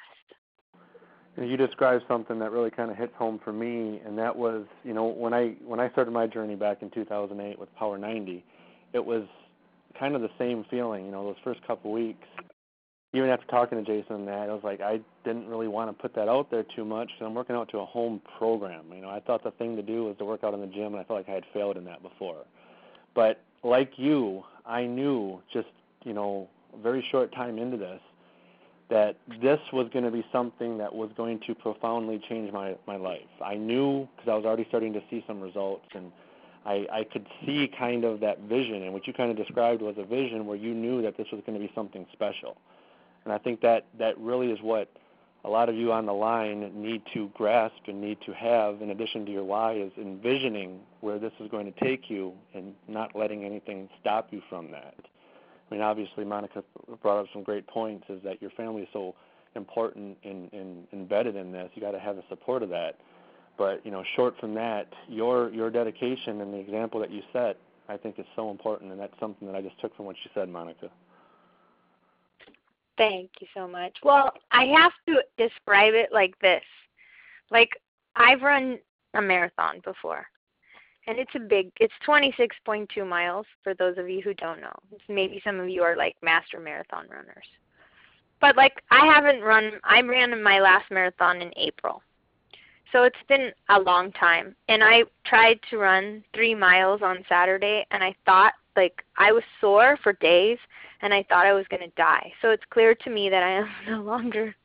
you 1.45 1.57
described 1.57 2.03
something 2.07 2.39
that 2.39 2.51
really 2.51 2.71
kind 2.71 2.89
of 2.89 2.97
hits 2.97 3.13
home 3.15 3.39
for 3.43 3.53
me, 3.53 4.01
and 4.05 4.17
that 4.17 4.35
was, 4.35 4.65
you 4.83 4.93
know, 4.93 5.05
when 5.05 5.33
I 5.33 5.55
when 5.63 5.79
I 5.79 5.89
started 5.91 6.11
my 6.11 6.25
journey 6.25 6.55
back 6.55 6.81
in 6.81 6.89
2008 6.89 7.59
with 7.59 7.73
Power 7.75 7.97
90, 7.97 8.43
it 8.93 9.05
was 9.05 9.23
kind 9.99 10.15
of 10.15 10.21
the 10.21 10.31
same 10.39 10.65
feeling. 10.69 11.05
You 11.05 11.11
know, 11.11 11.23
those 11.25 11.35
first 11.43 11.65
couple 11.67 11.91
weeks, 11.91 12.25
even 13.13 13.29
after 13.29 13.45
talking 13.47 13.77
to 13.77 13.83
Jason, 13.83 14.15
and 14.15 14.27
that 14.27 14.49
I 14.49 14.53
was 14.53 14.63
like, 14.63 14.81
I 14.81 14.99
didn't 15.23 15.47
really 15.47 15.67
want 15.67 15.95
to 15.95 16.01
put 16.01 16.15
that 16.15 16.27
out 16.27 16.49
there 16.49 16.65
too 16.75 16.85
much. 16.85 17.09
Cause 17.19 17.25
I'm 17.25 17.35
working 17.35 17.55
out 17.55 17.69
to 17.69 17.79
a 17.79 17.85
home 17.85 18.19
program. 18.37 18.85
You 18.91 19.01
know, 19.01 19.09
I 19.09 19.19
thought 19.19 19.43
the 19.43 19.51
thing 19.51 19.75
to 19.75 19.83
do 19.83 20.05
was 20.05 20.17
to 20.17 20.25
work 20.25 20.43
out 20.43 20.55
in 20.55 20.61
the 20.61 20.67
gym, 20.67 20.87
and 20.87 20.97
I 20.97 21.03
felt 21.03 21.19
like 21.19 21.29
I 21.29 21.33
had 21.33 21.45
failed 21.53 21.77
in 21.77 21.83
that 21.85 22.01
before. 22.01 22.45
But 23.13 23.43
like 23.67 23.93
you, 23.97 24.43
I 24.65 24.85
knew 24.85 25.41
just, 25.51 25.67
you 26.03 26.13
know, 26.13 26.47
a 26.73 26.81
very 26.81 27.05
short 27.11 27.33
time 27.33 27.57
into 27.57 27.77
this 27.77 28.01
that 28.89 29.17
this 29.41 29.59
was 29.73 29.89
going 29.91 30.05
to 30.05 30.11
be 30.11 30.25
something 30.31 30.77
that 30.77 30.93
was 30.93 31.09
going 31.17 31.41
to 31.45 31.53
profoundly 31.53 32.21
change 32.29 32.51
my 32.53 32.75
my 32.87 32.95
life. 32.95 33.27
I 33.43 33.55
knew 33.55 34.07
because 34.15 34.31
I 34.31 34.35
was 34.35 34.45
already 34.45 34.65
starting 34.69 34.93
to 34.93 35.01
see 35.09 35.23
some 35.27 35.41
results, 35.41 35.85
and 35.93 36.11
I 36.65 36.87
I 36.91 37.03
could 37.03 37.27
see 37.45 37.69
kind 37.77 38.05
of 38.05 38.21
that 38.21 38.39
vision, 38.41 38.83
and 38.83 38.93
what 38.93 39.05
you 39.05 39.13
kind 39.13 39.29
of 39.29 39.37
described 39.37 39.81
was 39.81 39.95
a 39.97 40.05
vision 40.05 40.45
where 40.45 40.55
you 40.55 40.73
knew 40.73 41.01
that 41.01 41.17
this 41.17 41.27
was 41.33 41.41
going 41.45 41.59
to 41.59 41.65
be 41.65 41.71
something 41.75 42.05
special. 42.13 42.55
And 43.25 43.33
I 43.33 43.37
think 43.37 43.59
that 43.61 43.85
that 43.99 44.17
really 44.17 44.51
is 44.51 44.59
what 44.61 44.89
a 45.47 45.49
lot 45.49 45.69
of 45.69 45.75
you 45.75 45.93
on 45.93 46.05
the 46.05 46.13
line 46.13 46.69
need 46.75 47.01
to 47.13 47.29
grasp 47.33 47.87
and 47.87 48.01
need 48.01 48.17
to 48.25 48.33
have, 48.33 48.81
in 48.81 48.89
addition 48.89 49.25
to 49.25 49.31
your 49.31 49.45
why, 49.45 49.75
is 49.75 49.93
envisioning 49.97 50.81
where 50.99 51.17
this 51.19 51.31
is 51.39 51.49
going 51.49 51.71
to 51.71 51.79
take 51.79 52.09
you 52.09 52.33
and 52.53 52.73
not 52.89 53.15
letting 53.15 53.45
anything 53.45 53.87
stop 54.01 54.27
you 54.31 54.41
from 54.49 54.71
that. 54.71 54.95
I 54.99 55.73
mean, 55.73 55.81
obviously, 55.81 56.25
Monica 56.25 56.63
brought 57.01 57.21
up 57.21 57.27
some 57.31 57.43
great 57.43 57.65
points. 57.65 58.05
Is 58.09 58.21
that 58.25 58.41
your 58.41 58.51
family 58.51 58.81
is 58.81 58.89
so 58.91 59.15
important 59.55 60.17
and, 60.25 60.51
and 60.51 60.85
embedded 60.91 61.37
in 61.37 61.53
this? 61.53 61.69
You 61.75 61.81
got 61.81 61.91
to 61.91 61.99
have 61.99 62.17
the 62.17 62.23
support 62.27 62.61
of 62.61 62.69
that. 62.69 62.97
But 63.57 63.85
you 63.85 63.91
know, 63.91 64.03
short 64.17 64.35
from 64.39 64.53
that, 64.55 64.87
your 65.07 65.49
your 65.51 65.71
dedication 65.71 66.41
and 66.41 66.53
the 66.53 66.57
example 66.57 66.99
that 66.99 67.09
you 67.09 67.21
set, 67.33 67.57
I 67.89 67.97
think, 67.97 68.19
is 68.19 68.25
so 68.35 68.51
important, 68.51 68.91
and 68.91 68.99
that's 68.99 69.17
something 69.19 69.47
that 69.47 69.55
I 69.55 69.61
just 69.61 69.79
took 69.79 69.95
from 69.95 70.05
what 70.05 70.15
you 70.23 70.29
said, 70.35 70.47
Monica. 70.49 70.91
Thank 72.97 73.29
you 73.39 73.47
so 73.53 73.67
much. 73.67 73.97
Well, 74.03 74.33
I 74.51 74.65
have 74.65 74.91
to 75.07 75.21
describe 75.37 75.93
it 75.93 76.09
like 76.11 76.37
this. 76.39 76.63
Like 77.51 77.69
I've 78.15 78.41
run 78.41 78.79
a 79.13 79.21
marathon 79.21 79.81
before 79.83 80.27
and 81.07 81.17
it's 81.17 81.33
a 81.35 81.39
big 81.39 81.71
it's 81.79 81.93
26.2 82.07 83.07
miles 83.07 83.45
for 83.63 83.73
those 83.73 83.97
of 83.97 84.09
you 84.09 84.21
who 84.21 84.33
don't 84.35 84.61
know 84.61 84.73
maybe 85.09 85.41
some 85.43 85.59
of 85.59 85.69
you 85.69 85.81
are 85.81 85.95
like 85.95 86.15
master 86.21 86.59
marathon 86.59 87.05
runners 87.09 87.45
but 88.39 88.55
like 88.55 88.83
i 88.91 89.05
haven't 89.05 89.41
run 89.41 89.71
i 89.83 90.01
ran 90.01 90.41
my 90.43 90.59
last 90.59 90.85
marathon 90.91 91.41
in 91.41 91.51
april 91.57 92.01
so 92.91 93.03
it's 93.03 93.15
been 93.27 93.51
a 93.69 93.79
long 93.79 94.11
time 94.11 94.55
and 94.67 94.83
i 94.83 95.03
tried 95.25 95.59
to 95.69 95.77
run 95.77 96.23
three 96.33 96.53
miles 96.53 97.01
on 97.01 97.23
saturday 97.27 97.85
and 97.91 98.03
i 98.03 98.13
thought 98.25 98.53
like 98.77 99.03
i 99.17 99.31
was 99.31 99.43
sore 99.59 99.97
for 100.03 100.13
days 100.13 100.57
and 101.01 101.13
i 101.13 101.23
thought 101.23 101.45
i 101.45 101.53
was 101.53 101.65
going 101.69 101.81
to 101.81 101.95
die 101.95 102.31
so 102.41 102.49
it's 102.49 102.63
clear 102.69 102.95
to 102.95 103.09
me 103.09 103.29
that 103.29 103.43
i 103.43 103.49
am 103.49 103.67
no 103.87 104.01
longer 104.01 104.55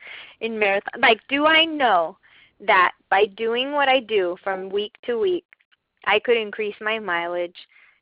in 0.41 0.59
marathon 0.59 1.01
like 1.01 1.21
do 1.29 1.47
i 1.47 1.65
know 1.65 2.17
that 2.61 2.93
by 3.11 3.27
doing 3.27 3.73
what 3.73 3.89
i 3.89 3.99
do 3.99 4.37
from 4.45 4.69
week 4.69 4.95
to 5.03 5.19
week 5.19 5.45
I 6.05 6.19
could 6.19 6.37
increase 6.37 6.75
my 6.81 6.99
mileage 6.99 7.57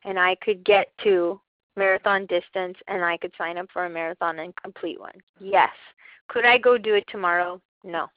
and 0.04 0.18
I 0.18 0.36
could 0.36 0.64
get 0.64 0.92
to 1.04 1.40
marathon 1.76 2.26
distance 2.26 2.76
and 2.88 3.04
I 3.04 3.16
could 3.16 3.32
sign 3.36 3.58
up 3.58 3.66
for 3.72 3.84
a 3.84 3.90
marathon 3.90 4.38
and 4.38 4.54
complete 4.56 4.98
one. 4.98 5.18
Yes. 5.38 5.70
Could 6.28 6.44
I 6.44 6.58
go 6.58 6.78
do 6.78 6.94
it 6.94 7.04
tomorrow? 7.08 7.60
No. 7.84 8.08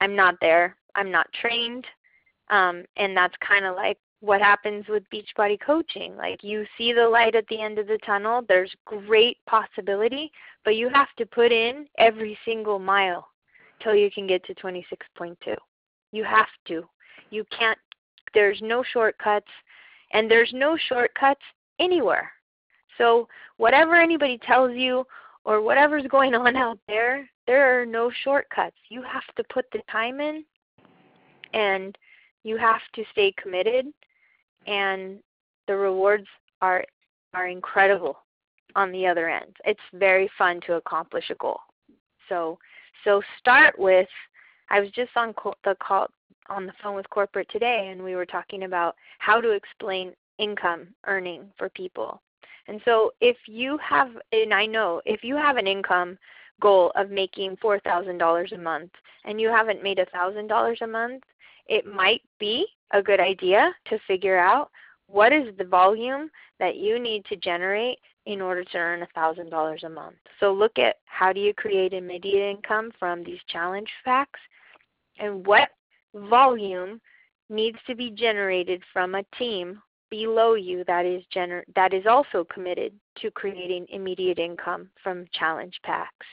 I'm 0.00 0.16
not 0.16 0.36
there. 0.40 0.76
I'm 0.94 1.10
not 1.10 1.32
trained. 1.32 1.86
Um, 2.50 2.84
and 2.96 3.16
that's 3.16 3.34
kind 3.46 3.64
of 3.64 3.76
like 3.76 3.98
what 4.22 4.40
happens 4.40 4.86
with 4.88 5.02
Beachbody 5.12 5.60
coaching. 5.60 6.16
Like 6.16 6.42
you 6.42 6.64
see 6.78 6.92
the 6.92 7.06
light 7.06 7.34
at 7.34 7.46
the 7.48 7.60
end 7.60 7.78
of 7.78 7.86
the 7.86 7.98
tunnel, 8.06 8.42
there's 8.48 8.72
great 8.84 9.36
possibility, 9.46 10.32
but 10.64 10.76
you 10.76 10.88
have 10.88 11.08
to 11.18 11.26
put 11.26 11.52
in 11.52 11.86
every 11.98 12.38
single 12.44 12.78
mile 12.78 13.28
till 13.82 13.94
you 13.94 14.10
can 14.10 14.26
get 14.26 14.44
to 14.46 14.54
26.2. 14.54 15.36
You 16.12 16.24
have 16.24 16.48
to. 16.68 16.84
You 17.30 17.44
can't 17.56 17.78
there's 18.34 18.60
no 18.62 18.82
shortcuts, 18.82 19.50
and 20.12 20.30
there's 20.30 20.50
no 20.52 20.76
shortcuts 20.88 21.42
anywhere. 21.78 22.32
So, 22.98 23.28
whatever 23.56 23.94
anybody 23.94 24.38
tells 24.38 24.74
you 24.74 25.04
or 25.44 25.60
whatever's 25.60 26.06
going 26.08 26.34
on 26.34 26.56
out 26.56 26.78
there, 26.88 27.28
there 27.46 27.80
are 27.80 27.86
no 27.86 28.10
shortcuts. 28.22 28.76
You 28.88 29.02
have 29.02 29.26
to 29.36 29.44
put 29.52 29.66
the 29.72 29.80
time 29.90 30.20
in 30.20 30.44
and 31.52 31.96
you 32.44 32.56
have 32.56 32.80
to 32.94 33.04
stay 33.12 33.34
committed 33.40 33.86
and 34.66 35.18
the 35.66 35.76
rewards 35.76 36.26
are 36.60 36.84
are 37.34 37.48
incredible 37.48 38.18
on 38.74 38.92
the 38.92 39.06
other 39.06 39.28
end. 39.28 39.56
It's 39.64 39.80
very 39.94 40.30
fun 40.38 40.60
to 40.66 40.74
accomplish 40.74 41.30
a 41.30 41.34
goal. 41.34 41.60
So 42.28 42.58
so 43.04 43.22
start 43.38 43.78
with 43.78 44.08
I 44.70 44.80
was 44.80 44.90
just 44.90 45.10
on 45.16 45.34
the 45.64 45.76
call 45.76 46.08
on 46.48 46.66
the 46.66 46.72
phone 46.82 46.96
with 46.96 47.08
corporate 47.10 47.48
today 47.50 47.88
and 47.90 48.02
we 48.02 48.16
were 48.16 48.26
talking 48.26 48.64
about 48.64 48.96
how 49.18 49.40
to 49.40 49.50
explain 49.50 50.12
income 50.38 50.88
earning 51.06 51.44
for 51.56 51.68
people. 51.70 52.20
And 52.68 52.80
so 52.84 53.12
if 53.20 53.36
you 53.46 53.78
have 53.78 54.10
and 54.32 54.54
I 54.54 54.66
know 54.66 55.00
if 55.04 55.22
you 55.24 55.36
have 55.36 55.56
an 55.56 55.66
income 55.66 56.18
goal 56.60 56.92
of 56.94 57.10
making 57.10 57.56
$4,000 57.56 58.52
a 58.52 58.58
month 58.58 58.92
and 59.24 59.40
you 59.40 59.48
haven't 59.48 59.82
made 59.82 59.98
$1,000 59.98 60.80
a 60.80 60.86
month, 60.86 61.22
it 61.66 61.86
might 61.86 62.22
be 62.38 62.66
a 62.92 63.02
good 63.02 63.20
idea 63.20 63.74
to 63.86 63.98
figure 64.06 64.38
out 64.38 64.70
what 65.06 65.32
is 65.32 65.54
the 65.58 65.64
volume 65.64 66.30
that 66.58 66.76
you 66.76 66.98
need 66.98 67.24
to 67.26 67.36
generate 67.36 67.98
in 68.26 68.40
order 68.40 68.64
to 68.64 68.78
earn 68.78 69.06
$1,000 69.16 69.84
a 69.84 69.88
month. 69.88 70.16
So 70.38 70.52
look 70.52 70.78
at 70.78 70.96
how 71.06 71.32
do 71.32 71.40
you 71.40 71.52
create 71.52 71.92
immediate 71.92 72.50
income 72.50 72.92
from 72.98 73.24
these 73.24 73.40
challenge 73.48 73.90
packs 74.04 74.40
and 75.18 75.46
what 75.46 75.70
volume 76.14 77.00
needs 77.48 77.78
to 77.86 77.94
be 77.94 78.10
generated 78.10 78.82
from 78.92 79.14
a 79.14 79.24
team 79.38 79.80
below 80.10 80.54
you 80.54 80.84
that 80.86 81.06
is 81.06 81.22
gener- 81.34 81.64
that 81.74 81.94
is 81.94 82.06
also 82.06 82.44
committed 82.44 82.92
to 83.16 83.30
creating 83.30 83.86
immediate 83.88 84.38
income 84.38 84.88
from 85.02 85.26
challenge 85.32 85.78
packs. 85.82 86.26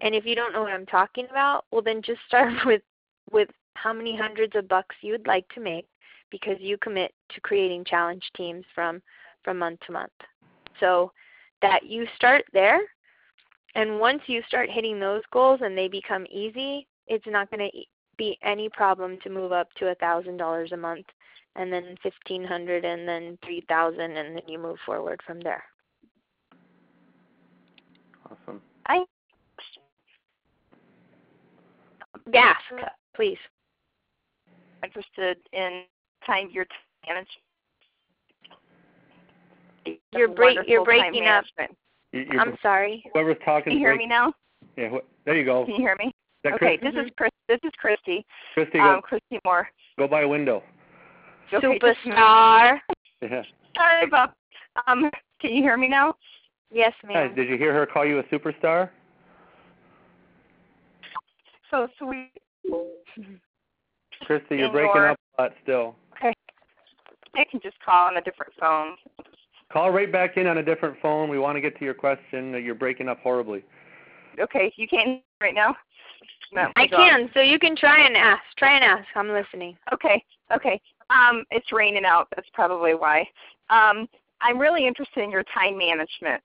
And 0.00 0.14
if 0.14 0.26
you 0.26 0.34
don't 0.34 0.52
know 0.52 0.62
what 0.62 0.72
I'm 0.72 0.86
talking 0.86 1.26
about, 1.30 1.64
well 1.70 1.82
then 1.82 2.02
just 2.02 2.20
start 2.26 2.52
with 2.66 2.82
with 3.30 3.48
how 3.74 3.92
many 3.92 4.16
hundreds 4.16 4.54
of 4.56 4.68
bucks 4.68 4.96
you'd 5.00 5.26
like 5.26 5.46
to 5.54 5.60
make 5.60 5.86
because 6.30 6.56
you 6.60 6.76
commit 6.78 7.12
to 7.30 7.40
creating 7.40 7.84
challenge 7.84 8.24
teams 8.36 8.64
from 8.74 9.02
from 9.44 9.58
month 9.58 9.80
to 9.86 9.92
month. 9.92 10.12
So 10.80 11.12
that 11.62 11.84
you 11.84 12.06
start 12.16 12.44
there 12.52 12.80
and 13.74 13.98
once 13.98 14.22
you 14.26 14.42
start 14.46 14.70
hitting 14.70 14.98
those 15.00 15.22
goals 15.32 15.60
and 15.62 15.76
they 15.76 15.88
become 15.88 16.26
easy, 16.30 16.86
it's 17.06 17.26
not 17.26 17.50
going 17.50 17.70
to 17.70 17.80
be 18.16 18.38
any 18.42 18.68
problem 18.68 19.18
to 19.22 19.30
move 19.30 19.52
up 19.52 19.68
to 19.74 19.88
a 19.88 19.94
thousand 19.96 20.36
dollars 20.36 20.72
a 20.72 20.76
month 20.76 21.06
and 21.56 21.72
then 21.72 21.96
fifteen 22.02 22.44
hundred 22.44 22.84
and 22.84 23.06
then 23.06 23.38
three 23.44 23.64
thousand 23.68 24.16
and 24.16 24.36
then 24.36 24.42
you 24.46 24.58
move 24.58 24.78
forward 24.86 25.20
from 25.26 25.40
there. 25.40 25.62
Awesome. 28.30 28.60
I 28.86 29.04
Ask, 32.32 32.58
please. 33.14 33.38
Interested 34.84 35.38
in 35.52 35.82
time 36.26 36.48
your 36.52 36.64
time 36.66 36.78
management. 37.06 37.28
You're 40.12 40.28
break- 40.28 40.66
you're 40.66 40.84
breaking 40.84 41.26
up. 41.26 41.44
management. 41.58 41.78
You, 42.12 42.26
you're, 42.30 42.40
I'm 42.40 42.56
sorry. 42.62 43.04
whoever's 43.12 43.36
talking. 43.44 43.64
Can 43.64 43.72
you 43.74 43.78
hear 43.78 43.90
break- 43.90 43.98
me 44.00 44.06
now? 44.06 44.32
Yeah. 44.76 44.88
Wh- 44.90 45.04
there 45.24 45.36
you 45.36 45.44
go. 45.44 45.64
Can 45.66 45.74
you 45.74 45.80
hear 45.80 45.96
me? 45.98 46.06
Is 46.44 46.52
Okay, 46.54 46.76
Chris? 46.78 46.94
this 46.94 47.04
is 47.04 47.10
Chris. 47.16 47.30
This 47.48 47.58
is 47.64 47.70
Christy. 47.78 48.24
Christy, 48.54 48.78
Um, 48.78 48.96
go, 48.96 49.00
Christy 49.02 49.38
Moore. 49.44 49.68
go 49.98 50.06
by 50.08 50.22
a 50.22 50.28
window. 50.28 50.62
Okay, 51.52 51.52
just 51.52 51.64
a 51.64 51.68
minute. 51.68 51.82
Superstar. 52.16 52.80
Yeah. 53.22 53.42
Sorry 53.76 54.04
about. 54.04 54.34
Um, 54.86 55.10
can 55.40 55.52
you 55.52 55.62
hear 55.62 55.76
me 55.76 55.88
now? 55.88 56.14
Yes, 56.70 56.92
Guys, 57.02 57.12
ma'am. 57.14 57.34
did 57.34 57.48
you 57.48 57.56
hear 57.56 57.72
her 57.72 57.86
call 57.86 58.04
you 58.04 58.18
a 58.18 58.22
superstar? 58.24 58.90
So 61.70 61.88
sweet. 61.98 62.32
Christy, 64.24 64.56
you're 64.56 64.70
breaking 64.70 64.94
your- 64.94 65.08
up 65.10 65.20
a 65.38 65.42
lot 65.42 65.52
still. 65.62 65.96
I 67.36 67.44
can 67.44 67.60
just 67.60 67.78
call 67.80 68.06
on 68.06 68.16
a 68.16 68.20
different 68.20 68.52
phone. 68.60 68.96
Call 69.72 69.90
right 69.90 70.10
back 70.10 70.36
in 70.36 70.46
on 70.46 70.58
a 70.58 70.62
different 70.62 70.96
phone. 71.00 71.28
We 71.28 71.38
want 71.38 71.56
to 71.56 71.60
get 71.60 71.76
to 71.78 71.84
your 71.84 71.94
question. 71.94 72.52
You're 72.62 72.74
breaking 72.74 73.08
up 73.08 73.20
horribly. 73.20 73.64
Okay, 74.38 74.72
you 74.76 74.86
can't 74.86 75.20
right 75.40 75.54
now. 75.54 75.76
No, 76.52 76.70
I 76.76 76.86
can, 76.86 77.28
so 77.34 77.40
you 77.40 77.58
can 77.58 77.74
try 77.74 78.06
and 78.06 78.16
ask. 78.16 78.42
Try 78.56 78.74
and 78.74 78.84
ask. 78.84 79.06
I'm 79.16 79.30
listening. 79.30 79.76
Okay, 79.92 80.22
okay. 80.54 80.80
Um, 81.10 81.44
it's 81.50 81.72
raining 81.72 82.04
out. 82.04 82.28
That's 82.34 82.48
probably 82.52 82.94
why. 82.94 83.28
Um, 83.70 84.08
I'm 84.40 84.58
really 84.58 84.86
interested 84.86 85.24
in 85.24 85.30
your 85.30 85.44
time 85.54 85.76
management 85.76 86.42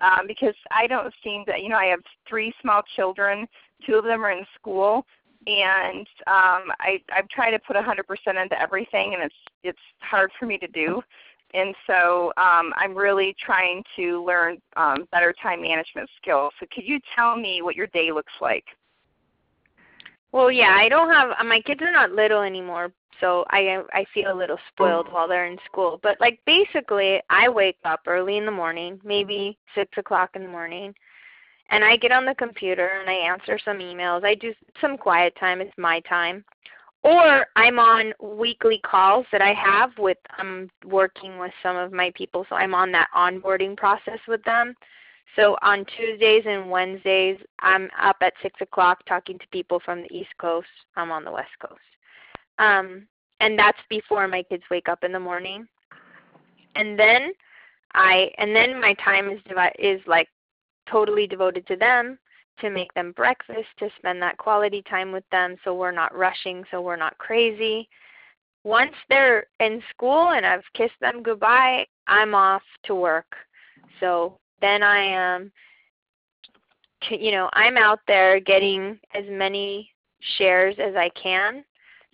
um, 0.00 0.26
because 0.26 0.54
I 0.70 0.86
don't 0.86 1.12
seem 1.22 1.42
that 1.46 1.62
you 1.62 1.68
know 1.68 1.76
I 1.76 1.86
have 1.86 2.00
three 2.28 2.52
small 2.60 2.82
children. 2.94 3.48
Two 3.84 3.94
of 3.94 4.04
them 4.04 4.24
are 4.24 4.30
in 4.30 4.46
school, 4.58 5.04
and 5.46 6.06
um, 6.26 6.72
I 6.80 7.00
I've 7.14 7.28
tried 7.28 7.52
to 7.52 7.58
put 7.58 7.76
100% 7.76 8.42
into 8.42 8.60
everything, 8.60 9.14
and 9.14 9.22
it's 9.22 9.34
it's 9.62 9.78
hard 10.00 10.30
for 10.38 10.46
me 10.46 10.58
to 10.58 10.68
do. 10.68 11.02
And 11.54 11.74
so 11.86 12.32
um, 12.36 12.72
I'm 12.76 12.94
really 12.94 13.34
trying 13.38 13.84
to 13.96 14.24
learn 14.24 14.58
um, 14.76 15.06
better 15.12 15.32
time 15.40 15.62
management 15.62 16.10
skills. 16.20 16.52
So 16.58 16.66
could 16.74 16.84
you 16.84 16.98
tell 17.14 17.36
me 17.36 17.62
what 17.62 17.76
your 17.76 17.86
day 17.88 18.10
looks 18.10 18.32
like? 18.40 18.64
Well, 20.32 20.50
yeah, 20.50 20.74
I 20.76 20.88
don't 20.88 21.12
have 21.12 21.30
uh, 21.38 21.44
my 21.44 21.60
kids 21.60 21.80
are 21.80 21.92
not 21.92 22.10
little 22.10 22.42
anymore, 22.42 22.92
so 23.20 23.44
I 23.50 23.82
I 23.92 24.04
feel 24.12 24.32
a 24.32 24.34
little 24.34 24.58
spoiled 24.72 25.12
while 25.12 25.28
they're 25.28 25.46
in 25.46 25.58
school. 25.64 26.00
But 26.02 26.20
like 26.20 26.40
basically, 26.44 27.20
I 27.30 27.48
wake 27.48 27.78
up 27.84 28.00
early 28.08 28.36
in 28.36 28.44
the 28.44 28.50
morning, 28.50 29.00
maybe 29.04 29.56
six 29.76 29.90
o'clock 29.96 30.30
in 30.34 30.42
the 30.42 30.48
morning, 30.48 30.92
and 31.70 31.84
I 31.84 31.96
get 31.96 32.12
on 32.12 32.24
the 32.24 32.34
computer 32.34 33.00
and 33.00 33.08
I 33.08 33.14
answer 33.14 33.58
some 33.64 33.78
emails. 33.78 34.24
I 34.24 34.34
do 34.34 34.52
some 34.80 34.96
quiet 34.96 35.34
time. 35.38 35.60
It's 35.60 35.76
my 35.78 36.00
time. 36.00 36.44
Or 37.02 37.46
I'm 37.56 37.78
on 37.78 38.14
weekly 38.20 38.80
calls 38.82 39.26
that 39.30 39.42
I 39.42 39.52
have 39.52 39.90
with 39.98 40.16
I'm 40.38 40.70
working 40.86 41.38
with 41.38 41.52
some 41.62 41.76
of 41.76 41.92
my 41.92 42.10
people, 42.16 42.46
so 42.48 42.56
I'm 42.56 42.74
on 42.74 42.90
that 42.92 43.08
onboarding 43.14 43.76
process 43.76 44.18
with 44.26 44.42
them. 44.44 44.74
So 45.36 45.56
on 45.60 45.84
Tuesdays 45.96 46.44
and 46.46 46.70
Wednesdays, 46.70 47.38
I'm 47.58 47.90
up 48.00 48.16
at 48.22 48.32
six 48.40 48.58
o'clock 48.62 49.04
talking 49.06 49.38
to 49.38 49.46
people 49.48 49.80
from 49.84 50.02
the 50.02 50.12
East 50.16 50.30
Coast. 50.38 50.68
I'm 50.96 51.10
on 51.10 51.24
the 51.24 51.32
West 51.32 51.50
Coast, 51.60 51.80
um, 52.58 53.06
and 53.40 53.58
that's 53.58 53.78
before 53.90 54.26
my 54.26 54.42
kids 54.42 54.62
wake 54.70 54.88
up 54.88 55.04
in 55.04 55.12
the 55.12 55.20
morning. 55.20 55.68
And 56.74 56.98
then 56.98 57.32
I 57.92 58.30
and 58.38 58.56
then 58.56 58.80
my 58.80 58.94
time 58.94 59.28
is 59.28 59.40
divi- 59.46 59.78
is 59.78 60.00
like 60.06 60.28
totally 60.90 61.26
devoted 61.26 61.66
to 61.66 61.76
them 61.76 62.18
to 62.60 62.70
make 62.70 62.92
them 62.94 63.12
breakfast, 63.12 63.68
to 63.78 63.88
spend 63.98 64.22
that 64.22 64.36
quality 64.38 64.82
time 64.88 65.12
with 65.12 65.24
them, 65.30 65.56
so 65.64 65.74
we're 65.74 65.90
not 65.90 66.16
rushing, 66.16 66.64
so 66.70 66.80
we're 66.80 66.96
not 66.96 67.18
crazy. 67.18 67.88
Once 68.62 68.94
they're 69.08 69.46
in 69.60 69.82
school 69.90 70.30
and 70.30 70.46
I've 70.46 70.64
kissed 70.74 70.98
them 71.00 71.22
goodbye, 71.22 71.86
I'm 72.06 72.34
off 72.34 72.62
to 72.84 72.94
work. 72.94 73.34
So 74.00 74.38
then 74.60 74.82
I 74.82 74.98
am, 74.98 75.52
you 77.10 77.32
know, 77.32 77.50
I'm 77.52 77.76
out 77.76 78.00
there 78.06 78.40
getting 78.40 78.98
as 79.14 79.24
many 79.28 79.90
shares 80.38 80.76
as 80.78 80.94
I 80.94 81.10
can. 81.10 81.64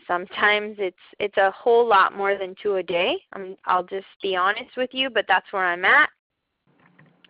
Sometimes 0.07 0.77
it's 0.81 0.97
it's 1.21 1.37
a 1.37 1.53
whole 1.53 1.87
lot 1.87 2.17
more 2.17 2.37
than 2.37 2.57
two 2.61 2.77
a 2.77 2.83
day. 2.83 3.17
I'm, 3.33 3.57
I'll 3.67 3.85
just 3.85 4.07
be 4.21 4.35
honest 4.35 4.77
with 4.77 4.91
you, 4.93 5.09
but 5.11 5.27
that's 5.29 5.53
where 5.53 5.65
I'm 5.65 5.85
at. 5.85 6.09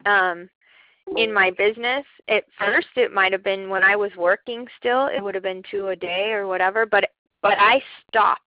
Um, 0.07 0.49
in 1.17 1.33
my 1.33 1.51
business, 1.51 2.05
at 2.29 2.45
first 2.59 2.89
it 2.97 3.13
might 3.13 3.33
have 3.33 3.43
been 3.43 3.69
when 3.69 3.83
I 3.83 3.97
was 3.97 4.11
working 4.17 4.67
still, 4.79 5.07
it 5.07 5.23
would 5.23 5.35
have 5.35 5.45
been 5.45 5.63
two 5.71 5.89
a 5.89 5.97
day 5.97 6.33
or 6.33 6.47
whatever. 6.47 6.87
But 6.87 7.11
but 7.43 7.59
I 7.59 7.83
stop 8.09 8.41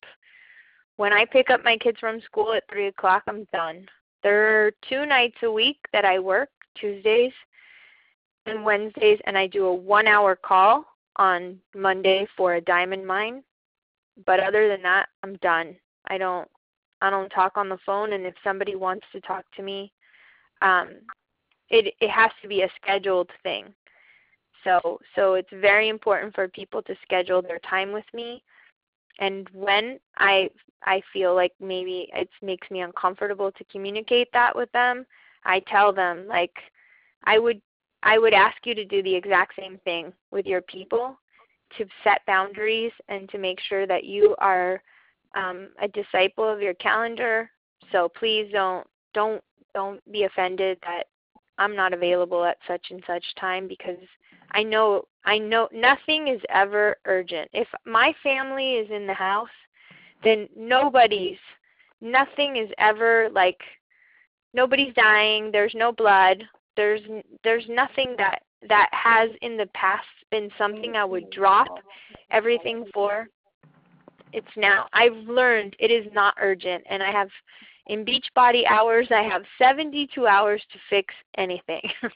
when 0.97 1.13
I 1.13 1.25
pick 1.25 1.49
up 1.49 1.63
my 1.63 1.77
kids 1.77 1.99
from 1.99 2.21
school 2.21 2.53
at 2.53 2.63
three 2.71 2.87
o'clock. 2.87 3.23
I'm 3.27 3.45
done. 3.51 3.87
There 4.21 4.65
are 4.65 4.71
two 4.87 5.05
nights 5.05 5.37
a 5.43 5.51
week 5.51 5.77
that 5.91 6.05
I 6.05 6.19
work, 6.19 6.49
Tuesdays 6.75 7.33
and 8.45 8.63
Wednesdays, 8.63 9.19
and 9.25 9.37
I 9.37 9.47
do 9.47 9.65
a 9.65 9.73
one 9.73 10.07
hour 10.07 10.35
call 10.35 10.85
on 11.17 11.59
Monday 11.75 12.27
for 12.35 12.55
a 12.55 12.61
diamond 12.61 13.05
mine. 13.05 13.43
But 14.25 14.39
other 14.39 14.69
than 14.69 14.81
that, 14.83 15.09
I'm 15.23 15.35
done. 15.37 15.75
I 16.07 16.17
don't 16.17 16.47
I 17.01 17.09
don't 17.09 17.29
talk 17.29 17.57
on 17.57 17.67
the 17.67 17.79
phone 17.85 18.13
and 18.13 18.25
if 18.25 18.35
somebody 18.43 18.75
wants 18.75 19.05
to 19.11 19.21
talk 19.21 19.43
to 19.57 19.63
me, 19.63 19.91
um 20.61 20.89
it 21.69 21.93
it 21.99 22.09
has 22.09 22.31
to 22.41 22.47
be 22.47 22.61
a 22.61 22.69
scheduled 22.81 23.29
thing. 23.43 23.73
So 24.63 24.99
so 25.15 25.33
it's 25.35 25.49
very 25.51 25.89
important 25.89 26.33
for 26.35 26.47
people 26.47 26.81
to 26.83 26.95
schedule 27.03 27.41
their 27.41 27.59
time 27.59 27.91
with 27.91 28.05
me 28.13 28.43
and 29.19 29.47
when 29.53 29.99
I 30.17 30.49
I 30.83 31.01
feel 31.11 31.35
like 31.35 31.53
maybe 31.59 32.09
it 32.13 32.29
makes 32.41 32.69
me 32.69 32.81
uncomfortable 32.81 33.51
to 33.51 33.63
communicate 33.65 34.29
that 34.33 34.55
with 34.55 34.71
them, 34.71 35.05
I 35.45 35.61
tell 35.61 35.93
them 35.93 36.27
like 36.27 36.55
I 37.25 37.39
would 37.39 37.61
I 38.03 38.17
would 38.17 38.33
ask 38.33 38.57
you 38.65 38.75
to 38.75 38.85
do 38.85 39.01
the 39.01 39.15
exact 39.15 39.53
same 39.57 39.79
thing 39.85 40.11
with 40.31 40.45
your 40.45 40.61
people 40.61 41.17
to 41.77 41.85
set 42.03 42.25
boundaries 42.27 42.91
and 43.07 43.29
to 43.29 43.37
make 43.37 43.59
sure 43.61 43.87
that 43.87 44.03
you 44.03 44.35
are 44.39 44.81
um, 45.35 45.69
a 45.81 45.87
disciple 45.87 46.47
of 46.47 46.61
your 46.61 46.75
calendar. 46.75 47.49
So 47.91 48.09
please 48.09 48.49
don't 48.51 48.85
don't 49.13 49.41
don't 49.73 49.99
be 50.11 50.23
offended 50.23 50.77
that 50.83 51.07
I'm 51.57 51.75
not 51.75 51.93
available 51.93 52.43
at 52.43 52.57
such 52.67 52.87
and 52.89 53.03
such 53.05 53.23
time 53.39 53.67
because 53.67 53.97
I 54.51 54.63
know 54.63 55.05
I 55.25 55.37
know 55.37 55.69
nothing 55.71 56.27
is 56.27 56.41
ever 56.49 56.97
urgent. 57.05 57.49
If 57.53 57.67
my 57.85 58.13
family 58.23 58.73
is 58.73 58.89
in 58.91 59.07
the 59.07 59.13
house, 59.13 59.47
then 60.23 60.47
nobody's 60.55 61.37
nothing 62.01 62.57
is 62.57 62.69
ever 62.77 63.29
like 63.31 63.61
nobody's 64.53 64.93
dying, 64.93 65.51
there's 65.51 65.73
no 65.75 65.91
blood, 65.91 66.43
there's 66.75 67.01
there's 67.43 67.65
nothing 67.69 68.15
that 68.17 68.43
that 68.67 68.89
has 68.91 69.29
in 69.41 69.57
the 69.57 69.67
past 69.73 70.07
been 70.31 70.49
something 70.57 70.95
I 70.95 71.05
would 71.05 71.29
drop 71.29 71.67
everything 72.31 72.85
for. 72.93 73.27
It's 74.31 74.47
now 74.57 74.87
I've 74.93 75.15
learned 75.27 75.75
it 75.79 75.91
is 75.91 76.11
not 76.13 76.35
urgent 76.39 76.83
and 76.89 77.03
I 77.03 77.11
have 77.11 77.29
in 77.87 78.05
Beachbody 78.05 78.63
hours 78.69 79.07
I 79.11 79.21
have 79.23 79.43
72 79.57 80.25
hours 80.27 80.61
to 80.71 80.79
fix 80.89 81.13
anything. 81.37 81.81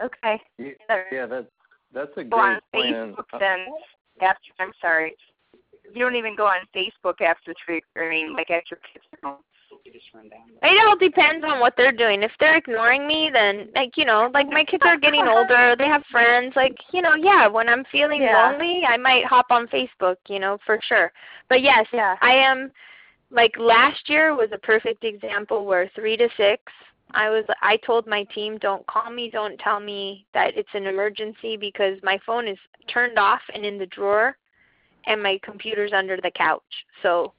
Okay. 0.00 0.40
Yeah, 0.58 0.70
There. 0.86 1.06
yeah, 1.10 1.26
that's 1.26 1.46
that's 1.92 2.16
a 2.16 2.24
Go 2.24 2.38
on 2.38 2.60
plan. 2.72 3.14
Facebook 3.16 3.40
then 3.40 3.66
after 4.20 4.52
I'm 4.60 4.72
sorry. 4.80 5.16
You 5.92 6.04
don't 6.04 6.16
even 6.16 6.36
go 6.36 6.46
on 6.46 6.60
Facebook 6.74 7.20
after 7.20 7.54
three 7.64 7.80
I 7.96 8.08
mean 8.08 8.34
like 8.34 8.50
after 8.50 8.76
kids 8.92 9.04
are 9.24 9.30
home. 9.30 9.38
It 10.62 10.86
all 10.86 10.96
depends 10.96 11.44
on 11.44 11.60
what 11.60 11.74
they're 11.76 11.92
doing. 11.92 12.22
If 12.22 12.32
they're 12.40 12.56
ignoring 12.56 13.06
me, 13.06 13.30
then 13.32 13.68
like 13.74 13.96
you 13.96 14.04
know, 14.04 14.30
like 14.34 14.48
my 14.48 14.64
kids 14.64 14.82
are 14.84 14.98
getting 14.98 15.26
older, 15.28 15.76
they 15.78 15.86
have 15.86 16.04
friends. 16.10 16.54
Like 16.56 16.76
you 16.92 17.02
know, 17.02 17.14
yeah, 17.14 17.46
when 17.46 17.68
I'm 17.68 17.84
feeling 17.90 18.22
Yeah. 18.22 18.50
lonely, 18.50 18.84
I 18.86 18.96
might 18.96 19.24
hop 19.24 19.46
on 19.50 19.68
Facebook, 19.68 20.16
you 20.28 20.38
know, 20.38 20.58
for 20.66 20.80
sure. 20.82 21.12
But 21.48 21.62
yes, 21.62 21.86
Yeah. 21.92 22.16
I 22.20 22.32
am. 22.32 22.72
Like 23.30 23.52
last 23.58 24.08
year 24.08 24.34
was 24.34 24.48
a 24.52 24.58
perfect 24.58 25.04
example 25.04 25.66
where 25.66 25.88
three 25.94 26.16
to 26.16 26.28
six, 26.36 26.62
I 27.12 27.30
was. 27.30 27.44
I 27.62 27.76
told 27.78 28.06
my 28.06 28.24
team, 28.34 28.58
don't 28.58 28.86
call 28.86 29.10
me, 29.10 29.30
don't 29.30 29.58
tell 29.58 29.80
me 29.80 30.26
that 30.34 30.56
it's 30.56 30.74
an 30.74 30.86
emergency 30.86 31.56
because 31.56 31.98
my 32.02 32.18
phone 32.24 32.48
is 32.48 32.58
turned 32.88 33.18
off 33.18 33.42
and 33.54 33.64
in 33.64 33.78
the 33.78 33.86
drawer, 33.86 34.36
and 35.06 35.22
my 35.22 35.38
computer's 35.42 35.92
under 35.92 36.16
the 36.16 36.30
couch. 36.30 36.86
So 37.02 37.32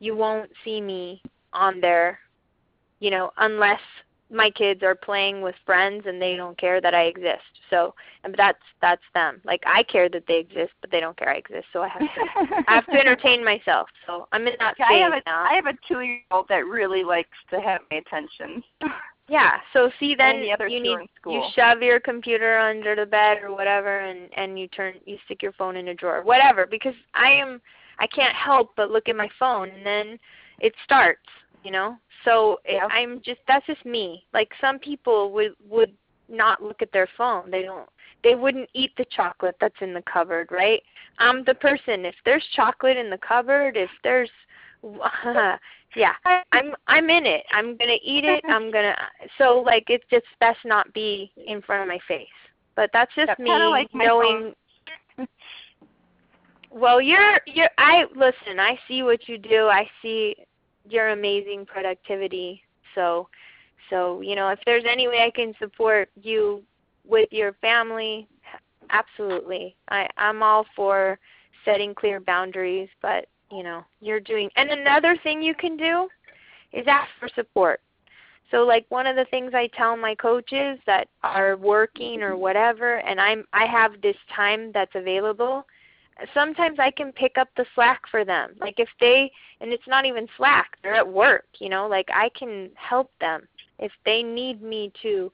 you 0.00 0.16
won't 0.16 0.50
see 0.64 0.80
me 0.80 1.22
on 1.52 1.80
there, 1.80 2.18
you 3.00 3.10
know, 3.10 3.30
unless 3.38 3.80
my 4.30 4.50
kids 4.50 4.82
are 4.82 4.94
playing 4.94 5.42
with 5.42 5.54
friends 5.66 6.04
and 6.06 6.22
they 6.22 6.36
don't 6.36 6.56
care 6.56 6.80
that 6.80 6.94
I 6.94 7.04
exist. 7.04 7.42
So, 7.68 7.94
and 8.24 8.34
that's 8.36 8.58
that's 8.80 9.02
them. 9.14 9.40
Like 9.44 9.62
I 9.66 9.82
care 9.82 10.08
that 10.08 10.24
they 10.28 10.38
exist, 10.38 10.72
but 10.80 10.90
they 10.90 11.00
don't 11.00 11.16
care 11.16 11.30
I 11.30 11.36
exist. 11.36 11.66
So 11.72 11.82
I 11.82 11.88
have 11.88 12.00
to 12.00 12.64
I 12.68 12.74
have 12.74 12.86
to 12.86 12.92
entertain 13.00 13.44
myself. 13.44 13.88
So 14.06 14.28
I'm 14.32 14.46
in 14.46 14.54
that 14.60 14.74
I 14.80 14.88
phase 14.88 15.02
have 15.02 15.12
a 15.12 15.22
now. 15.26 15.44
I 15.44 15.54
have 15.54 15.66
a 15.66 15.74
two 15.86 16.00
year 16.00 16.20
old 16.30 16.46
that 16.48 16.66
really 16.66 17.02
likes 17.02 17.36
to 17.50 17.60
have 17.60 17.80
my 17.90 17.98
attention. 17.98 18.62
yeah. 19.28 19.58
So 19.72 19.90
see 19.98 20.14
then 20.14 20.40
the 20.40 20.70
you 20.70 20.80
need 20.80 20.94
are 20.94 21.00
in 21.00 21.08
school. 21.20 21.34
you 21.34 21.42
shove 21.54 21.82
your 21.82 22.00
computer 22.00 22.58
under 22.58 22.94
the 22.94 23.06
bed 23.06 23.38
or 23.42 23.54
whatever 23.54 24.00
and 24.00 24.28
and 24.36 24.58
you 24.58 24.68
turn 24.68 24.94
you 25.06 25.18
stick 25.24 25.42
your 25.42 25.52
phone 25.52 25.76
in 25.76 25.88
a 25.88 25.94
drawer. 25.94 26.22
Whatever 26.22 26.66
because 26.66 26.94
I 27.14 27.30
am 27.30 27.60
I 27.98 28.06
can't 28.06 28.34
help 28.34 28.72
but 28.76 28.90
look 28.90 29.08
at 29.08 29.16
my 29.16 29.28
phone 29.38 29.70
and 29.70 29.84
then 29.84 30.18
it 30.60 30.74
starts, 30.84 31.26
you 31.62 31.70
know? 31.70 31.96
So 32.24 32.60
Yep. 32.68 32.88
I'm 32.90 33.20
just 33.24 33.40
that's 33.48 33.66
just 33.66 33.84
me. 33.84 34.24
Like 34.32 34.50
some 34.60 34.78
people 34.78 35.32
would 35.32 35.54
would 35.68 35.94
not 36.28 36.62
look 36.62 36.82
at 36.82 36.92
their 36.92 37.08
phone. 37.16 37.50
They 37.50 37.62
don't 37.62 37.88
they 38.22 38.34
wouldn't 38.34 38.68
eat 38.74 38.92
the 38.96 39.06
chocolate 39.10 39.56
that's 39.60 39.80
in 39.80 39.94
the 39.94 40.02
cupboard, 40.02 40.48
right? 40.50 40.82
I'm 41.18 41.44
the 41.44 41.54
person. 41.54 42.04
If 42.04 42.14
there's 42.24 42.44
chocolate 42.54 42.96
in 42.96 43.10
the 43.10 43.18
cupboard, 43.18 43.76
if 43.76 43.90
there's 44.02 44.30
yeah, 45.96 46.12
I'm 46.52 46.74
I'm 46.86 47.10
in 47.10 47.26
it. 47.26 47.44
I'm 47.52 47.76
gonna 47.76 47.98
eat 48.02 48.24
it. 48.24 48.44
I'm 48.48 48.70
gonna 48.72 48.96
so 49.38 49.62
like 49.64 49.84
it's 49.88 50.04
just 50.10 50.26
best 50.40 50.58
not 50.64 50.92
be 50.92 51.32
in 51.46 51.62
front 51.62 51.82
of 51.82 51.88
my 51.88 51.98
face. 52.06 52.26
But 52.76 52.90
that's 52.92 53.14
just 53.14 53.38
Yeah, 53.38 53.44
me 53.44 53.50
like 53.50 53.88
knowing. 53.94 54.54
Well, 56.72 57.02
you're 57.02 57.40
you're 57.46 57.68
I 57.78 58.04
listen. 58.14 58.60
I 58.60 58.78
see 58.86 59.02
what 59.02 59.28
you 59.28 59.38
do. 59.38 59.66
I 59.66 59.90
see 60.00 60.36
your 60.92 61.10
amazing 61.10 61.66
productivity. 61.66 62.62
So, 62.94 63.28
so 63.88 64.20
you 64.20 64.34
know, 64.34 64.48
if 64.48 64.58
there's 64.66 64.84
any 64.88 65.08
way 65.08 65.22
I 65.24 65.30
can 65.30 65.54
support 65.58 66.10
you 66.20 66.62
with 67.06 67.28
your 67.32 67.54
family, 67.54 68.28
absolutely. 68.90 69.76
I 69.88 70.08
I'm 70.16 70.42
all 70.42 70.66
for 70.76 71.18
setting 71.64 71.94
clear 71.94 72.20
boundaries, 72.20 72.88
but 73.02 73.26
you 73.50 73.62
know, 73.62 73.84
you're 74.00 74.20
doing. 74.20 74.48
And 74.56 74.70
another 74.70 75.16
thing 75.22 75.42
you 75.42 75.54
can 75.54 75.76
do 75.76 76.08
is 76.72 76.86
ask 76.86 77.10
for 77.18 77.28
support. 77.34 77.80
So 78.50 78.64
like 78.64 78.86
one 78.88 79.06
of 79.06 79.16
the 79.16 79.26
things 79.26 79.52
I 79.54 79.68
tell 79.68 79.96
my 79.96 80.14
coaches 80.14 80.78
that 80.86 81.08
are 81.22 81.56
working 81.56 82.22
or 82.22 82.36
whatever 82.36 82.98
and 83.00 83.20
I'm 83.20 83.44
I 83.52 83.66
have 83.66 84.00
this 84.02 84.16
time 84.34 84.72
that's 84.72 84.94
available, 84.94 85.64
sometimes 86.34 86.78
I 86.78 86.90
can 86.90 87.12
pick 87.12 87.38
up 87.38 87.48
the 87.56 87.66
slack 87.74 88.02
for 88.10 88.24
them. 88.24 88.52
Like 88.60 88.74
if 88.78 88.88
they 89.00 89.30
and 89.60 89.72
it's 89.72 89.86
not 89.86 90.06
even 90.06 90.26
slack, 90.36 90.76
they're 90.82 90.94
at 90.94 91.06
work, 91.06 91.46
you 91.58 91.68
know, 91.68 91.86
like 91.86 92.08
I 92.14 92.30
can 92.38 92.70
help 92.74 93.10
them 93.20 93.46
if 93.78 93.92
they 94.04 94.22
need 94.22 94.62
me 94.62 94.92
to 95.02 95.30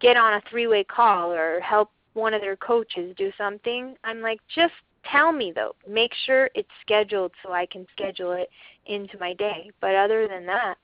get 0.00 0.16
on 0.16 0.34
a 0.34 0.42
three-way 0.50 0.84
call 0.84 1.32
or 1.32 1.60
help 1.60 1.90
one 2.14 2.34
of 2.34 2.40
their 2.40 2.56
coaches 2.56 3.14
do 3.16 3.30
something. 3.38 3.94
I'm 4.04 4.20
like 4.20 4.40
just 4.54 4.74
tell 5.10 5.32
me 5.32 5.52
though. 5.54 5.74
Make 5.88 6.12
sure 6.26 6.50
it's 6.54 6.68
scheduled 6.80 7.32
so 7.42 7.52
I 7.52 7.66
can 7.66 7.86
schedule 7.92 8.32
it 8.32 8.48
into 8.86 9.18
my 9.18 9.34
day. 9.34 9.70
But 9.80 9.94
other 9.94 10.28
than 10.28 10.46
that, 10.46 10.76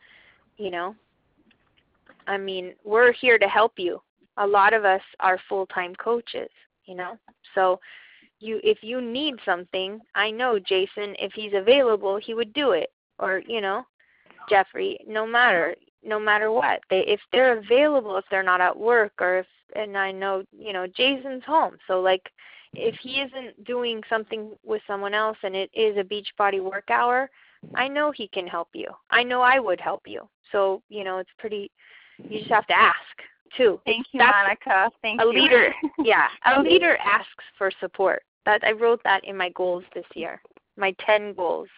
you 0.56 0.70
know, 0.70 0.94
I 2.26 2.36
mean, 2.36 2.74
we're 2.84 3.12
here 3.12 3.38
to 3.38 3.48
help 3.48 3.74
you. 3.76 4.00
A 4.36 4.46
lot 4.46 4.72
of 4.72 4.84
us 4.84 5.00
are 5.20 5.40
full-time 5.48 5.94
coaches, 5.96 6.50
you 6.84 6.94
know. 6.94 7.18
So 7.54 7.80
you 8.40 8.60
if 8.62 8.78
you 8.82 9.00
need 9.00 9.34
something, 9.44 10.00
I 10.14 10.30
know 10.30 10.58
Jason 10.58 11.14
if 11.18 11.32
he's 11.32 11.52
available, 11.54 12.16
he 12.16 12.34
would 12.34 12.52
do 12.52 12.72
it. 12.72 12.90
Or, 13.18 13.42
you 13.46 13.60
know, 13.60 13.84
Jeffrey, 14.48 14.98
no 15.06 15.26
matter 15.26 15.74
no 16.04 16.20
matter 16.20 16.52
what. 16.52 16.80
They 16.90 17.00
if 17.00 17.20
they're 17.32 17.58
available, 17.58 18.16
if 18.16 18.24
they're 18.30 18.42
not 18.42 18.60
at 18.60 18.76
work 18.76 19.12
or 19.20 19.38
if 19.38 19.46
and 19.76 19.98
I 19.98 20.12
know, 20.12 20.44
you 20.52 20.72
know, 20.72 20.86
Jason's 20.86 21.44
home. 21.44 21.76
So 21.86 22.00
like 22.00 22.30
if 22.74 22.94
he 22.96 23.20
isn't 23.20 23.64
doing 23.64 24.02
something 24.08 24.52
with 24.64 24.82
someone 24.86 25.14
else 25.14 25.38
and 25.42 25.56
it 25.56 25.70
is 25.74 25.96
a 25.96 26.04
Beachbody 26.04 26.62
work 26.62 26.90
hour, 26.90 27.30
I 27.74 27.88
know 27.88 28.12
he 28.12 28.28
can 28.28 28.46
help 28.46 28.68
you. 28.72 28.88
I 29.10 29.22
know 29.22 29.42
I 29.42 29.58
would 29.58 29.80
help 29.80 30.02
you. 30.06 30.28
So, 30.52 30.82
you 30.88 31.04
know, 31.04 31.18
it's 31.18 31.30
pretty 31.38 31.70
you 32.18 32.40
just 32.40 32.50
have 32.50 32.66
to 32.66 32.78
ask 32.78 32.96
too. 33.56 33.80
Thank 33.84 34.06
you, 34.12 34.18
That's- 34.18 34.34
Monica. 34.44 34.90
Thank 35.02 35.20
a 35.20 35.24
you. 35.24 35.32
leader 35.32 35.74
yeah 36.04 36.28
a 36.46 36.60
leader 36.62 36.96
asks 36.98 37.44
for 37.56 37.70
support 37.80 38.22
that 38.46 38.62
i 38.64 38.72
wrote 38.72 39.00
that 39.04 39.24
in 39.24 39.36
my 39.36 39.50
goals 39.50 39.84
this 39.94 40.04
year 40.14 40.40
my 40.76 40.94
10 41.04 41.34
goals 41.34 41.68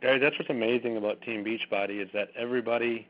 Gary, 0.00 0.18
that's 0.18 0.38
what's 0.38 0.50
amazing 0.50 0.96
about 0.96 1.20
Team 1.22 1.44
Beachbody 1.44 2.02
is 2.02 2.08
that 2.14 2.28
everybody 2.34 3.06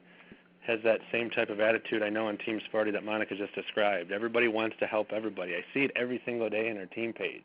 has 0.66 0.80
that 0.82 0.98
same 1.12 1.30
type 1.30 1.48
of 1.48 1.60
attitude 1.60 2.02
I 2.02 2.08
know 2.10 2.26
on 2.26 2.36
Team 2.38 2.60
Sporty 2.68 2.90
that 2.90 3.04
Monica 3.04 3.36
just 3.36 3.54
described. 3.54 4.10
Everybody 4.10 4.48
wants 4.48 4.76
to 4.80 4.86
help 4.86 5.12
everybody. 5.12 5.54
I 5.54 5.64
see 5.72 5.84
it 5.84 5.92
every 5.94 6.20
single 6.24 6.50
day 6.50 6.68
in 6.68 6.76
our 6.78 6.86
team 6.86 7.12
page. 7.12 7.44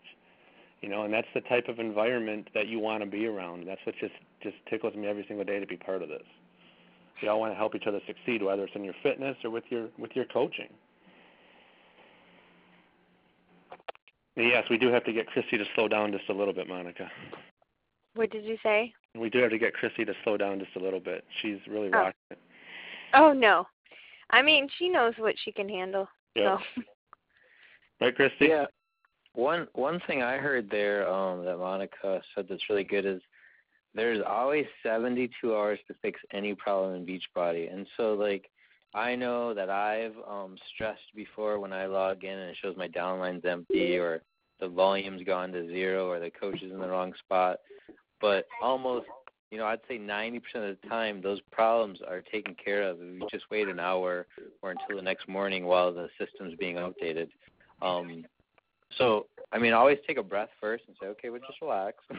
You 0.81 0.89
know, 0.89 1.03
and 1.03 1.13
that's 1.13 1.27
the 1.33 1.41
type 1.41 1.67
of 1.67 1.79
environment 1.79 2.49
that 2.53 2.67
you 2.67 2.79
want 2.79 3.03
to 3.03 3.09
be 3.09 3.25
around. 3.27 3.67
That's 3.67 3.81
what 3.85 3.95
just 3.99 4.13
just 4.41 4.55
tickles 4.69 4.95
me 4.95 5.07
every 5.07 5.25
single 5.27 5.45
day 5.45 5.59
to 5.59 5.65
be 5.65 5.77
part 5.77 6.01
of 6.01 6.09
this. 6.09 6.23
We 7.21 7.27
all 7.29 7.39
want 7.39 7.53
to 7.53 7.57
help 7.57 7.75
each 7.75 7.87
other 7.87 8.01
succeed, 8.05 8.43
whether 8.43 8.63
it's 8.63 8.75
in 8.75 8.83
your 8.83 8.93
fitness 9.01 9.37
or 9.43 9.49
with 9.49 9.63
your 9.69 9.87
with 9.97 10.11
your 10.15 10.25
coaching. 10.25 10.67
Yes, 14.35 14.65
we 14.69 14.77
do 14.77 14.89
have 14.89 15.05
to 15.05 15.13
get 15.13 15.27
Christy 15.27 15.57
to 15.57 15.63
slow 15.75 15.87
down 15.87 16.11
just 16.11 16.29
a 16.29 16.33
little 16.33 16.53
bit, 16.53 16.67
Monica. 16.67 17.09
what 18.15 18.29
did 18.31 18.43
you 18.43 18.57
say 18.63 18.93
We 19.17 19.29
do 19.29 19.39
have 19.39 19.51
to 19.51 19.57
get 19.57 19.73
Christy 19.73 20.03
to 20.05 20.13
slow 20.23 20.35
down 20.37 20.59
just 20.59 20.75
a 20.75 20.79
little 20.79 20.99
bit. 20.99 21.23
She's 21.41 21.59
really 21.69 21.87
Oh. 21.93 21.97
rocking 21.97 22.13
it. 22.31 22.39
oh 23.13 23.31
no 23.31 23.65
i 24.31 24.41
mean 24.41 24.67
she 24.77 24.89
knows 24.89 25.13
what 25.17 25.35
she 25.43 25.51
can 25.51 25.69
handle 25.69 26.07
Yeah. 26.35 26.57
so 26.75 26.81
Right, 28.01 28.13
Christy? 28.13 28.47
Yeah. 28.47 28.65
One 29.35 29.67
one 29.73 30.01
thing 30.05 30.21
I 30.21 30.35
heard 30.37 30.69
there 30.69 31.07
um 31.09 31.45
that 31.45 31.57
Monica 31.57 32.21
said 32.33 32.47
that's 32.49 32.69
really 32.69 32.83
good 32.83 33.05
is 33.05 33.21
there's 33.95 34.21
always 34.27 34.65
72 34.83 35.55
hours 35.55 35.79
to 35.87 35.95
fix 36.01 36.19
any 36.31 36.53
problem 36.53 36.95
in 36.95 37.05
Beachbody. 37.05 37.73
And 37.73 37.87
so 37.97 38.13
like 38.13 38.49
I 38.93 39.15
know 39.15 39.53
that 39.53 39.69
I've 39.69 40.15
um 40.27 40.57
stressed 40.73 41.15
before 41.15 41.59
when 41.59 41.73
I 41.73 41.85
log 41.85 42.23
in 42.23 42.37
and 42.37 42.51
it 42.51 42.57
shows 42.61 42.75
my 42.77 42.87
downline's 42.87 43.45
empty 43.45 43.97
or 43.97 44.21
the 44.59 44.67
volume's 44.67 45.23
gone 45.23 45.51
to 45.51 45.67
zero 45.67 46.09
or 46.09 46.19
the 46.19 46.29
coach 46.29 46.61
is 46.61 46.71
in 46.71 46.79
the 46.79 46.87
wrong 46.87 47.13
spot. 47.25 47.59
But 48.21 48.45
almost 48.61 49.07
you 49.51 49.61
know, 49.61 49.67
I'd 49.67 49.79
say 49.87 49.97
90% 49.97 50.37
of 50.55 50.77
the 50.81 50.89
time 50.89 51.21
those 51.21 51.39
problems 51.51 51.99
are 52.05 52.21
taken 52.21 52.55
care 52.55 52.83
of 52.83 52.97
if 52.99 53.21
you 53.21 53.27
just 53.31 53.45
wait 53.49 53.67
an 53.69 53.79
hour 53.79 54.27
or 54.61 54.71
until 54.71 54.97
the 54.97 55.01
next 55.01 55.29
morning 55.29 55.65
while 55.65 55.93
the 55.93 56.09
system's 56.19 56.55
being 56.59 56.75
updated. 56.75 57.29
Um, 57.81 58.25
so, 58.97 59.27
I 59.51 59.59
mean, 59.59 59.73
always 59.73 59.97
take 60.07 60.17
a 60.17 60.23
breath 60.23 60.49
first 60.59 60.83
and 60.87 60.97
say, 60.99 61.07
okay, 61.07 61.29
well, 61.29 61.39
just 61.47 61.61
relax. 61.61 61.97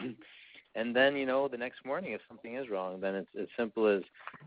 and 0.77 0.95
then, 0.95 1.15
you 1.15 1.25
know, 1.25 1.47
the 1.47 1.57
next 1.57 1.83
morning, 1.83 2.11
if 2.11 2.21
something 2.27 2.55
is 2.55 2.69
wrong, 2.69 3.01
then 3.01 3.15
it's 3.15 3.29
as 3.39 3.47
simple 3.57 3.87
as 3.87 4.03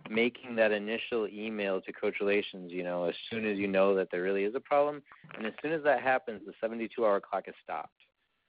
making 0.08 0.54
that 0.56 0.70
initial 0.70 1.26
email 1.26 1.80
to 1.80 1.92
Coach 1.92 2.20
Relations, 2.20 2.70
you 2.70 2.84
know, 2.84 3.04
as 3.04 3.16
soon 3.28 3.44
as 3.44 3.58
you 3.58 3.66
know 3.66 3.96
that 3.96 4.12
there 4.12 4.22
really 4.22 4.44
is 4.44 4.54
a 4.54 4.60
problem. 4.60 5.02
And 5.36 5.44
as 5.44 5.52
soon 5.60 5.72
as 5.72 5.82
that 5.82 6.00
happens, 6.00 6.42
the 6.46 6.52
72 6.60 7.04
hour 7.04 7.20
clock 7.20 7.48
is 7.48 7.54
stopped. 7.64 7.90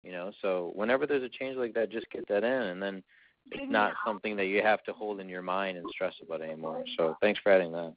You 0.02 0.12
know, 0.12 0.30
so 0.42 0.72
whenever 0.74 1.06
there's 1.06 1.22
a 1.22 1.28
change 1.28 1.56
like 1.56 1.72
that, 1.74 1.90
just 1.90 2.10
get 2.10 2.28
that 2.28 2.44
in, 2.44 2.52
and 2.52 2.82
then 2.82 3.02
it's 3.50 3.70
not 3.70 3.94
something 4.06 4.36
that 4.36 4.46
you 4.46 4.62
have 4.62 4.82
to 4.84 4.92
hold 4.92 5.20
in 5.20 5.28
your 5.28 5.42
mind 5.42 5.76
and 5.76 5.86
stress 5.90 6.14
about 6.22 6.40
anymore. 6.40 6.84
So, 6.96 7.16
thanks 7.20 7.38
for 7.42 7.52
adding 7.52 7.72
that. 7.72 7.94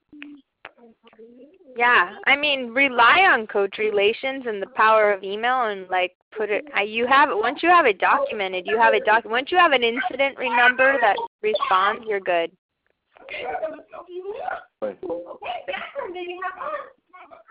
Yeah 1.75 2.15
i 2.25 2.35
mean 2.35 2.69
rely 2.69 3.21
on 3.21 3.47
coach 3.47 3.77
relations 3.77 4.45
and 4.47 4.61
the 4.61 4.67
power 4.75 5.11
of 5.11 5.23
email 5.23 5.65
and 5.65 5.87
like 5.89 6.15
put 6.35 6.49
it 6.49 6.65
I, 6.75 6.83
you 6.83 7.07
have 7.07 7.29
it 7.29 7.37
once 7.37 7.61
you 7.61 7.69
have 7.69 7.85
it 7.85 7.99
documented 7.99 8.65
you 8.65 8.77
have 8.79 8.93
it 8.93 9.05
doc 9.05 9.25
once 9.25 9.51
you 9.51 9.57
have 9.57 9.71
an 9.71 9.83
incident 9.83 10.37
number 10.39 10.97
that 11.01 11.15
responds 11.41 12.05
you're 12.07 12.19
good. 12.19 12.51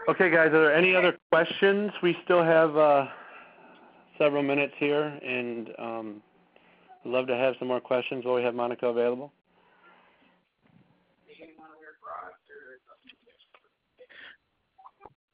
Okay, 0.08 0.30
guys, 0.30 0.48
are 0.48 0.50
there 0.50 0.74
any 0.74 0.94
other 0.94 1.16
questions? 1.30 1.92
We 2.02 2.16
still 2.24 2.42
have 2.42 2.76
uh, 2.76 3.06
several 4.18 4.42
minutes 4.42 4.74
here, 4.78 5.04
and 5.04 5.68
um, 5.78 6.22
I'd 7.04 7.10
love 7.10 7.26
to 7.28 7.36
have 7.36 7.54
some 7.58 7.68
more 7.68 7.80
questions 7.80 8.24
while 8.24 8.34
we 8.34 8.42
have 8.42 8.54
Monica 8.54 8.86
available. 8.86 9.32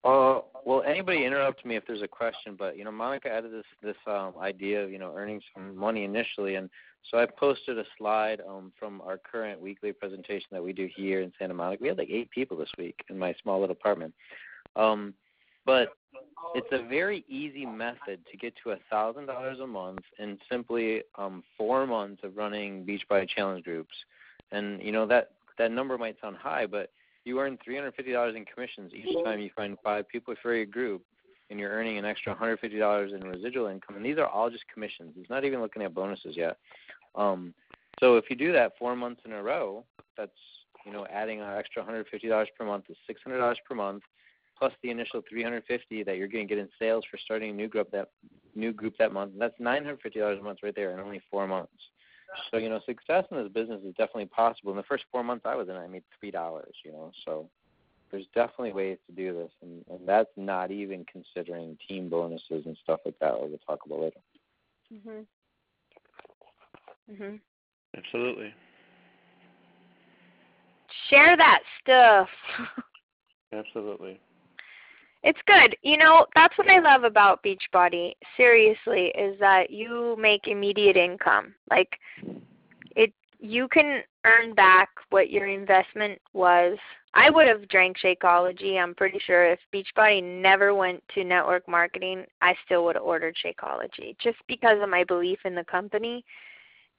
Uh, 0.08 0.40
well, 0.64 0.82
anybody 0.86 1.26
interrupt 1.26 1.66
me 1.66 1.76
if 1.76 1.86
there's 1.86 2.00
a 2.00 2.08
question, 2.08 2.56
but 2.58 2.78
you 2.78 2.84
know, 2.84 2.90
Monica 2.90 3.28
added 3.28 3.52
this 3.52 3.66
this 3.82 3.96
um, 4.06 4.32
idea 4.40 4.82
of 4.82 4.90
you 4.90 4.98
know 4.98 5.12
earning 5.14 5.42
some 5.52 5.76
money 5.76 6.04
initially, 6.04 6.54
and 6.54 6.70
so 7.10 7.18
I 7.18 7.26
posted 7.26 7.78
a 7.78 7.84
slide 7.98 8.40
um, 8.48 8.72
from 8.78 9.02
our 9.02 9.18
current 9.18 9.60
weekly 9.60 9.92
presentation 9.92 10.48
that 10.52 10.64
we 10.64 10.72
do 10.72 10.88
here 10.96 11.20
in 11.20 11.30
Santa 11.38 11.52
Monica. 11.52 11.82
We 11.82 11.88
had 11.88 11.98
like 11.98 12.08
eight 12.10 12.30
people 12.30 12.56
this 12.56 12.70
week 12.78 13.04
in 13.10 13.18
my 13.18 13.34
small 13.42 13.60
little 13.60 13.76
apartment, 13.76 14.14
um, 14.76 15.12
but 15.66 15.88
it's 16.54 16.72
a 16.72 16.88
very 16.88 17.22
easy 17.28 17.66
method 17.66 18.20
to 18.30 18.36
get 18.38 18.54
to 18.64 18.70
a 18.70 18.78
thousand 18.90 19.26
dollars 19.26 19.60
a 19.60 19.66
month 19.66 20.04
in 20.18 20.38
simply 20.50 21.02
um, 21.18 21.44
four 21.58 21.86
months 21.86 22.22
of 22.24 22.34
running 22.34 22.86
Beachbody 22.86 23.28
challenge 23.28 23.62
groups, 23.64 23.94
and 24.52 24.82
you 24.82 24.90
know 24.90 25.06
that 25.06 25.32
that 25.58 25.70
number 25.70 25.98
might 25.98 26.16
sound 26.22 26.36
high, 26.36 26.64
but 26.64 26.92
you 27.28 27.38
earn 27.40 27.58
$350 27.68 28.36
in 28.36 28.44
commissions 28.44 28.92
each 28.94 29.24
time 29.24 29.38
you 29.38 29.50
find 29.54 29.76
five 29.84 30.08
people 30.08 30.34
for 30.42 30.54
your 30.54 30.66
group, 30.66 31.02
and 31.50 31.60
you're 31.60 31.70
earning 31.70 31.98
an 31.98 32.04
extra 32.04 32.34
$150 32.34 33.14
in 33.14 33.28
residual 33.28 33.68
income. 33.68 33.96
And 33.96 34.04
these 34.04 34.18
are 34.18 34.26
all 34.26 34.50
just 34.50 34.64
commissions. 34.72 35.12
He's 35.14 35.30
not 35.30 35.44
even 35.44 35.60
looking 35.60 35.82
at 35.82 35.94
bonuses 35.94 36.36
yet. 36.36 36.56
Um, 37.14 37.54
so 38.00 38.16
if 38.16 38.24
you 38.30 38.36
do 38.36 38.52
that 38.52 38.72
four 38.78 38.96
months 38.96 39.20
in 39.24 39.32
a 39.32 39.42
row, 39.42 39.84
that's 40.16 40.32
you 40.86 40.92
know 40.92 41.06
adding 41.12 41.40
an 41.40 41.48
extra 41.56 41.84
$150 41.84 42.46
per 42.58 42.64
month 42.64 42.84
is 42.88 42.96
$600 43.08 43.54
per 43.68 43.74
month, 43.74 44.02
plus 44.58 44.72
the 44.82 44.90
initial 44.90 45.22
350 45.28 46.02
that 46.04 46.16
you're 46.16 46.28
going 46.28 46.46
to 46.46 46.54
get 46.54 46.60
in 46.60 46.68
sales 46.78 47.04
for 47.10 47.18
starting 47.18 47.50
a 47.50 47.52
new 47.52 47.68
group 47.68 47.90
that 47.92 48.10
new 48.54 48.72
group 48.72 48.94
that 48.98 49.12
month. 49.12 49.32
And 49.32 49.40
that's 49.40 49.58
$950 49.60 50.38
a 50.38 50.42
month 50.42 50.58
right 50.62 50.74
there 50.74 50.92
in 50.92 51.00
only 51.00 51.20
four 51.30 51.46
months. 51.46 51.72
So 52.50 52.58
you 52.58 52.68
know, 52.68 52.80
success 52.86 53.24
in 53.30 53.38
this 53.38 53.48
business 53.52 53.80
is 53.84 53.94
definitely 53.96 54.26
possible. 54.26 54.70
In 54.70 54.76
the 54.76 54.82
first 54.84 55.04
four 55.10 55.22
months 55.22 55.44
I 55.46 55.54
was 55.56 55.68
in, 55.68 55.76
I 55.76 55.86
made 55.86 56.04
three 56.18 56.30
dollars. 56.30 56.74
You 56.84 56.92
know, 56.92 57.12
so 57.24 57.48
there's 58.10 58.26
definitely 58.34 58.72
ways 58.72 58.98
to 59.06 59.14
do 59.14 59.34
this, 59.34 59.50
and, 59.62 59.84
and 59.90 60.08
that's 60.08 60.30
not 60.36 60.70
even 60.70 61.04
considering 61.10 61.76
team 61.86 62.08
bonuses 62.08 62.64
and 62.66 62.76
stuff 62.82 63.00
like 63.04 63.18
that, 63.20 63.32
like 63.34 63.50
we'll 63.50 63.58
talk 63.66 63.80
about 63.84 64.00
later. 64.00 64.20
Mhm. 64.92 65.26
Mhm. 67.10 67.40
Absolutely. 67.96 68.54
Share 71.08 71.36
that 71.36 71.60
stuff. 71.80 72.28
Absolutely. 73.52 74.20
It's 75.22 75.40
good. 75.46 75.76
You 75.82 75.96
know, 75.96 76.26
that's 76.34 76.56
what 76.56 76.70
I 76.70 76.78
love 76.78 77.04
about 77.04 77.42
Beachbody. 77.42 78.12
Seriously, 78.36 79.06
is 79.18 79.38
that 79.40 79.70
you 79.70 80.16
make 80.18 80.46
immediate 80.46 80.96
income. 80.96 81.54
Like 81.70 81.98
it 82.94 83.12
you 83.40 83.68
can 83.68 84.02
earn 84.24 84.54
back 84.54 84.88
what 85.10 85.30
your 85.30 85.46
investment 85.46 86.20
was. 86.32 86.78
I 87.14 87.30
would 87.30 87.48
have 87.48 87.68
drank 87.68 87.96
Shakeology. 87.98 88.80
I'm 88.80 88.94
pretty 88.94 89.18
sure 89.18 89.46
if 89.50 89.58
Beachbody 89.74 90.22
never 90.22 90.74
went 90.74 91.02
to 91.14 91.24
network 91.24 91.66
marketing, 91.66 92.24
I 92.42 92.54
still 92.64 92.84
would 92.84 92.96
have 92.96 93.04
ordered 93.04 93.36
Shakeology 93.44 94.16
just 94.18 94.38
because 94.46 94.78
of 94.80 94.88
my 94.88 95.04
belief 95.04 95.38
in 95.44 95.54
the 95.54 95.64
company 95.64 96.24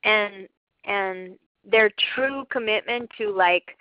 and 0.04 0.48
and 0.86 1.38
their 1.70 1.92
true 2.16 2.46
commitment 2.50 3.10
to 3.18 3.32
like 3.32 3.78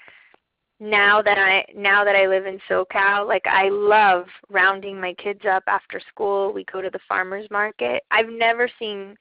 now 0.81 1.20
that 1.22 1.39
I 1.39 1.64
now 1.74 2.05
that 2.05 2.14
I 2.14 2.26
live 2.26 2.47
in 2.47 2.61
SoCal, 2.70 3.26
like 3.26 3.47
I 3.47 3.68
love 3.68 4.26
rounding 4.49 5.01
my 5.01 5.14
kids 5.14 5.41
up 5.51 5.64
after 5.66 6.01
school. 6.09 6.53
We 6.53 6.64
go 6.64 6.81
to 6.81 6.91
the 6.91 7.01
farmers 7.09 7.47
market. 7.51 8.05
I've 8.11 8.29
never 8.29 8.68
seen 8.79 9.16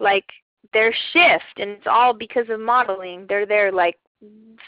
like 0.00 0.26
their 0.72 0.94
shift 1.12 1.58
and 1.58 1.70
it's 1.70 1.86
all 1.86 2.12
because 2.12 2.48
of 2.48 2.60
modeling. 2.60 3.26
They're 3.28 3.46
there 3.46 3.70
like 3.70 3.98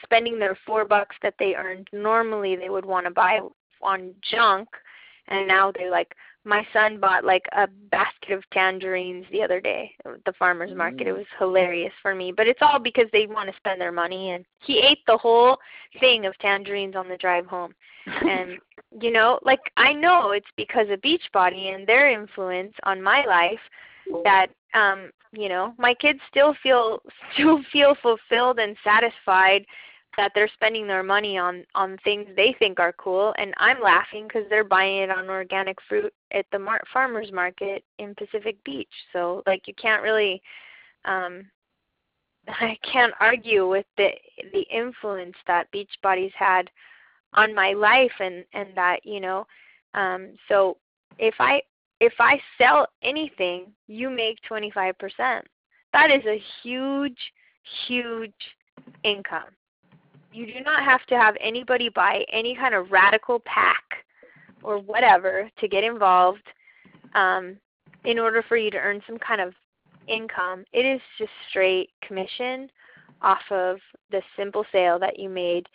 spending 0.04 0.38
their 0.38 0.56
4 0.66 0.84
bucks 0.84 1.16
that 1.22 1.34
they 1.38 1.54
earned 1.54 1.88
normally 1.92 2.54
they 2.54 2.68
would 2.68 2.84
want 2.84 3.06
to 3.06 3.10
buy 3.10 3.40
on 3.82 4.14
junk 4.30 4.68
and 5.28 5.48
now 5.48 5.72
they're 5.72 5.90
like 5.90 6.14
my 6.50 6.66
son 6.72 6.98
bought 6.98 7.24
like 7.24 7.44
a 7.56 7.68
basket 7.92 8.32
of 8.32 8.42
tangerines 8.50 9.24
the 9.30 9.40
other 9.40 9.60
day 9.60 9.94
at 10.04 10.22
the 10.26 10.32
farmers 10.32 10.76
market. 10.76 11.06
It 11.06 11.12
was 11.12 11.24
hilarious 11.38 11.92
for 12.02 12.12
me, 12.12 12.32
but 12.36 12.48
it's 12.48 12.58
all 12.60 12.80
because 12.80 13.06
they 13.12 13.26
want 13.28 13.48
to 13.48 13.56
spend 13.56 13.80
their 13.80 13.92
money 13.92 14.32
and 14.32 14.44
he 14.58 14.80
ate 14.80 14.98
the 15.06 15.16
whole 15.16 15.58
thing 16.00 16.26
of 16.26 16.36
tangerines 16.38 16.96
on 16.96 17.08
the 17.08 17.16
drive 17.16 17.46
home. 17.46 17.72
And 18.06 18.58
you 19.00 19.12
know, 19.12 19.38
like 19.42 19.60
I 19.76 19.92
know 19.92 20.32
it's 20.32 20.50
because 20.56 20.88
of 20.90 21.00
Beachbody 21.02 21.72
and 21.72 21.86
their 21.86 22.10
influence 22.10 22.74
on 22.82 23.00
my 23.00 23.24
life 23.24 23.60
that 24.24 24.48
um, 24.74 25.12
you 25.32 25.48
know, 25.48 25.72
my 25.78 25.94
kids 25.94 26.18
still 26.28 26.56
feel 26.64 27.00
still 27.34 27.60
feel 27.72 27.94
fulfilled 28.02 28.58
and 28.58 28.76
satisfied 28.82 29.64
that 30.16 30.32
they're 30.34 30.50
spending 30.54 30.86
their 30.86 31.02
money 31.02 31.38
on 31.38 31.64
on 31.74 31.98
things 32.04 32.26
they 32.36 32.54
think 32.58 32.80
are 32.80 32.92
cool 32.94 33.34
and 33.38 33.54
i'm 33.58 33.80
laughing 33.80 34.26
because 34.26 34.48
they're 34.48 34.64
buying 34.64 34.98
it 35.02 35.10
on 35.10 35.28
organic 35.28 35.78
fruit 35.88 36.12
at 36.32 36.46
the 36.52 36.58
mar- 36.58 36.82
farmers 36.92 37.32
market 37.32 37.84
in 37.98 38.14
pacific 38.14 38.62
beach. 38.64 38.92
So 39.12 39.42
like 39.46 39.66
you 39.66 39.74
can't 39.74 40.02
really 40.02 40.42
um 41.04 41.46
i 42.48 42.76
can't 42.90 43.14
argue 43.20 43.68
with 43.68 43.86
the 43.96 44.10
the 44.52 44.62
influence 44.62 45.36
that 45.46 45.70
beach 45.70 45.92
bodies 46.02 46.32
had 46.36 46.70
on 47.34 47.54
my 47.54 47.72
life 47.72 48.12
and 48.20 48.44
and 48.54 48.68
that 48.74 49.04
you 49.04 49.20
know? 49.20 49.46
Um 49.94 50.34
so 50.48 50.76
if 51.18 51.34
i 51.38 51.60
if 52.00 52.14
i 52.18 52.40
sell 52.58 52.86
anything 53.02 53.72
you 53.86 54.10
make 54.10 54.38
25% 54.50 55.42
that 55.92 56.10
is 56.10 56.24
a 56.26 56.42
huge 56.62 57.18
huge 57.86 58.32
income 59.04 59.50
you 60.32 60.46
do 60.46 60.60
not 60.64 60.84
have 60.84 61.04
to 61.06 61.16
have 61.16 61.36
anybody 61.40 61.88
buy 61.88 62.24
any 62.32 62.54
kind 62.54 62.74
of 62.74 62.90
radical 62.90 63.40
pack 63.40 63.82
or 64.62 64.78
whatever 64.78 65.50
to 65.58 65.68
get 65.68 65.84
involved 65.84 66.42
um, 67.14 67.56
in 68.04 68.18
order 68.18 68.44
for 68.48 68.56
you 68.56 68.70
to 68.70 68.78
earn 68.78 69.00
some 69.06 69.18
kind 69.18 69.40
of 69.40 69.54
income. 70.06 70.64
It 70.72 70.86
is 70.86 71.00
just 71.18 71.30
straight 71.48 71.90
commission 72.06 72.70
off 73.22 73.42
of 73.50 73.78
the 74.10 74.22
simple 74.36 74.64
sale 74.72 74.98
that 74.98 75.18
you 75.18 75.28
made 75.28 75.66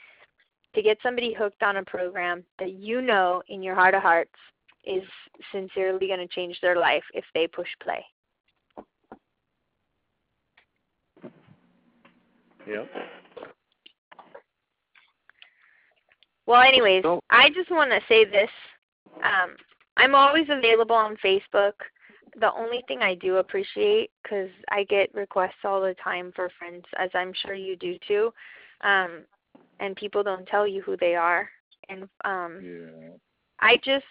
to 0.73 0.81
get 0.81 0.97
somebody 1.01 1.33
hooked 1.33 1.63
on 1.63 1.77
a 1.77 1.83
program 1.83 2.43
that 2.59 2.73
you 2.73 3.01
know 3.01 3.41
in 3.47 3.63
your 3.63 3.75
heart 3.75 3.93
of 3.93 4.01
hearts 4.01 4.33
is 4.85 5.03
sincerely 5.51 6.07
going 6.07 6.19
to 6.19 6.27
change 6.27 6.59
their 6.61 6.77
life 6.77 7.03
if 7.13 7.23
they 7.33 7.47
push 7.47 7.69
play. 7.81 8.05
Yep. 12.67 12.89
Well, 16.45 16.61
anyways, 16.61 17.03
I 17.29 17.49
just 17.49 17.71
want 17.71 17.91
to 17.91 18.01
say 18.07 18.25
this. 18.25 18.49
Um, 19.23 19.55
I'm 19.97 20.15
always 20.15 20.45
available 20.49 20.95
on 20.95 21.17
Facebook. 21.23 21.73
The 22.39 22.53
only 22.53 22.83
thing 22.87 23.01
I 23.01 23.15
do 23.15 23.37
appreciate, 23.37 24.11
because 24.21 24.49
I 24.69 24.83
get 24.83 25.13
requests 25.13 25.63
all 25.63 25.81
the 25.81 25.95
time 26.03 26.33
for 26.35 26.49
friends, 26.59 26.83
as 26.99 27.09
I'm 27.13 27.33
sure 27.33 27.53
you 27.53 27.75
do 27.77 27.97
too, 28.07 28.33
um, 28.81 29.21
and 29.79 29.95
people 29.95 30.21
don't 30.21 30.45
tell 30.47 30.67
you 30.67 30.81
who 30.81 30.97
they 30.97 31.15
are. 31.15 31.49
And 31.89 32.09
um, 32.25 32.59
Yeah. 32.61 33.09
I 33.59 33.77
just 33.77 34.05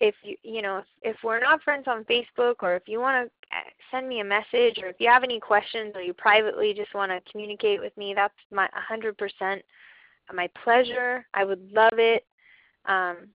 if 0.00 0.14
you 0.22 0.36
you 0.42 0.62
know 0.62 0.78
if, 0.78 0.84
if 1.02 1.16
we're 1.24 1.40
not 1.40 1.62
friends 1.62 1.86
on 1.88 2.04
Facebook 2.04 2.56
or 2.62 2.76
if 2.76 2.84
you 2.86 3.00
want 3.00 3.28
to 3.28 3.56
send 3.90 4.08
me 4.08 4.20
a 4.20 4.24
message 4.24 4.78
or 4.80 4.86
if 4.86 4.96
you 5.00 5.08
have 5.08 5.24
any 5.24 5.40
questions 5.40 5.92
or 5.96 6.02
you 6.02 6.12
privately 6.12 6.72
just 6.74 6.94
want 6.94 7.10
to 7.10 7.30
communicate 7.30 7.80
with 7.80 7.96
me, 7.96 8.14
that's 8.14 8.34
my 8.52 8.68
100% 8.90 9.60
my 10.34 10.48
pleasure. 10.62 11.26
I 11.34 11.44
would 11.44 11.70
love 11.72 11.98
it. 11.98 12.24
Um, 12.86 13.28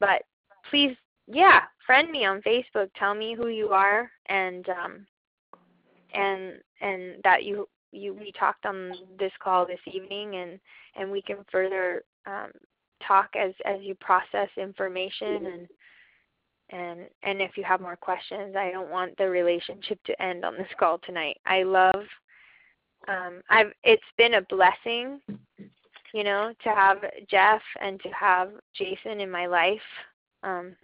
but 0.00 0.22
please, 0.70 0.96
yeah, 1.26 1.62
friend 1.86 2.10
me 2.10 2.24
on 2.24 2.42
Facebook. 2.42 2.90
Tell 2.96 3.14
me 3.14 3.34
who 3.34 3.48
you 3.48 3.68
are 3.68 4.10
and 4.26 4.68
um, 4.68 5.06
and 6.14 6.54
and 6.80 7.14
that 7.24 7.44
you 7.44 7.68
you 7.92 8.14
we 8.14 8.32
talked 8.32 8.66
on 8.66 8.92
this 9.18 9.32
call 9.42 9.66
this 9.66 9.80
evening 9.86 10.36
and 10.36 10.60
and 10.96 11.10
we 11.10 11.22
can 11.22 11.38
further 11.50 12.02
um, 12.26 12.50
talk 13.06 13.30
as 13.36 13.52
as 13.64 13.80
you 13.82 13.94
process 13.96 14.48
information 14.56 15.46
and 15.46 15.68
and 16.70 17.00
and 17.22 17.40
if 17.40 17.56
you 17.56 17.62
have 17.62 17.80
more 17.80 17.96
questions 17.96 18.56
i 18.56 18.70
don't 18.70 18.90
want 18.90 19.16
the 19.18 19.28
relationship 19.28 20.02
to 20.04 20.20
end 20.20 20.44
on 20.44 20.56
this 20.56 20.66
call 20.78 20.98
tonight 20.98 21.36
i 21.46 21.62
love 21.62 22.04
um 23.08 23.40
i've 23.50 23.72
it's 23.84 24.02
been 24.18 24.34
a 24.34 24.42
blessing 24.42 25.20
you 26.16 26.24
know, 26.24 26.54
to 26.64 26.70
have 26.70 26.98
Jeff 27.30 27.60
and 27.82 28.00
to 28.00 28.08
have 28.08 28.52
Jason 28.74 29.20
in 29.20 29.30
my 29.30 29.46
life. 29.46 29.88
Um, 30.42 30.74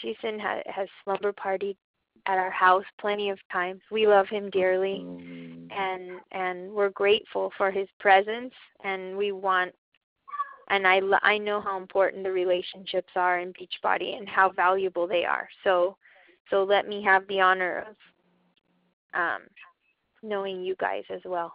Jason 0.00 0.38
ha- 0.38 0.62
has 0.66 0.88
slumber 1.04 1.32
partied 1.34 1.76
at 2.26 2.38
our 2.38 2.50
house 2.50 2.84
plenty 2.98 3.28
of 3.28 3.38
times. 3.52 3.82
We 3.90 4.06
love 4.06 4.26
him 4.28 4.48
dearly, 4.48 5.04
and 5.70 6.20
and 6.32 6.72
we're 6.72 6.88
grateful 6.90 7.52
for 7.58 7.70
his 7.70 7.88
presence 7.98 8.54
and 8.82 9.16
we 9.16 9.32
want 9.32 9.74
and 10.68 10.86
I 10.86 11.00
I 11.22 11.36
know 11.36 11.60
how 11.60 11.76
important 11.76 12.24
the 12.24 12.32
relationships 12.32 13.12
are 13.16 13.40
in 13.40 13.52
Beachbody 13.52 14.16
and 14.16 14.26
how 14.28 14.50
valuable 14.50 15.06
they 15.06 15.24
are. 15.26 15.48
So 15.62 15.96
so 16.48 16.64
let 16.64 16.88
me 16.88 17.02
have 17.02 17.26
the 17.28 17.40
honor 17.40 17.86
of 17.90 17.96
um, 19.20 19.42
knowing 20.22 20.62
you 20.62 20.74
guys 20.76 21.04
as 21.10 21.20
well. 21.26 21.52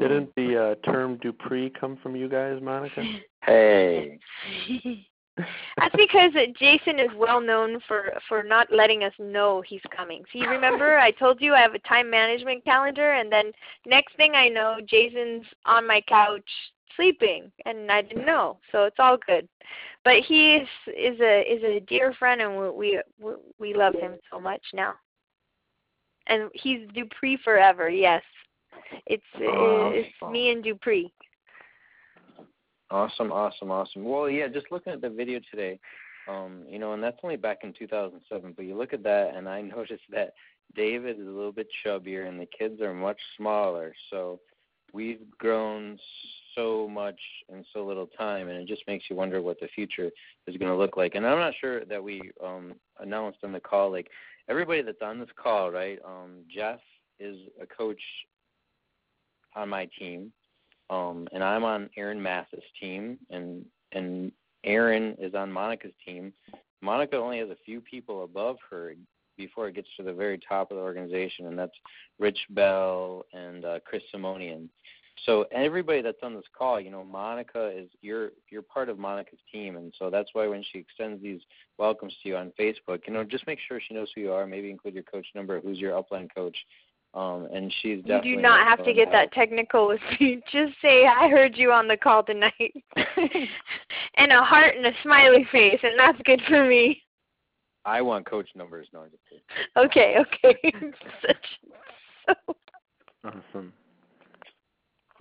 Didn't 0.00 0.34
the 0.34 0.76
uh, 0.82 0.90
term 0.90 1.18
Dupree 1.18 1.70
come 1.78 1.98
from 2.02 2.16
you 2.16 2.28
guys, 2.28 2.60
Monica? 2.62 3.02
Hey. 3.42 4.18
That's 5.78 5.96
because 5.96 6.32
Jason 6.58 6.98
is 6.98 7.08
well 7.16 7.40
known 7.40 7.80
for 7.88 8.12
for 8.28 8.42
not 8.42 8.70
letting 8.70 9.02
us 9.04 9.14
know 9.18 9.62
he's 9.66 9.80
coming. 9.96 10.22
See, 10.30 10.40
you 10.40 10.48
remember 10.48 10.98
I 10.98 11.10
told 11.10 11.40
you 11.40 11.54
I 11.54 11.60
have 11.60 11.74
a 11.74 11.78
time 11.80 12.10
management 12.10 12.62
calendar, 12.64 13.12
and 13.12 13.32
then 13.32 13.52
next 13.86 14.14
thing 14.16 14.32
I 14.34 14.48
know, 14.48 14.76
Jason's 14.86 15.46
on 15.64 15.86
my 15.86 16.02
couch 16.06 16.44
sleeping, 16.96 17.50
and 17.64 17.90
I 17.90 18.02
didn't 18.02 18.26
know. 18.26 18.58
So 18.72 18.84
it's 18.84 18.98
all 18.98 19.16
good. 19.26 19.48
But 20.04 20.16
he 20.26 20.56
is 20.56 20.68
is 20.86 21.18
a 21.20 21.40
is 21.50 21.62
a 21.62 21.80
dear 21.80 22.12
friend, 22.18 22.40
and 22.42 22.56
we 22.56 23.00
we 23.18 23.34
we 23.58 23.74
love 23.74 23.94
him 23.94 24.16
so 24.30 24.38
much 24.38 24.62
now. 24.74 24.94
And 26.26 26.50
he's 26.54 26.80
Dupree 26.94 27.38
forever. 27.42 27.88
Yes, 27.88 28.22
it's 29.06 29.22
Awesome. 29.36 29.92
it's 29.94 30.32
me 30.32 30.50
and 30.50 30.62
Dupree. 30.62 31.12
Awesome, 32.90 33.30
awesome, 33.30 33.70
awesome. 33.70 34.04
Well, 34.04 34.28
yeah, 34.28 34.48
just 34.48 34.72
looking 34.72 34.92
at 34.92 35.00
the 35.00 35.10
video 35.10 35.40
today, 35.50 35.78
um, 36.28 36.64
you 36.68 36.78
know, 36.80 36.92
and 36.92 37.02
that's 37.02 37.18
only 37.22 37.36
back 37.36 37.58
in 37.62 37.72
2007. 37.72 38.54
But 38.56 38.64
you 38.64 38.76
look 38.76 38.92
at 38.92 39.04
that, 39.04 39.36
and 39.36 39.48
I 39.48 39.60
noticed 39.76 40.02
that 40.10 40.34
David 40.74 41.20
is 41.20 41.26
a 41.26 41.30
little 41.30 41.52
bit 41.52 41.68
chubbier, 41.84 42.28
and 42.28 42.40
the 42.40 42.48
kids 42.58 42.80
are 42.80 42.92
much 42.92 43.18
smaller. 43.36 43.94
So 44.10 44.40
we've 44.92 45.20
grown 45.38 45.98
so 46.56 46.88
much 46.88 47.20
in 47.48 47.64
so 47.72 47.86
little 47.86 48.08
time, 48.08 48.48
and 48.48 48.58
it 48.60 48.66
just 48.66 48.82
makes 48.88 49.04
you 49.08 49.14
wonder 49.14 49.40
what 49.40 49.60
the 49.60 49.68
future 49.68 50.10
is 50.48 50.56
going 50.56 50.70
to 50.70 50.76
look 50.76 50.96
like. 50.96 51.14
And 51.14 51.24
I'm 51.26 51.38
not 51.38 51.54
sure 51.60 51.84
that 51.84 52.02
we 52.02 52.30
um, 52.44 52.74
announced 52.98 53.38
on 53.44 53.52
the 53.52 53.60
call, 53.60 53.92
like 53.92 54.08
everybody 54.48 54.82
that's 54.82 55.02
on 55.02 55.20
this 55.20 55.28
call, 55.40 55.70
right? 55.70 55.98
Um, 56.04 56.38
Jeff 56.52 56.80
is 57.20 57.36
a 57.62 57.66
coach 57.66 58.00
on 59.54 59.68
my 59.68 59.88
team 59.98 60.32
um, 60.90 61.28
and 61.32 61.42
I'm 61.42 61.64
on 61.64 61.88
Aaron 61.96 62.20
Mass's 62.20 62.64
team, 62.80 63.18
and 63.30 63.64
and 63.92 64.32
Aaron 64.64 65.16
is 65.18 65.34
on 65.34 65.50
Monica's 65.50 65.94
team. 66.04 66.32
Monica 66.82 67.16
only 67.16 67.38
has 67.38 67.48
a 67.48 67.56
few 67.64 67.80
people 67.80 68.24
above 68.24 68.56
her 68.68 68.94
before 69.36 69.68
it 69.68 69.74
gets 69.74 69.88
to 69.96 70.02
the 70.02 70.12
very 70.12 70.38
top 70.38 70.70
of 70.70 70.76
the 70.76 70.82
organization, 70.82 71.46
and 71.46 71.58
that's 71.58 71.72
Rich 72.18 72.38
Bell 72.50 73.24
and 73.32 73.64
uh, 73.64 73.78
Chris 73.86 74.02
Simonian. 74.14 74.68
So 75.26 75.44
everybody 75.52 76.02
that's 76.02 76.22
on 76.22 76.34
this 76.34 76.44
call, 76.56 76.80
you 76.80 76.90
know, 76.90 77.04
Monica 77.04 77.70
is 77.76 77.88
you're 78.00 78.30
you're 78.50 78.62
part 78.62 78.88
of 78.88 78.98
Monica's 78.98 79.38
team, 79.52 79.76
and 79.76 79.94
so 79.96 80.10
that's 80.10 80.30
why 80.32 80.48
when 80.48 80.64
she 80.72 80.78
extends 80.78 81.22
these 81.22 81.40
welcomes 81.78 82.14
to 82.22 82.28
you 82.28 82.36
on 82.36 82.52
Facebook, 82.58 83.02
you 83.06 83.12
know, 83.12 83.22
just 83.22 83.46
make 83.46 83.58
sure 83.68 83.80
she 83.86 83.94
knows 83.94 84.08
who 84.14 84.22
you 84.22 84.32
are. 84.32 84.46
Maybe 84.46 84.70
include 84.70 84.94
your 84.94 85.04
coach 85.04 85.26
number, 85.36 85.60
who's 85.60 85.78
your 85.78 85.92
upline 85.92 86.28
coach, 86.34 86.56
um, 87.14 87.48
and 87.52 87.72
she's 87.80 88.02
You 88.04 88.20
do 88.22 88.36
not 88.36 88.66
have 88.66 88.84
to 88.84 88.92
get 88.92 89.08
help. 89.08 89.30
that 89.30 89.32
technical 89.32 89.88
with 89.88 90.00
me. 90.18 90.42
Just 90.52 90.74
say 90.80 91.06
I 91.06 91.28
heard 91.28 91.56
you 91.56 91.72
on 91.72 91.88
the 91.88 91.96
call 91.96 92.22
tonight, 92.22 92.52
and 94.16 94.32
a 94.32 94.42
heart 94.42 94.76
and 94.76 94.86
a 94.86 94.92
smiley 95.02 95.46
face, 95.50 95.80
and 95.82 95.98
that's 95.98 96.20
good 96.24 96.40
for 96.48 96.64
me. 96.64 97.02
I 97.84 98.02
want 98.02 98.26
coach 98.26 98.48
numbers. 98.54 98.86
No, 98.92 99.00
I'm 99.00 99.10
just 99.10 99.22
kidding. 99.28 99.44
Okay, 99.76 100.16
okay. 100.18 100.92
Such, 101.26 101.36
so, 102.26 102.54
Awesome. 103.24 103.72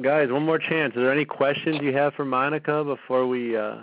Guys, 0.02 0.30
one 0.30 0.44
more 0.44 0.60
chance. 0.60 0.96
Are 0.96 1.02
there 1.02 1.12
any 1.12 1.26
questions 1.26 1.80
you 1.82 1.94
have 1.94 2.14
for 2.14 2.26
Monica 2.26 2.84
before 2.84 3.28
we 3.28 3.58
uh, 3.58 3.78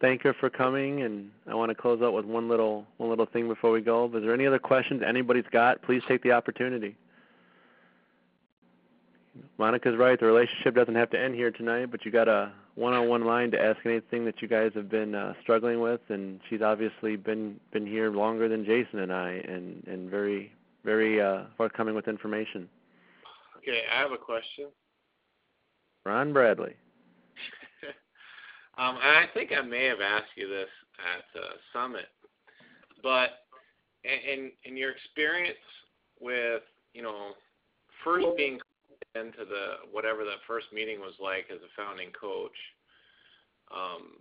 thank 0.00 0.22
her 0.22 0.34
for 0.34 0.50
coming? 0.50 1.02
And 1.02 1.30
I 1.48 1.54
want 1.54 1.70
to 1.70 1.74
close 1.74 2.00
out 2.02 2.14
with 2.14 2.24
one 2.24 2.48
little 2.48 2.86
one 2.96 3.10
little 3.10 3.26
thing 3.26 3.48
before 3.48 3.70
we 3.70 3.80
go. 3.80 4.06
Is 4.06 4.22
there 4.22 4.34
any 4.34 4.46
other 4.46 4.58
questions 4.58 5.02
anybody's 5.06 5.44
got? 5.52 5.82
Please 5.82 6.02
take 6.08 6.22
the 6.22 6.32
opportunity. 6.32 6.96
Monica's 9.58 9.96
right. 9.96 10.18
The 10.18 10.26
relationship 10.26 10.74
doesn't 10.74 10.94
have 10.94 11.10
to 11.10 11.20
end 11.20 11.34
here 11.34 11.50
tonight, 11.50 11.90
but 11.90 12.04
you 12.04 12.10
got 12.10 12.28
a 12.28 12.52
one-on-one 12.74 13.24
line 13.24 13.50
to 13.52 13.60
ask 13.60 13.78
anything 13.84 14.24
that 14.24 14.42
you 14.42 14.48
guys 14.48 14.72
have 14.74 14.90
been 14.90 15.14
uh, 15.14 15.34
struggling 15.42 15.80
with, 15.80 16.00
and 16.08 16.40
she's 16.48 16.62
obviously 16.62 17.16
been 17.16 17.58
been 17.72 17.86
here 17.86 18.10
longer 18.10 18.48
than 18.48 18.64
Jason 18.64 19.00
and 19.00 19.12
I, 19.12 19.42
and 19.46 19.86
and 19.86 20.10
very 20.10 20.52
very 20.84 21.20
uh, 21.20 21.44
forthcoming 21.56 21.94
with 21.94 22.08
information. 22.08 22.68
Okay, 23.58 23.82
I 23.94 24.00
have 24.00 24.12
a 24.12 24.18
question. 24.18 24.66
Ron 26.04 26.32
Bradley. 26.32 26.74
um, 28.78 28.96
and 28.96 29.16
I 29.18 29.24
think 29.32 29.52
I 29.56 29.62
may 29.62 29.84
have 29.84 30.00
asked 30.00 30.32
you 30.36 30.48
this 30.48 30.68
at 30.98 31.40
uh, 31.40 31.46
Summit, 31.72 32.08
but 33.02 33.30
in 34.04 34.50
in 34.64 34.76
your 34.76 34.90
experience 34.90 35.58
with 36.20 36.62
you 36.92 37.02
know 37.02 37.32
first 38.04 38.26
being 38.36 38.58
into 39.14 39.44
the 39.44 39.88
whatever 39.90 40.24
that 40.24 40.40
first 40.46 40.66
meeting 40.72 41.00
was 41.00 41.14
like 41.20 41.46
as 41.50 41.58
a 41.58 41.72
founding 41.76 42.10
coach, 42.18 42.56
um, 43.74 44.16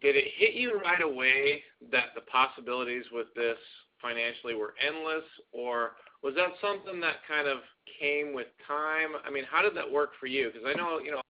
did 0.00 0.16
it 0.16 0.26
hit 0.36 0.54
you 0.54 0.80
right 0.80 1.02
away 1.02 1.62
that 1.90 2.14
the 2.14 2.22
possibilities 2.22 3.04
with 3.12 3.26
this 3.34 3.58
financially 4.00 4.54
were 4.54 4.74
endless, 4.80 5.24
or 5.52 5.92
was 6.22 6.34
that 6.36 6.50
something 6.60 7.00
that 7.00 7.16
kind 7.26 7.48
of 7.48 7.58
came 8.00 8.34
with 8.34 8.46
time? 8.66 9.10
I 9.26 9.30
mean, 9.30 9.44
how 9.50 9.62
did 9.62 9.76
that 9.76 9.90
work 9.90 10.10
for 10.18 10.26
you? 10.26 10.50
Because 10.52 10.66
I 10.66 10.76
know 10.76 11.00
you 11.00 11.10
know 11.10 11.22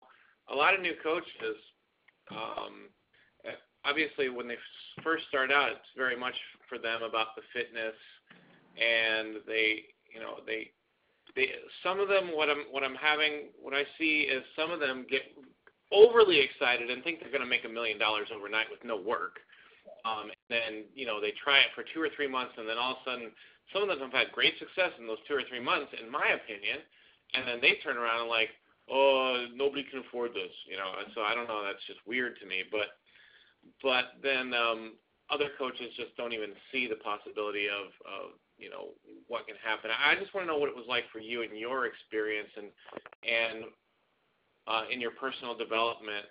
a 0.50 0.54
lot 0.54 0.74
of 0.74 0.80
new 0.80 0.94
coaches. 1.02 1.56
Um, 2.30 2.90
obviously, 3.84 4.28
when 4.28 4.48
they 4.48 4.56
first 5.02 5.24
start 5.28 5.50
out, 5.50 5.70
it's 5.70 5.94
very 5.96 6.16
much 6.16 6.34
for 6.68 6.78
them 6.78 7.02
about 7.02 7.34
the 7.36 7.42
fitness, 7.52 7.94
and 8.76 9.36
they, 9.46 9.84
you 10.12 10.20
know, 10.20 10.38
they, 10.46 10.70
they. 11.34 11.48
Some 11.82 12.00
of 12.00 12.08
them, 12.08 12.30
what 12.34 12.48
I'm, 12.48 12.64
what 12.70 12.82
I'm 12.82 12.94
having, 12.94 13.50
what 13.60 13.74
I 13.74 13.84
see 13.98 14.28
is 14.30 14.42
some 14.56 14.70
of 14.70 14.80
them 14.80 15.06
get 15.08 15.22
overly 15.92 16.40
excited 16.40 16.90
and 16.90 17.02
think 17.02 17.20
they're 17.20 17.30
going 17.30 17.42
to 17.42 17.48
make 17.50 17.64
a 17.64 17.68
million 17.68 17.98
dollars 17.98 18.28
overnight 18.34 18.66
with 18.70 18.82
no 18.84 18.96
work. 18.96 19.40
Um, 20.04 20.30
and 20.30 20.48
then, 20.48 20.72
you 20.94 21.04
know, 21.04 21.20
they 21.20 21.32
try 21.42 21.58
it 21.58 21.74
for 21.74 21.84
two 21.92 22.00
or 22.00 22.08
three 22.16 22.28
months, 22.28 22.54
and 22.56 22.68
then 22.68 22.78
all 22.78 22.92
of 22.92 23.02
a 23.04 23.10
sudden, 23.10 23.30
some 23.72 23.82
of 23.82 23.88
them 23.88 24.10
have 24.10 24.26
had 24.26 24.32
great 24.32 24.54
success 24.58 24.90
in 24.98 25.06
those 25.06 25.20
two 25.28 25.34
or 25.34 25.44
three 25.48 25.60
months, 25.60 25.92
in 25.98 26.10
my 26.10 26.34
opinion, 26.34 26.80
and 27.34 27.46
then 27.46 27.60
they 27.60 27.78
turn 27.82 27.98
around 27.98 28.26
and 28.26 28.30
like, 28.30 28.50
oh, 28.90 29.46
nobody 29.54 29.84
can 29.84 30.00
afford 30.00 30.32
this, 30.32 30.50
you 30.66 30.76
know. 30.76 30.90
And 30.98 31.12
so 31.14 31.22
I 31.22 31.34
don't 31.34 31.46
know, 31.46 31.62
that's 31.62 31.84
just 31.86 32.00
weird 32.06 32.38
to 32.40 32.46
me. 32.46 32.64
But, 32.70 32.98
but 33.82 34.18
then 34.22 34.54
um, 34.54 34.98
other 35.28 35.54
coaches 35.58 35.94
just 35.96 36.16
don't 36.16 36.32
even 36.32 36.56
see 36.72 36.88
the 36.88 36.98
possibility 36.98 37.68
of, 37.68 37.92
of, 38.02 38.34
you 38.60 38.70
know, 38.70 38.88
what 39.28 39.46
can 39.46 39.56
happen. 39.64 39.90
I 39.90 40.14
just 40.20 40.34
want 40.34 40.46
to 40.46 40.52
know 40.52 40.58
what 40.58 40.68
it 40.68 40.76
was 40.76 40.86
like 40.88 41.04
for 41.12 41.18
you 41.18 41.42
in 41.42 41.56
your 41.56 41.86
experience 41.86 42.50
and 42.56 42.68
and 43.24 43.64
uh, 44.68 44.82
in 44.92 45.00
your 45.00 45.12
personal 45.12 45.56
development 45.56 46.26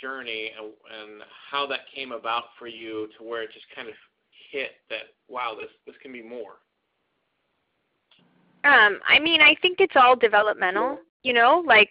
journey 0.00 0.50
and, 0.56 0.72
and 0.88 1.22
how 1.50 1.66
that 1.66 1.80
came 1.94 2.12
about 2.12 2.44
for 2.58 2.66
you 2.66 3.08
to 3.18 3.24
where 3.24 3.42
it 3.42 3.50
just 3.52 3.66
kind 3.74 3.88
of 3.88 3.94
hit 4.50 4.80
that 4.88 5.12
wow 5.28 5.54
this 5.58 5.68
this 5.86 5.94
can 6.02 6.10
be 6.10 6.22
more 6.22 6.64
um, 8.64 8.98
I 9.06 9.18
mean, 9.18 9.42
I 9.42 9.54
think 9.60 9.80
it's 9.80 9.94
all 9.94 10.16
developmental. 10.16 10.98
You 11.22 11.34
know, 11.34 11.62
like, 11.66 11.90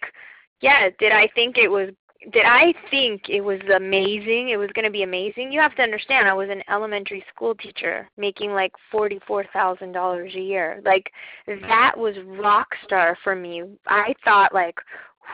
yeah, 0.60 0.88
did 0.98 1.12
I 1.12 1.28
think 1.34 1.56
it 1.56 1.68
was? 1.68 1.90
Did 2.32 2.46
I 2.46 2.72
think 2.90 3.28
it 3.28 3.42
was 3.42 3.60
amazing? 3.74 4.48
It 4.48 4.56
was 4.56 4.70
going 4.74 4.84
to 4.84 4.90
be 4.90 5.02
amazing. 5.02 5.52
You 5.52 5.60
have 5.60 5.76
to 5.76 5.82
understand, 5.82 6.26
I 6.26 6.32
was 6.32 6.48
an 6.50 6.62
elementary 6.70 7.24
school 7.34 7.54
teacher 7.54 8.08
making 8.16 8.52
like 8.52 8.72
forty-four 8.90 9.44
thousand 9.52 9.92
dollars 9.92 10.32
a 10.34 10.40
year. 10.40 10.80
Like, 10.84 11.10
that 11.46 11.92
was 11.96 12.16
rock 12.26 12.68
star 12.84 13.16
for 13.22 13.36
me. 13.36 13.64
I 13.86 14.14
thought 14.24 14.54
like, 14.54 14.76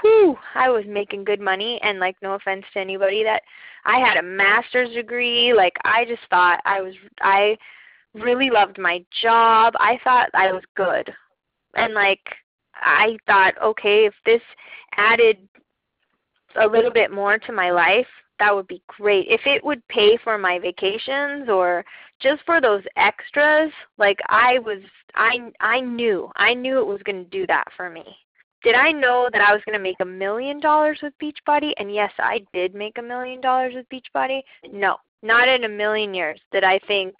whew, 0.00 0.36
I 0.54 0.68
was 0.68 0.84
making 0.86 1.24
good 1.24 1.40
money. 1.40 1.78
And 1.82 2.00
like, 2.00 2.16
no 2.22 2.34
offense 2.34 2.64
to 2.72 2.80
anybody 2.80 3.22
that 3.22 3.42
I 3.84 3.98
had 3.98 4.16
a 4.16 4.22
master's 4.22 4.90
degree. 4.90 5.54
Like, 5.54 5.76
I 5.84 6.04
just 6.04 6.22
thought 6.28 6.60
I 6.64 6.80
was 6.80 6.94
I 7.20 7.56
really 8.14 8.50
loved 8.50 8.78
my 8.78 9.04
job. 9.22 9.74
I 9.78 9.98
thought 10.02 10.30
I 10.34 10.52
was 10.52 10.64
good. 10.76 11.12
And 11.76 11.94
like 11.94 12.20
I 12.74 13.16
thought, 13.26 13.54
okay, 13.62 14.06
if 14.06 14.14
this 14.26 14.42
added 14.96 15.38
a 16.56 16.66
little 16.66 16.90
bit 16.90 17.10
more 17.10 17.38
to 17.38 17.52
my 17.52 17.70
life, 17.70 18.06
that 18.38 18.54
would 18.54 18.66
be 18.68 18.82
great. 18.86 19.26
If 19.28 19.42
it 19.46 19.62
would 19.64 19.86
pay 19.88 20.16
for 20.16 20.38
my 20.38 20.58
vacations 20.58 21.48
or 21.48 21.84
just 22.20 22.42
for 22.46 22.60
those 22.60 22.82
extras, 22.96 23.70
like 23.98 24.18
I 24.28 24.58
was 24.60 24.78
I 25.14 25.52
I 25.60 25.80
knew. 25.80 26.30
I 26.36 26.54
knew 26.54 26.78
it 26.80 26.86
was 26.86 27.02
going 27.04 27.24
to 27.24 27.30
do 27.30 27.46
that 27.48 27.64
for 27.76 27.90
me. 27.90 28.04
Did 28.62 28.74
I 28.74 28.92
know 28.92 29.28
that 29.32 29.40
I 29.40 29.52
was 29.52 29.62
going 29.64 29.78
to 29.78 29.82
make 29.82 30.00
a 30.00 30.04
million 30.04 30.60
dollars 30.60 30.98
with 31.02 31.14
Beachbody? 31.22 31.72
And 31.78 31.92
yes, 31.94 32.12
I 32.18 32.40
did 32.52 32.74
make 32.74 32.98
a 32.98 33.02
million 33.02 33.40
dollars 33.40 33.74
with 33.74 33.86
Beachbody. 33.88 34.42
No, 34.70 34.96
not 35.22 35.48
in 35.48 35.64
a 35.64 35.68
million 35.68 36.14
years 36.14 36.40
did 36.52 36.64
I 36.64 36.78
think 36.86 37.14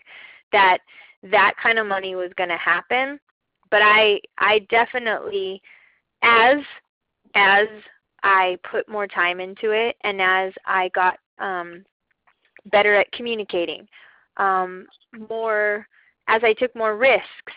that 0.53 0.79
that 1.23 1.55
kind 1.63 1.79
of 1.79 1.87
money 1.87 2.15
was 2.15 2.31
going 2.37 2.51
to 2.51 2.57
happen. 2.57 3.19
but 3.71 3.83
I 3.83 4.21
I 4.39 4.61
definitely 4.71 5.63
as 6.23 6.59
as 7.35 7.69
I 8.23 8.59
put 8.71 8.89
more 8.89 9.07
time 9.07 9.41
into 9.41 9.71
it 9.73 9.97
and 10.05 10.21
as 10.21 10.53
I 10.67 10.89
got 10.95 11.19
um 11.39 11.85
better 12.67 12.95
at 12.95 13.11
communicating, 13.13 13.89
um 14.37 14.87
more 15.29 15.87
as 16.29 16.43
I 16.45 16.53
took 16.53 16.75
more 16.77 16.97
risks, 16.97 17.55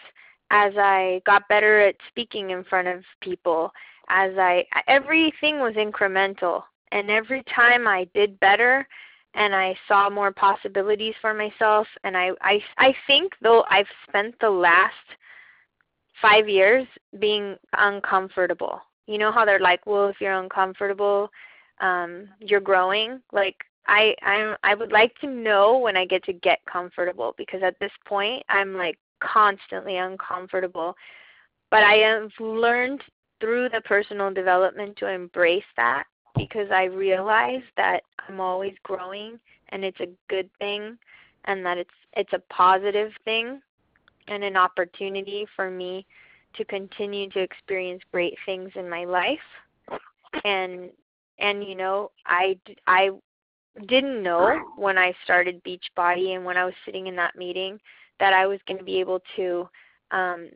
as 0.49 0.73
I 0.77 1.21
got 1.25 1.47
better 1.47 1.81
at 1.81 1.95
speaking 2.07 2.51
in 2.51 2.63
front 2.63 2.87
of 2.87 3.03
people, 3.21 3.71
as 4.09 4.31
I 4.37 4.65
everything 4.87 5.59
was 5.59 5.73
incremental 5.75 6.63
and 6.91 7.09
every 7.09 7.43
time 7.43 7.87
I 7.87 8.07
did 8.13 8.39
better 8.39 8.87
and 9.35 9.55
I 9.55 9.75
saw 9.87 10.09
more 10.09 10.31
possibilities 10.31 11.15
for 11.21 11.33
myself 11.33 11.87
and 12.03 12.15
I 12.17 12.31
I 12.41 12.63
I 12.77 12.95
think 13.07 13.33
though 13.41 13.65
I've 13.69 13.87
spent 14.07 14.35
the 14.39 14.49
last 14.49 14.93
5 16.21 16.47
years 16.47 16.87
being 17.19 17.55
uncomfortable. 17.77 18.81
You 19.07 19.17
know 19.17 19.31
how 19.31 19.45
they're 19.45 19.59
like, 19.59 19.85
"Well, 19.85 20.07
if 20.07 20.21
you're 20.21 20.33
uncomfortable, 20.33 21.29
um 21.81 22.29
you're 22.39 22.61
growing." 22.61 23.21
Like 23.31 23.57
I 23.87 24.15
I'm 24.21 24.55
I 24.63 24.75
would 24.75 24.91
like 24.91 25.15
to 25.19 25.27
know 25.27 25.77
when 25.77 25.97
I 25.97 26.05
get 26.05 26.23
to 26.25 26.33
get 26.33 26.59
comfortable 26.65 27.33
because 27.37 27.61
at 27.63 27.79
this 27.79 27.91
point 28.05 28.43
I'm 28.49 28.75
like 28.75 28.97
constantly 29.19 29.97
uncomfortable. 29.97 30.95
But 31.69 31.83
I 31.83 31.95
have 31.95 32.31
learned 32.39 33.01
through 33.39 33.69
the 33.69 33.81
personal 33.81 34.33
development 34.33 34.95
to 34.97 35.07
embrace 35.07 35.63
that 35.75 36.03
because 36.35 36.69
I 36.71 36.85
realize 36.85 37.63
that 37.77 38.03
I'm 38.27 38.39
always 38.39 38.73
growing 38.83 39.39
and 39.69 39.83
it's 39.83 39.99
a 39.99 40.07
good 40.29 40.49
thing 40.59 40.97
and 41.45 41.65
that 41.65 41.77
it's 41.77 41.89
it's 42.15 42.33
a 42.33 42.53
positive 42.53 43.11
thing 43.25 43.61
and 44.27 44.43
an 44.43 44.55
opportunity 44.55 45.45
for 45.55 45.69
me 45.69 46.05
to 46.55 46.65
continue 46.65 47.29
to 47.31 47.39
experience 47.39 48.01
great 48.11 48.35
things 48.45 48.71
in 48.75 48.89
my 48.89 49.05
life. 49.05 49.39
And 50.45 50.89
and 51.39 51.63
you 51.63 51.75
know 51.75 52.11
I 52.25 52.57
I 52.87 53.11
didn't 53.87 54.21
know 54.21 54.59
when 54.77 54.97
I 54.97 55.13
started 55.23 55.63
Beachbody 55.63 56.35
and 56.35 56.45
when 56.45 56.57
I 56.57 56.65
was 56.65 56.75
sitting 56.85 57.07
in 57.07 57.15
that 57.15 57.35
meeting 57.35 57.79
that 58.19 58.33
I 58.33 58.45
was 58.45 58.59
going 58.67 58.77
to 58.77 58.83
be 58.83 58.99
able 58.99 59.19
to 59.35 59.67
um 60.11 60.49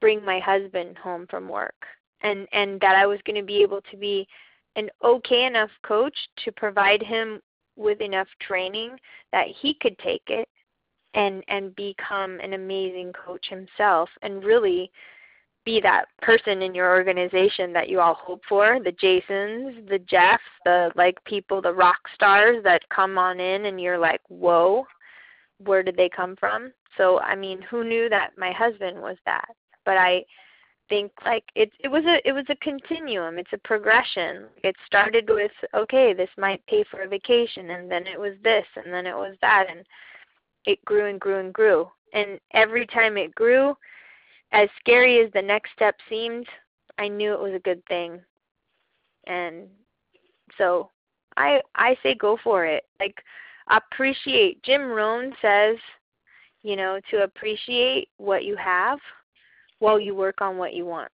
bring 0.00 0.24
my 0.24 0.38
husband 0.40 0.98
home 0.98 1.26
from 1.30 1.48
work. 1.48 1.86
And 2.22 2.46
and 2.52 2.80
that 2.80 2.96
I 2.96 3.06
was 3.06 3.18
going 3.26 3.40
to 3.40 3.46
be 3.46 3.62
able 3.62 3.80
to 3.90 3.96
be 3.96 4.26
an 4.76 4.90
okay 5.02 5.46
enough 5.46 5.70
coach 5.82 6.16
to 6.44 6.52
provide 6.52 7.02
him 7.02 7.40
with 7.76 8.00
enough 8.00 8.28
training 8.40 8.98
that 9.32 9.46
he 9.60 9.74
could 9.74 9.98
take 9.98 10.22
it 10.28 10.48
and 11.14 11.42
and 11.48 11.74
become 11.76 12.38
an 12.40 12.54
amazing 12.54 13.12
coach 13.12 13.46
himself 13.48 14.08
and 14.22 14.44
really 14.44 14.90
be 15.64 15.80
that 15.80 16.06
person 16.20 16.62
in 16.62 16.74
your 16.74 16.94
organization 16.94 17.72
that 17.72 17.88
you 17.88 18.00
all 18.00 18.14
hope 18.14 18.42
for 18.48 18.78
the 18.84 18.92
jasons 18.92 19.88
the 19.88 19.98
jeffs 20.08 20.42
the 20.64 20.90
like 20.94 21.22
people 21.24 21.62
the 21.62 21.72
rock 21.72 21.98
stars 22.14 22.62
that 22.64 22.82
come 22.90 23.18
on 23.18 23.40
in 23.40 23.66
and 23.66 23.80
you're 23.80 23.98
like 23.98 24.20
whoa 24.28 24.84
where 25.64 25.84
did 25.84 25.96
they 25.96 26.08
come 26.08 26.36
from? 26.36 26.72
So 26.96 27.20
i 27.20 27.34
mean 27.34 27.62
who 27.62 27.84
knew 27.84 28.08
that 28.08 28.30
my 28.36 28.52
husband 28.52 29.00
was 29.00 29.16
that? 29.24 29.48
But 29.84 29.96
i 29.96 30.24
think 30.88 31.12
like 31.24 31.44
it 31.54 31.70
it 31.80 31.88
was 31.88 32.04
a 32.04 32.26
it 32.28 32.32
was 32.32 32.44
a 32.48 32.56
continuum. 32.56 33.38
It's 33.38 33.52
a 33.52 33.58
progression. 33.58 34.44
It 34.62 34.76
started 34.86 35.28
with 35.28 35.52
okay 35.74 36.12
this 36.12 36.30
might 36.36 36.64
pay 36.66 36.84
for 36.90 37.02
a 37.02 37.08
vacation 37.08 37.70
and 37.70 37.90
then 37.90 38.06
it 38.06 38.18
was 38.18 38.34
this 38.42 38.66
and 38.76 38.92
then 38.92 39.06
it 39.06 39.16
was 39.16 39.36
that 39.40 39.66
and 39.70 39.84
it 40.66 40.84
grew 40.84 41.08
and 41.08 41.20
grew 41.20 41.40
and 41.40 41.52
grew. 41.52 41.88
And 42.12 42.38
every 42.52 42.86
time 42.86 43.16
it 43.16 43.34
grew 43.34 43.76
as 44.54 44.68
scary 44.80 45.20
as 45.20 45.30
the 45.32 45.42
next 45.42 45.70
step 45.72 45.96
seemed 46.08 46.46
i 46.98 47.08
knew 47.08 47.32
it 47.32 47.40
was 47.40 47.54
a 47.54 47.60
good 47.60 47.84
thing 47.86 48.20
and 49.26 49.66
so 50.56 50.90
i 51.36 51.60
i 51.74 51.96
say 52.02 52.14
go 52.14 52.38
for 52.42 52.64
it 52.64 52.84
like 53.00 53.16
appreciate 53.70 54.62
jim 54.62 54.82
rohn 54.82 55.32
says 55.42 55.76
you 56.62 56.76
know 56.76 56.98
to 57.10 57.22
appreciate 57.22 58.08
what 58.16 58.44
you 58.44 58.56
have 58.56 58.98
while 59.84 60.00
you 60.00 60.14
work 60.14 60.40
on 60.40 60.56
what 60.56 60.72
you 60.72 60.86
want. 60.86 61.12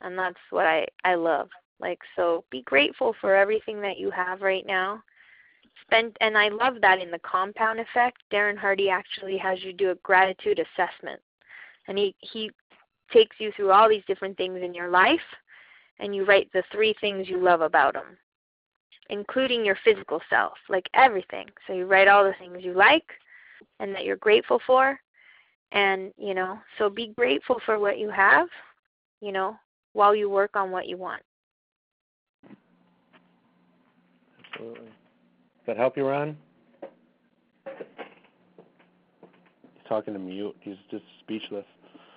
And 0.00 0.18
that's 0.18 0.38
what 0.50 0.66
I 0.66 0.86
I 1.04 1.14
love. 1.14 1.48
Like 1.78 1.98
so 2.16 2.44
be 2.50 2.62
grateful 2.62 3.14
for 3.20 3.36
everything 3.36 3.80
that 3.82 3.98
you 3.98 4.10
have 4.10 4.40
right 4.40 4.66
now. 4.66 5.02
Spend 5.82 6.16
and 6.20 6.36
I 6.36 6.48
love 6.48 6.76
that 6.80 7.00
in 7.00 7.10
the 7.10 7.20
compound 7.20 7.80
effect, 7.80 8.22
Darren 8.32 8.56
Hardy 8.56 8.88
actually 8.88 9.36
has 9.38 9.62
you 9.62 9.72
do 9.72 9.90
a 9.90 9.96
gratitude 9.96 10.58
assessment. 10.58 11.20
And 11.86 11.98
he 11.98 12.14
he 12.20 12.50
takes 13.12 13.36
you 13.38 13.52
through 13.56 13.70
all 13.70 13.88
these 13.88 14.04
different 14.06 14.36
things 14.36 14.60
in 14.62 14.74
your 14.74 14.90
life 14.90 15.20
and 15.98 16.14
you 16.14 16.24
write 16.24 16.48
the 16.52 16.62
three 16.72 16.94
things 17.00 17.28
you 17.28 17.42
love 17.42 17.60
about 17.60 17.94
them 17.94 18.16
including 19.10 19.64
your 19.64 19.78
physical 19.84 20.20
self, 20.28 20.54
like 20.68 20.88
everything. 20.94 21.46
So 21.66 21.72
you 21.72 21.86
write 21.86 22.08
all 22.08 22.24
the 22.24 22.34
things 22.38 22.58
you 22.60 22.74
like 22.74 23.06
and 23.80 23.94
that 23.94 24.04
you're 24.04 24.16
grateful 24.16 24.60
for 24.66 24.98
and, 25.72 26.12
you 26.16 26.34
know, 26.34 26.58
so 26.78 26.88
be 26.88 27.12
grateful 27.16 27.60
for 27.64 27.78
what 27.78 27.98
you 27.98 28.10
have, 28.10 28.48
you 29.20 29.32
know, 29.32 29.56
while 29.92 30.14
you 30.14 30.30
work 30.30 30.56
on 30.56 30.70
what 30.70 30.86
you 30.86 30.96
want. 30.96 31.22
Absolutely. 34.52 34.86
Does 34.86 35.66
that 35.66 35.76
help 35.76 35.96
you, 35.96 36.06
Ron? 36.06 36.36
He's 37.66 37.74
talking 39.88 40.14
to 40.14 40.20
mute. 40.20 40.56
He's 40.60 40.76
just 40.90 41.04
speechless. 41.20 41.66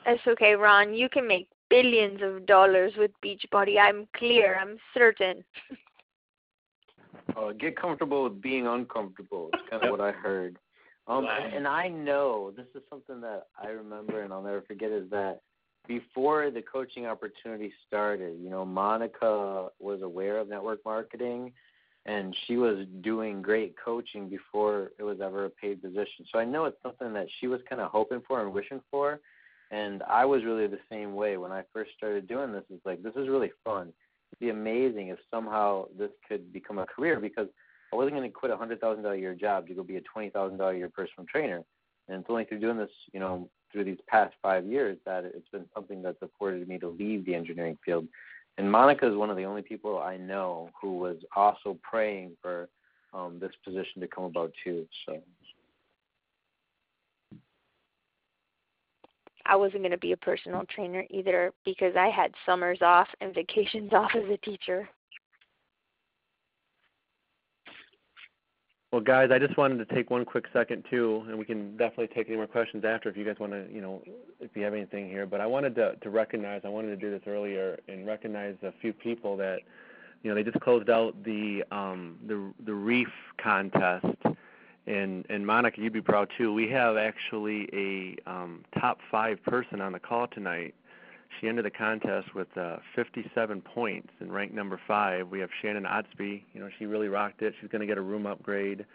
It's 0.06 0.26
okay, 0.28 0.54
Ron. 0.54 0.94
You 0.94 1.10
can 1.10 1.28
make 1.28 1.48
billions 1.70 2.22
of 2.24 2.46
dollars 2.46 2.94
with 2.98 3.12
Beachbody. 3.24 3.80
I'm 3.80 4.08
clear. 4.16 4.58
I'm 4.60 4.78
certain. 4.94 5.44
uh, 7.38 7.52
get 7.54 7.80
comfortable 7.80 8.24
with 8.24 8.42
being 8.42 8.68
uncomfortable. 8.68 9.50
It's 9.54 9.64
kind 9.70 9.84
of 9.84 9.92
what 9.92 10.02
I 10.02 10.12
heard. 10.12 10.58
Um, 11.08 11.26
and 11.26 11.68
I 11.68 11.88
know 11.88 12.52
this 12.56 12.68
is 12.76 12.82
something 12.90 13.22
that 13.22 13.48
I 13.62 13.70
remember 13.70 14.22
and 14.22 14.32
I'll 14.32 14.44
never 14.44 14.62
forget 14.62 14.92
is 14.92 15.10
that 15.10 15.42
before 15.88 16.52
the 16.52 16.62
coaching 16.62 17.06
opportunity 17.06 17.74
started, 17.88 18.40
you 18.40 18.50
know, 18.50 18.64
Monica 18.64 19.70
was 19.80 20.02
aware 20.04 20.38
of 20.38 20.48
network 20.48 20.80
marketing 20.86 21.52
and 22.06 22.36
she 22.46 22.58
was 22.58 22.86
doing 23.02 23.42
great 23.42 23.76
coaching 23.84 24.30
before 24.30 24.92
it 25.00 25.04
was 25.04 25.20
ever 25.22 25.46
a 25.46 25.50
paid 25.50 25.82
position. 25.82 26.26
So 26.32 26.40
I 26.40 26.46
know 26.46 26.66
it's 26.66 26.82
something 26.82 27.14
that 27.14 27.28
she 27.40 27.48
was 27.48 27.62
kind 27.70 27.82
of 27.82 27.92
hoping 27.92 28.22
for 28.28 28.42
and 28.42 28.54
wishing 28.54 28.82
for. 28.90 29.20
And 29.72 30.04
I 30.04 30.26
was 30.26 30.44
really 30.44 30.68
the 30.68 30.80
same 30.92 31.16
way 31.16 31.38
when 31.38 31.52
I 31.52 31.64
first 31.74 31.92
started 31.98 32.28
doing 32.28 32.52
this. 32.52 32.64
It's 32.70 32.86
like, 32.86 33.02
this 33.02 33.16
is 33.16 33.30
really 33.30 33.52
fun. 33.64 33.94
It'd 34.32 34.40
be 34.40 34.50
amazing 34.50 35.08
if 35.08 35.20
somehow 35.30 35.86
this 35.98 36.12
could 36.28 36.52
become 36.52 36.78
a 36.78 36.86
career 36.86 37.20
because 37.20 37.48
I 37.92 37.96
wasn't 37.96 38.16
going 38.16 38.30
to 38.30 38.34
quit 38.34 38.52
a 38.52 38.58
hundred 38.58 38.80
thousand 38.80 39.04
dollar 39.04 39.16
a 39.16 39.20
year 39.20 39.34
job 39.34 39.68
to 39.68 39.74
go 39.74 39.84
be 39.84 39.98
a 39.98 40.02
twenty 40.02 40.30
thousand 40.30 40.58
dollar 40.58 40.74
a 40.74 40.78
year 40.78 40.90
personal 40.90 41.26
trainer. 41.30 41.64
And 42.08 42.20
it's 42.20 42.30
only 42.30 42.46
through 42.46 42.60
doing 42.60 42.78
this, 42.78 42.90
you 43.14 43.20
know, 43.20 43.50
through 43.72 43.86
these 43.86 44.00
past 44.08 44.34
five 44.42 44.66
years 44.66 44.98
that 45.06 45.24
it's 45.26 45.48
been 45.52 45.66
something 45.74 46.02
that's 46.02 46.22
afforded 46.22 46.68
me 46.68 46.78
to 46.80 46.90
leave 46.90 47.26
the 47.26 47.36
engineering 47.36 47.78
field. 47.86 48.08
And 48.58 48.70
Monica 48.70 49.10
is 49.10 49.16
one 49.16 49.30
of 49.30 49.38
the 49.38 49.46
only 49.46 49.62
people 49.62 50.00
I 50.00 50.18
know 50.18 50.70
who 50.82 50.98
was 50.98 51.18
also 51.36 51.78
praying 51.82 52.36
for 52.42 52.70
um, 53.14 53.40
this 53.40 53.52
position 53.64 54.02
to 54.02 54.08
come 54.08 54.26
about 54.26 54.52
too. 54.64 54.86
So. 55.06 55.22
I 59.52 59.56
wasn't 59.58 59.82
going 59.82 59.92
to 59.92 59.98
be 59.98 60.14
a 60.14 60.18
personal 60.18 60.64
trainer 60.74 61.04
either 61.10 61.52
because 61.66 61.94
I 61.98 62.08
had 62.08 62.32
summers 62.46 62.80
off 62.82 63.10
and 63.20 63.36
vacations 63.36 63.92
off 63.94 64.12
as 64.16 64.24
a 64.32 64.38
teacher. 64.38 64.88
Well, 68.94 69.02
guys, 69.02 69.30
I 69.32 69.40
just 69.40 69.58
wanted 69.58 69.86
to 69.86 69.94
take 69.94 70.10
one 70.10 70.24
quick 70.24 70.46
second 70.54 70.86
too, 70.90 71.24
and 71.28 71.38
we 71.38 71.44
can 71.44 71.76
definitely 71.76 72.08
take 72.08 72.28
any 72.28 72.38
more 72.38 72.48
questions 72.48 72.86
after 72.86 73.10
if 73.10 73.18
you 73.18 73.26
guys 73.26 73.36
want 73.40 73.52
to, 73.52 73.66
you 73.70 73.82
know, 73.82 74.02
if 74.40 74.52
you 74.54 74.64
have 74.64 74.74
anything 74.74 75.10
here. 75.10 75.26
But 75.26 75.42
I 75.42 75.46
wanted 75.46 75.76
to, 75.76 75.96
to 75.96 76.10
recognize, 76.10 76.62
I 76.64 76.70
wanted 76.70 76.90
to 76.90 76.98
do 76.98 77.12
this 77.12 77.22
earlier 77.28 77.78
and 77.90 78.08
recognize 78.08 78.56
a 78.64 78.74
few 78.82 78.94
people 78.94 79.36
that, 79.38 79.60
you 80.24 80.30
know, 80.30 80.36
they 80.36 80.44
just 80.44 80.60
closed 80.62 80.90
out 80.90 81.22
the 81.24 81.64
um, 81.72 82.18
the 82.26 82.54
the 82.66 82.74
reef 82.74 83.10
contest, 83.42 84.06
and 84.88 85.26
and 85.30 85.46
Monica, 85.46 85.80
you'd 85.82 85.94
be 85.94 86.02
proud 86.02 86.30
too. 86.38 86.54
We 86.54 86.70
have 86.70 86.98
actually 86.98 87.70
a 87.74 88.30
um, 88.30 88.64
top 88.80 89.00
five 89.10 89.44
person 89.44 89.82
on 89.82 89.92
the 89.92 90.00
call 90.00 90.28
tonight 90.28 90.74
she 91.40 91.48
ended 91.48 91.66
the 91.66 91.72
contest 91.72 92.34
with 92.36 92.56
uh, 92.58 92.78
57 92.96 93.62
points 93.62 94.10
and 94.20 94.34
ranked 94.34 94.54
number 94.54 94.80
five. 94.88 95.30
We 95.30 95.40
have 95.40 95.50
Shannon 95.62 95.84
Otsby. 95.84 96.44
You 96.54 96.62
know, 96.62 96.70
she 96.78 96.86
really 96.86 97.08
rocked 97.08 97.42
it. 97.42 97.54
She's 97.62 97.70
going 97.70 97.82
to 97.82 97.88
get 97.88 97.98
a 97.98 98.02
room 98.02 98.26
upgrade. 98.26 98.86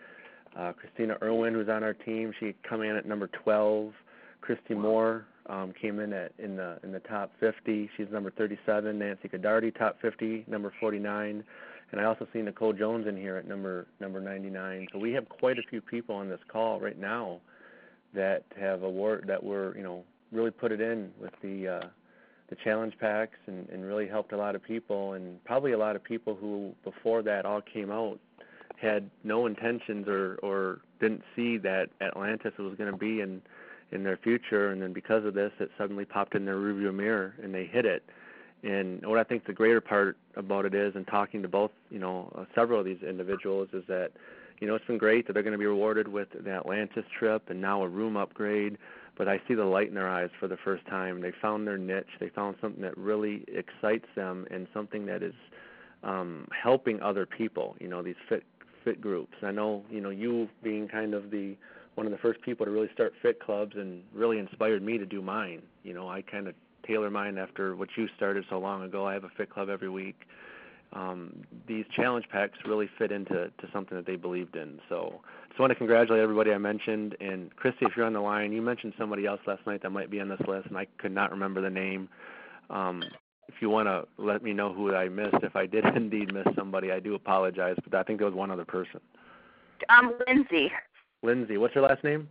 Uh, 0.56 0.72
Christina 0.72 1.16
Irwin, 1.22 1.54
who's 1.54 1.68
on 1.68 1.82
our 1.82 1.94
team, 1.94 2.32
she 2.38 2.54
come 2.68 2.82
in 2.82 2.96
at 2.96 3.06
number 3.06 3.28
12. 3.28 3.92
Christy 4.40 4.74
Moore 4.74 5.26
um, 5.46 5.72
came 5.80 5.98
in 5.98 6.12
at 6.12 6.32
in 6.38 6.56
the 6.56 6.78
in 6.84 6.92
the 6.92 7.00
top 7.00 7.32
50. 7.40 7.90
She's 7.96 8.06
number 8.12 8.30
37. 8.30 8.98
Nancy 8.98 9.28
Godardi, 9.28 9.76
top 9.76 10.00
50, 10.00 10.44
number 10.46 10.72
49. 10.78 11.42
And 11.92 12.00
I 12.00 12.04
also 12.04 12.26
see 12.32 12.42
Nicole 12.42 12.72
Jones 12.72 13.06
in 13.06 13.16
here 13.16 13.36
at 13.36 13.46
number 13.46 13.86
number 14.00 14.20
99. 14.20 14.88
So 14.92 14.98
we 14.98 15.12
have 15.12 15.28
quite 15.28 15.58
a 15.58 15.62
few 15.70 15.80
people 15.80 16.16
on 16.16 16.28
this 16.28 16.40
call 16.48 16.80
right 16.80 16.98
now 16.98 17.40
that 18.14 18.44
have 18.58 18.82
award 18.82 19.24
that 19.28 19.42
were 19.42 19.76
you 19.76 19.82
know 19.82 20.04
really 20.32 20.50
put 20.50 20.72
it 20.72 20.80
in 20.80 21.12
with 21.20 21.32
the 21.42 21.68
uh, 21.68 21.86
the 22.48 22.56
challenge 22.64 22.94
packs 23.00 23.38
and, 23.46 23.68
and 23.68 23.84
really 23.84 24.08
helped 24.08 24.32
a 24.32 24.36
lot 24.36 24.54
of 24.54 24.62
people. 24.62 25.14
And 25.14 25.42
probably 25.44 25.72
a 25.72 25.78
lot 25.78 25.96
of 25.96 26.02
people 26.02 26.34
who 26.34 26.74
before 26.84 27.22
that 27.22 27.44
all 27.44 27.60
came 27.60 27.90
out 27.90 28.18
had 28.80 29.08
no 29.24 29.46
intentions 29.46 30.08
or 30.08 30.38
or 30.42 30.80
didn't 31.00 31.22
see 31.34 31.56
that 31.58 31.88
Atlantis 32.00 32.52
was 32.58 32.74
going 32.76 32.90
to 32.90 32.98
be 32.98 33.20
in 33.20 33.42
in 33.92 34.02
their 34.02 34.16
future. 34.16 34.70
And 34.72 34.82
then 34.82 34.92
because 34.92 35.24
of 35.24 35.34
this 35.34 35.52
it 35.60 35.70
suddenly 35.78 36.04
popped 36.04 36.34
in 36.34 36.44
their 36.44 36.56
rearview 36.56 36.92
mirror 36.92 37.34
and 37.42 37.54
they 37.54 37.64
hit 37.64 37.84
it 37.84 38.02
and 38.62 39.04
what 39.06 39.18
I 39.18 39.24
think 39.24 39.46
the 39.46 39.52
greater 39.52 39.80
part 39.80 40.16
about 40.36 40.64
it 40.64 40.74
is 40.74 40.94
and 40.94 41.06
talking 41.06 41.42
to 41.42 41.48
both 41.48 41.70
you 41.90 41.98
know 41.98 42.32
uh, 42.36 42.44
several 42.54 42.80
of 42.80 42.86
these 42.86 43.02
individuals 43.02 43.68
is 43.72 43.84
that 43.88 44.10
you 44.60 44.66
know 44.66 44.74
it's 44.74 44.86
been 44.86 44.98
great 44.98 45.26
that 45.26 45.32
they're 45.32 45.42
going 45.42 45.52
to 45.52 45.58
be 45.58 45.66
rewarded 45.66 46.08
with 46.08 46.28
the 46.32 46.50
Atlantis 46.50 47.04
trip 47.18 47.42
and 47.48 47.60
now 47.60 47.82
a 47.82 47.88
room 47.88 48.16
upgrade 48.16 48.78
but 49.16 49.28
I 49.28 49.40
see 49.48 49.54
the 49.54 49.64
light 49.64 49.88
in 49.88 49.94
their 49.94 50.08
eyes 50.08 50.30
for 50.38 50.46
the 50.46 50.58
first 50.58 50.86
time. 50.86 51.20
They 51.20 51.32
found 51.40 51.66
their 51.66 51.78
niche. 51.78 52.06
They 52.20 52.28
found 52.28 52.56
something 52.60 52.82
that 52.82 52.96
really 52.96 53.44
excites 53.48 54.06
them 54.14 54.46
and 54.50 54.66
something 54.74 55.06
that 55.06 55.22
is 55.22 55.34
um, 56.02 56.46
helping 56.62 57.00
other 57.00 57.26
people. 57.26 57.76
You 57.80 57.88
know, 57.88 58.02
these 58.02 58.16
fit 58.28 58.44
fit 58.84 59.00
groups. 59.00 59.34
I 59.42 59.50
know, 59.50 59.84
you 59.90 60.00
know, 60.00 60.10
you 60.10 60.48
being 60.62 60.86
kind 60.86 61.14
of 61.14 61.30
the 61.30 61.56
one 61.94 62.06
of 62.06 62.12
the 62.12 62.18
first 62.18 62.42
people 62.42 62.66
to 62.66 62.70
really 62.70 62.90
start 62.92 63.14
fit 63.22 63.40
clubs 63.40 63.74
and 63.74 64.02
really 64.14 64.38
inspired 64.38 64.82
me 64.82 64.98
to 64.98 65.06
do 65.06 65.22
mine. 65.22 65.62
You 65.82 65.94
know, 65.94 66.08
I 66.08 66.20
kind 66.20 66.46
of 66.46 66.54
tailor 66.86 67.10
mine 67.10 67.38
after 67.38 67.76
what 67.76 67.88
you 67.96 68.08
started 68.16 68.44
so 68.48 68.58
long 68.58 68.82
ago. 68.82 69.06
I 69.06 69.14
have 69.14 69.24
a 69.24 69.30
fit 69.36 69.50
club 69.50 69.68
every 69.68 69.88
week. 69.88 70.16
Um, 70.92 71.44
these 71.66 71.84
challenge 71.94 72.26
packs 72.30 72.58
really 72.64 72.88
fit 72.98 73.12
into 73.12 73.50
to 73.50 73.68
something 73.72 73.96
that 73.96 74.06
they 74.06 74.16
believed 74.16 74.56
in. 74.56 74.80
So 74.88 75.20
just 75.48 75.58
want 75.58 75.70
to 75.70 75.74
congratulate 75.74 76.20
everybody 76.20 76.52
I 76.52 76.58
mentioned. 76.58 77.16
And 77.20 77.54
Christy, 77.56 77.86
if 77.86 77.92
you're 77.96 78.06
on 78.06 78.12
the 78.12 78.20
line, 78.20 78.52
you 78.52 78.62
mentioned 78.62 78.94
somebody 78.98 79.26
else 79.26 79.40
last 79.46 79.66
night 79.66 79.82
that 79.82 79.90
might 79.90 80.10
be 80.10 80.20
on 80.20 80.28
this 80.28 80.40
list, 80.46 80.68
and 80.68 80.78
I 80.78 80.86
could 80.98 81.12
not 81.12 81.30
remember 81.30 81.60
the 81.60 81.70
name. 81.70 82.08
Um, 82.70 83.02
if 83.48 83.54
you 83.60 83.70
want 83.70 83.88
to 83.88 84.06
let 84.22 84.42
me 84.42 84.52
know 84.52 84.72
who 84.72 84.94
I 84.94 85.08
missed, 85.08 85.36
if 85.42 85.56
I 85.56 85.66
did 85.66 85.84
indeed 85.96 86.32
miss 86.32 86.46
somebody, 86.56 86.92
I 86.92 87.00
do 87.00 87.14
apologize, 87.14 87.76
but 87.88 87.98
I 87.98 88.02
think 88.02 88.18
there 88.18 88.26
was 88.26 88.34
one 88.36 88.50
other 88.50 88.64
person. 88.64 89.00
Um, 89.88 90.14
Lindsay. 90.26 90.70
Lindsay, 91.22 91.56
what's 91.56 91.74
her 91.74 91.80
last 91.80 92.04
name? 92.04 92.28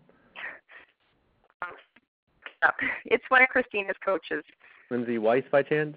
It's 3.06 3.24
one 3.30 3.42
of 3.42 3.50
Christina's 3.50 3.96
coaches. 4.04 4.44
Lindsay 4.92 5.18
Weiss, 5.18 5.44
by 5.52 5.64
chance? 5.64 5.96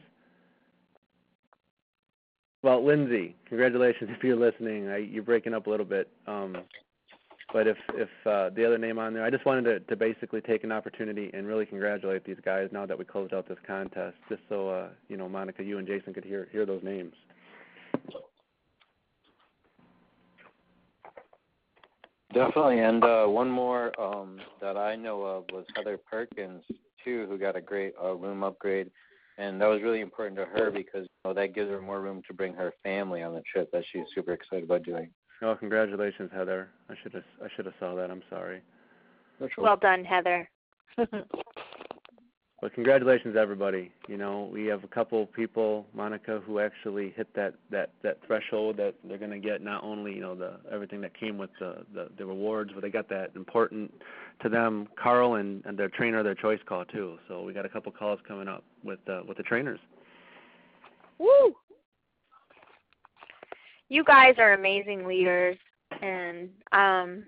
Well, 2.62 2.84
Lindsay, 2.84 3.36
congratulations 3.48 4.10
if 4.16 4.22
you're 4.22 4.36
listening. 4.36 4.88
I, 4.88 4.98
you're 4.98 5.22
breaking 5.22 5.54
up 5.54 5.66
a 5.66 5.70
little 5.70 5.86
bit. 5.86 6.08
Um, 6.26 6.56
but 7.52 7.66
if 7.66 7.78
if 7.94 8.08
uh, 8.26 8.50
the 8.50 8.66
other 8.66 8.76
name 8.76 8.98
on 8.98 9.14
there, 9.14 9.24
I 9.24 9.30
just 9.30 9.46
wanted 9.46 9.64
to, 9.64 9.80
to 9.80 9.96
basically 9.96 10.42
take 10.42 10.64
an 10.64 10.72
opportunity 10.72 11.30
and 11.32 11.46
really 11.46 11.64
congratulate 11.64 12.24
these 12.24 12.36
guys 12.44 12.68
now 12.72 12.84
that 12.84 12.98
we 12.98 13.06
closed 13.06 13.32
out 13.32 13.48
this 13.48 13.58
contest, 13.66 14.16
just 14.28 14.42
so 14.50 14.68
uh, 14.68 14.88
you 15.08 15.16
know, 15.16 15.28
Monica, 15.28 15.62
you 15.62 15.78
and 15.78 15.86
Jason 15.86 16.12
could 16.12 16.24
hear 16.24 16.48
hear 16.52 16.66
those 16.66 16.82
names. 16.82 17.14
Definitely, 22.34 22.80
and 22.80 23.02
uh, 23.04 23.26
one 23.26 23.48
more 23.48 23.98
um, 24.00 24.38
that 24.60 24.76
I 24.76 24.94
know 24.96 25.22
of 25.22 25.44
was 25.50 25.64
Heather 25.74 25.98
Perkins 25.98 26.62
too, 27.02 27.26
who 27.28 27.38
got 27.38 27.56
a 27.56 27.60
great 27.60 27.94
uh, 28.02 28.14
room 28.14 28.42
upgrade, 28.42 28.90
and 29.38 29.58
that 29.60 29.66
was 29.66 29.80
really 29.82 30.00
important 30.00 30.36
to 30.36 30.44
her 30.44 30.70
because 30.70 31.04
you 31.04 31.08
know 31.24 31.32
that 31.32 31.54
gives 31.54 31.70
her 31.70 31.80
more 31.80 32.02
room 32.02 32.22
to 32.28 32.34
bring 32.34 32.52
her 32.52 32.74
family 32.82 33.22
on 33.22 33.34
the 33.34 33.42
trip 33.50 33.70
that 33.72 33.82
she's 33.90 34.04
super 34.14 34.34
excited 34.34 34.64
about 34.64 34.82
doing. 34.82 35.08
Oh, 35.40 35.54
congratulations, 35.54 36.30
Heather. 36.32 36.68
I 36.90 36.94
should 37.02 37.14
have 37.14 37.24
I 37.42 37.48
should 37.56 37.64
have 37.64 37.74
saw 37.80 37.94
that. 37.94 38.10
I'm 38.10 38.22
sorry. 38.28 38.60
Well 39.56 39.76
done, 39.76 40.04
Heather. 40.04 40.50
but 42.60 42.74
congratulations, 42.74 43.36
everybody. 43.38 43.92
You 44.08 44.16
know, 44.16 44.48
we 44.52 44.66
have 44.66 44.84
a 44.84 44.88
couple 44.88 45.26
people, 45.26 45.86
Monica, 45.94 46.40
who 46.44 46.58
actually 46.58 47.12
hit 47.16 47.28
that 47.34 47.54
that 47.70 47.90
that 48.02 48.18
threshold 48.26 48.76
that 48.78 48.94
they're 49.04 49.18
going 49.18 49.30
to 49.30 49.38
get 49.38 49.62
not 49.62 49.84
only 49.84 50.14
you 50.14 50.20
know 50.20 50.34
the 50.34 50.54
everything 50.72 51.00
that 51.02 51.18
came 51.18 51.38
with 51.38 51.50
the 51.60 51.84
the, 51.94 52.08
the 52.18 52.26
rewards, 52.26 52.72
but 52.74 52.82
they 52.82 52.90
got 52.90 53.08
that 53.08 53.30
important 53.36 53.92
to 54.42 54.48
them, 54.48 54.88
Carl 55.00 55.34
and, 55.34 55.64
and 55.66 55.78
their 55.78 55.88
trainer, 55.88 56.22
their 56.22 56.34
choice 56.34 56.60
call 56.66 56.84
too. 56.84 57.18
So 57.28 57.42
we 57.42 57.52
got 57.52 57.64
a 57.64 57.68
couple 57.68 57.92
calls 57.92 58.20
coming 58.26 58.48
up 58.48 58.64
with 58.82 59.00
uh, 59.08 59.22
with 59.26 59.36
the 59.36 59.42
trainers. 59.44 59.80
Woo! 61.18 61.54
you 63.88 64.04
guys 64.04 64.34
are 64.38 64.52
amazing 64.52 65.06
leaders 65.06 65.56
and 66.02 66.50
um 66.72 67.24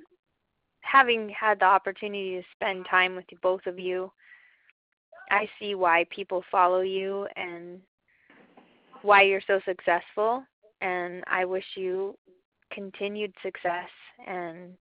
having 0.83 1.28
had 1.28 1.59
the 1.61 1.64
opportunity 1.64 2.37
to 2.37 2.43
spend 2.55 2.87
time 2.91 3.14
with 3.14 3.24
both 3.43 3.64
of 3.66 3.78
you 3.78 4.11
i 5.31 5.49
see 5.59 5.74
why 5.74 6.05
people 6.14 6.45
follow 6.51 6.81
you 6.81 7.26
and 7.37 7.81
why 9.03 9.22
you're 9.22 9.43
so 9.47 9.61
successful 9.64 10.45
and 10.81 11.24
i 11.26 11.45
wish 11.45 11.64
you 11.76 12.16
continued 12.72 13.33
success 13.43 13.89
and 14.26 14.74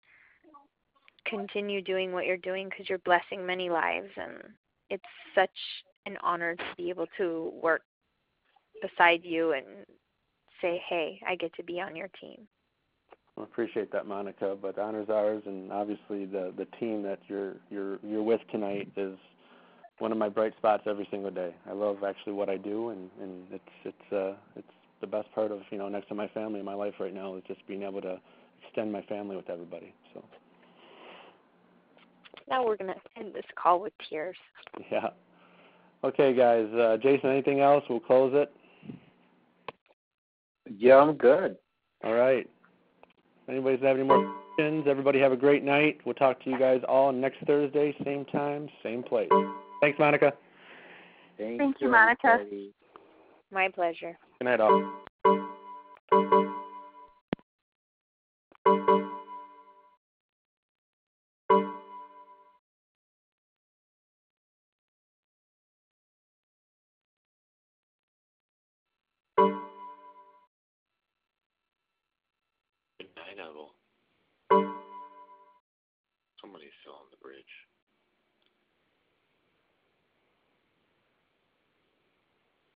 continue 1.25 1.81
doing 1.81 2.11
what 2.11 2.25
you're 2.25 2.37
doing 2.37 2.69
because 2.69 2.89
you're 2.89 2.97
blessing 2.99 3.45
many 3.45 3.69
lives 3.69 4.09
and 4.17 4.33
it's 4.89 5.03
such 5.35 5.49
an 6.05 6.17
honor 6.23 6.55
to 6.55 6.63
be 6.77 6.89
able 6.89 7.05
to 7.17 7.51
work 7.61 7.81
beside 8.81 9.23
you 9.23 9.53
and 9.53 9.65
say, 10.61 10.81
"Hey, 10.87 11.21
I 11.25 11.35
get 11.35 11.53
to 11.55 11.63
be 11.63 11.79
on 11.79 11.95
your 11.95 12.09
team." 12.19 12.47
I 13.37 13.43
appreciate 13.43 13.91
that, 13.91 14.05
Monica. 14.05 14.57
But 14.59 14.77
honors 14.77 15.09
ours, 15.09 15.43
and 15.45 15.71
obviously 15.71 16.25
the 16.25 16.53
the 16.57 16.65
team 16.79 17.03
that 17.03 17.19
you're 17.27 17.57
you're 17.69 17.99
you're 18.03 18.23
with 18.23 18.41
tonight 18.51 18.91
is 18.97 19.17
one 19.99 20.11
of 20.11 20.17
my 20.17 20.29
bright 20.29 20.53
spots 20.57 20.83
every 20.85 21.07
single 21.11 21.31
day. 21.31 21.53
I 21.69 21.73
love 21.73 22.03
actually 22.03 22.33
what 22.33 22.49
I 22.49 22.57
do, 22.57 22.89
and 22.89 23.09
and 23.21 23.43
it's 23.51 23.63
it's 23.83 24.13
uh 24.13 24.33
it's 24.55 24.67
the 25.01 25.07
best 25.07 25.31
part 25.33 25.51
of 25.51 25.59
you 25.69 25.77
know 25.77 25.89
next 25.89 26.07
to 26.09 26.15
my 26.15 26.27
family 26.29 26.59
in 26.59 26.65
my 26.65 26.73
life 26.73 26.95
right 26.99 27.13
now 27.13 27.35
is 27.35 27.43
just 27.47 27.65
being 27.67 27.83
able 27.83 28.01
to 28.01 28.19
extend 28.63 28.91
my 28.91 29.01
family 29.03 29.35
with 29.35 29.49
everybody. 29.49 29.93
So. 30.13 30.23
Now 32.49 32.65
we're 32.65 32.77
gonna 32.77 32.95
end 33.17 33.33
this 33.33 33.45
call 33.61 33.81
with 33.81 33.93
tears. 34.09 34.37
Yeah. 34.91 35.09
Okay, 36.03 36.33
guys. 36.33 36.67
Uh, 36.73 36.95
Jason, 37.01 37.31
anything 37.31 37.59
else? 37.59 37.83
We'll 37.89 37.99
close 37.99 38.31
it. 38.33 38.49
Yeah, 40.77 40.95
I'm 40.95 41.15
good. 41.15 41.57
All 42.03 42.13
right. 42.13 42.49
Anybody's 43.49 43.81
have 43.81 43.97
any 43.97 44.05
more 44.05 44.33
questions? 44.55 44.85
Everybody 44.87 45.19
have 45.19 45.33
a 45.33 45.37
great 45.37 45.63
night. 45.63 45.99
We'll 46.05 46.15
talk 46.15 46.41
to 46.43 46.49
you 46.49 46.57
guys 46.57 46.81
all 46.87 47.11
next 47.11 47.37
Thursday, 47.45 47.95
same 48.05 48.23
time, 48.25 48.69
same 48.83 49.03
place. 49.03 49.29
Thanks, 49.81 49.97
Monica. 49.97 50.33
Thank, 51.37 51.57
Thank 51.57 51.75
you, 51.79 51.89
Monica. 51.89 52.27
everybody. 52.27 52.73
My 53.51 53.69
pleasure. 53.73 54.17
Good 54.39 54.45
night, 54.45 54.59
all. 54.59 54.91
Good 72.99 73.07
night, 73.15 73.37
Evel. 73.39 73.69
Somebody's 76.41 76.69
still 76.81 76.93
on 76.93 77.07
the 77.11 77.17
bridge. 77.21 77.68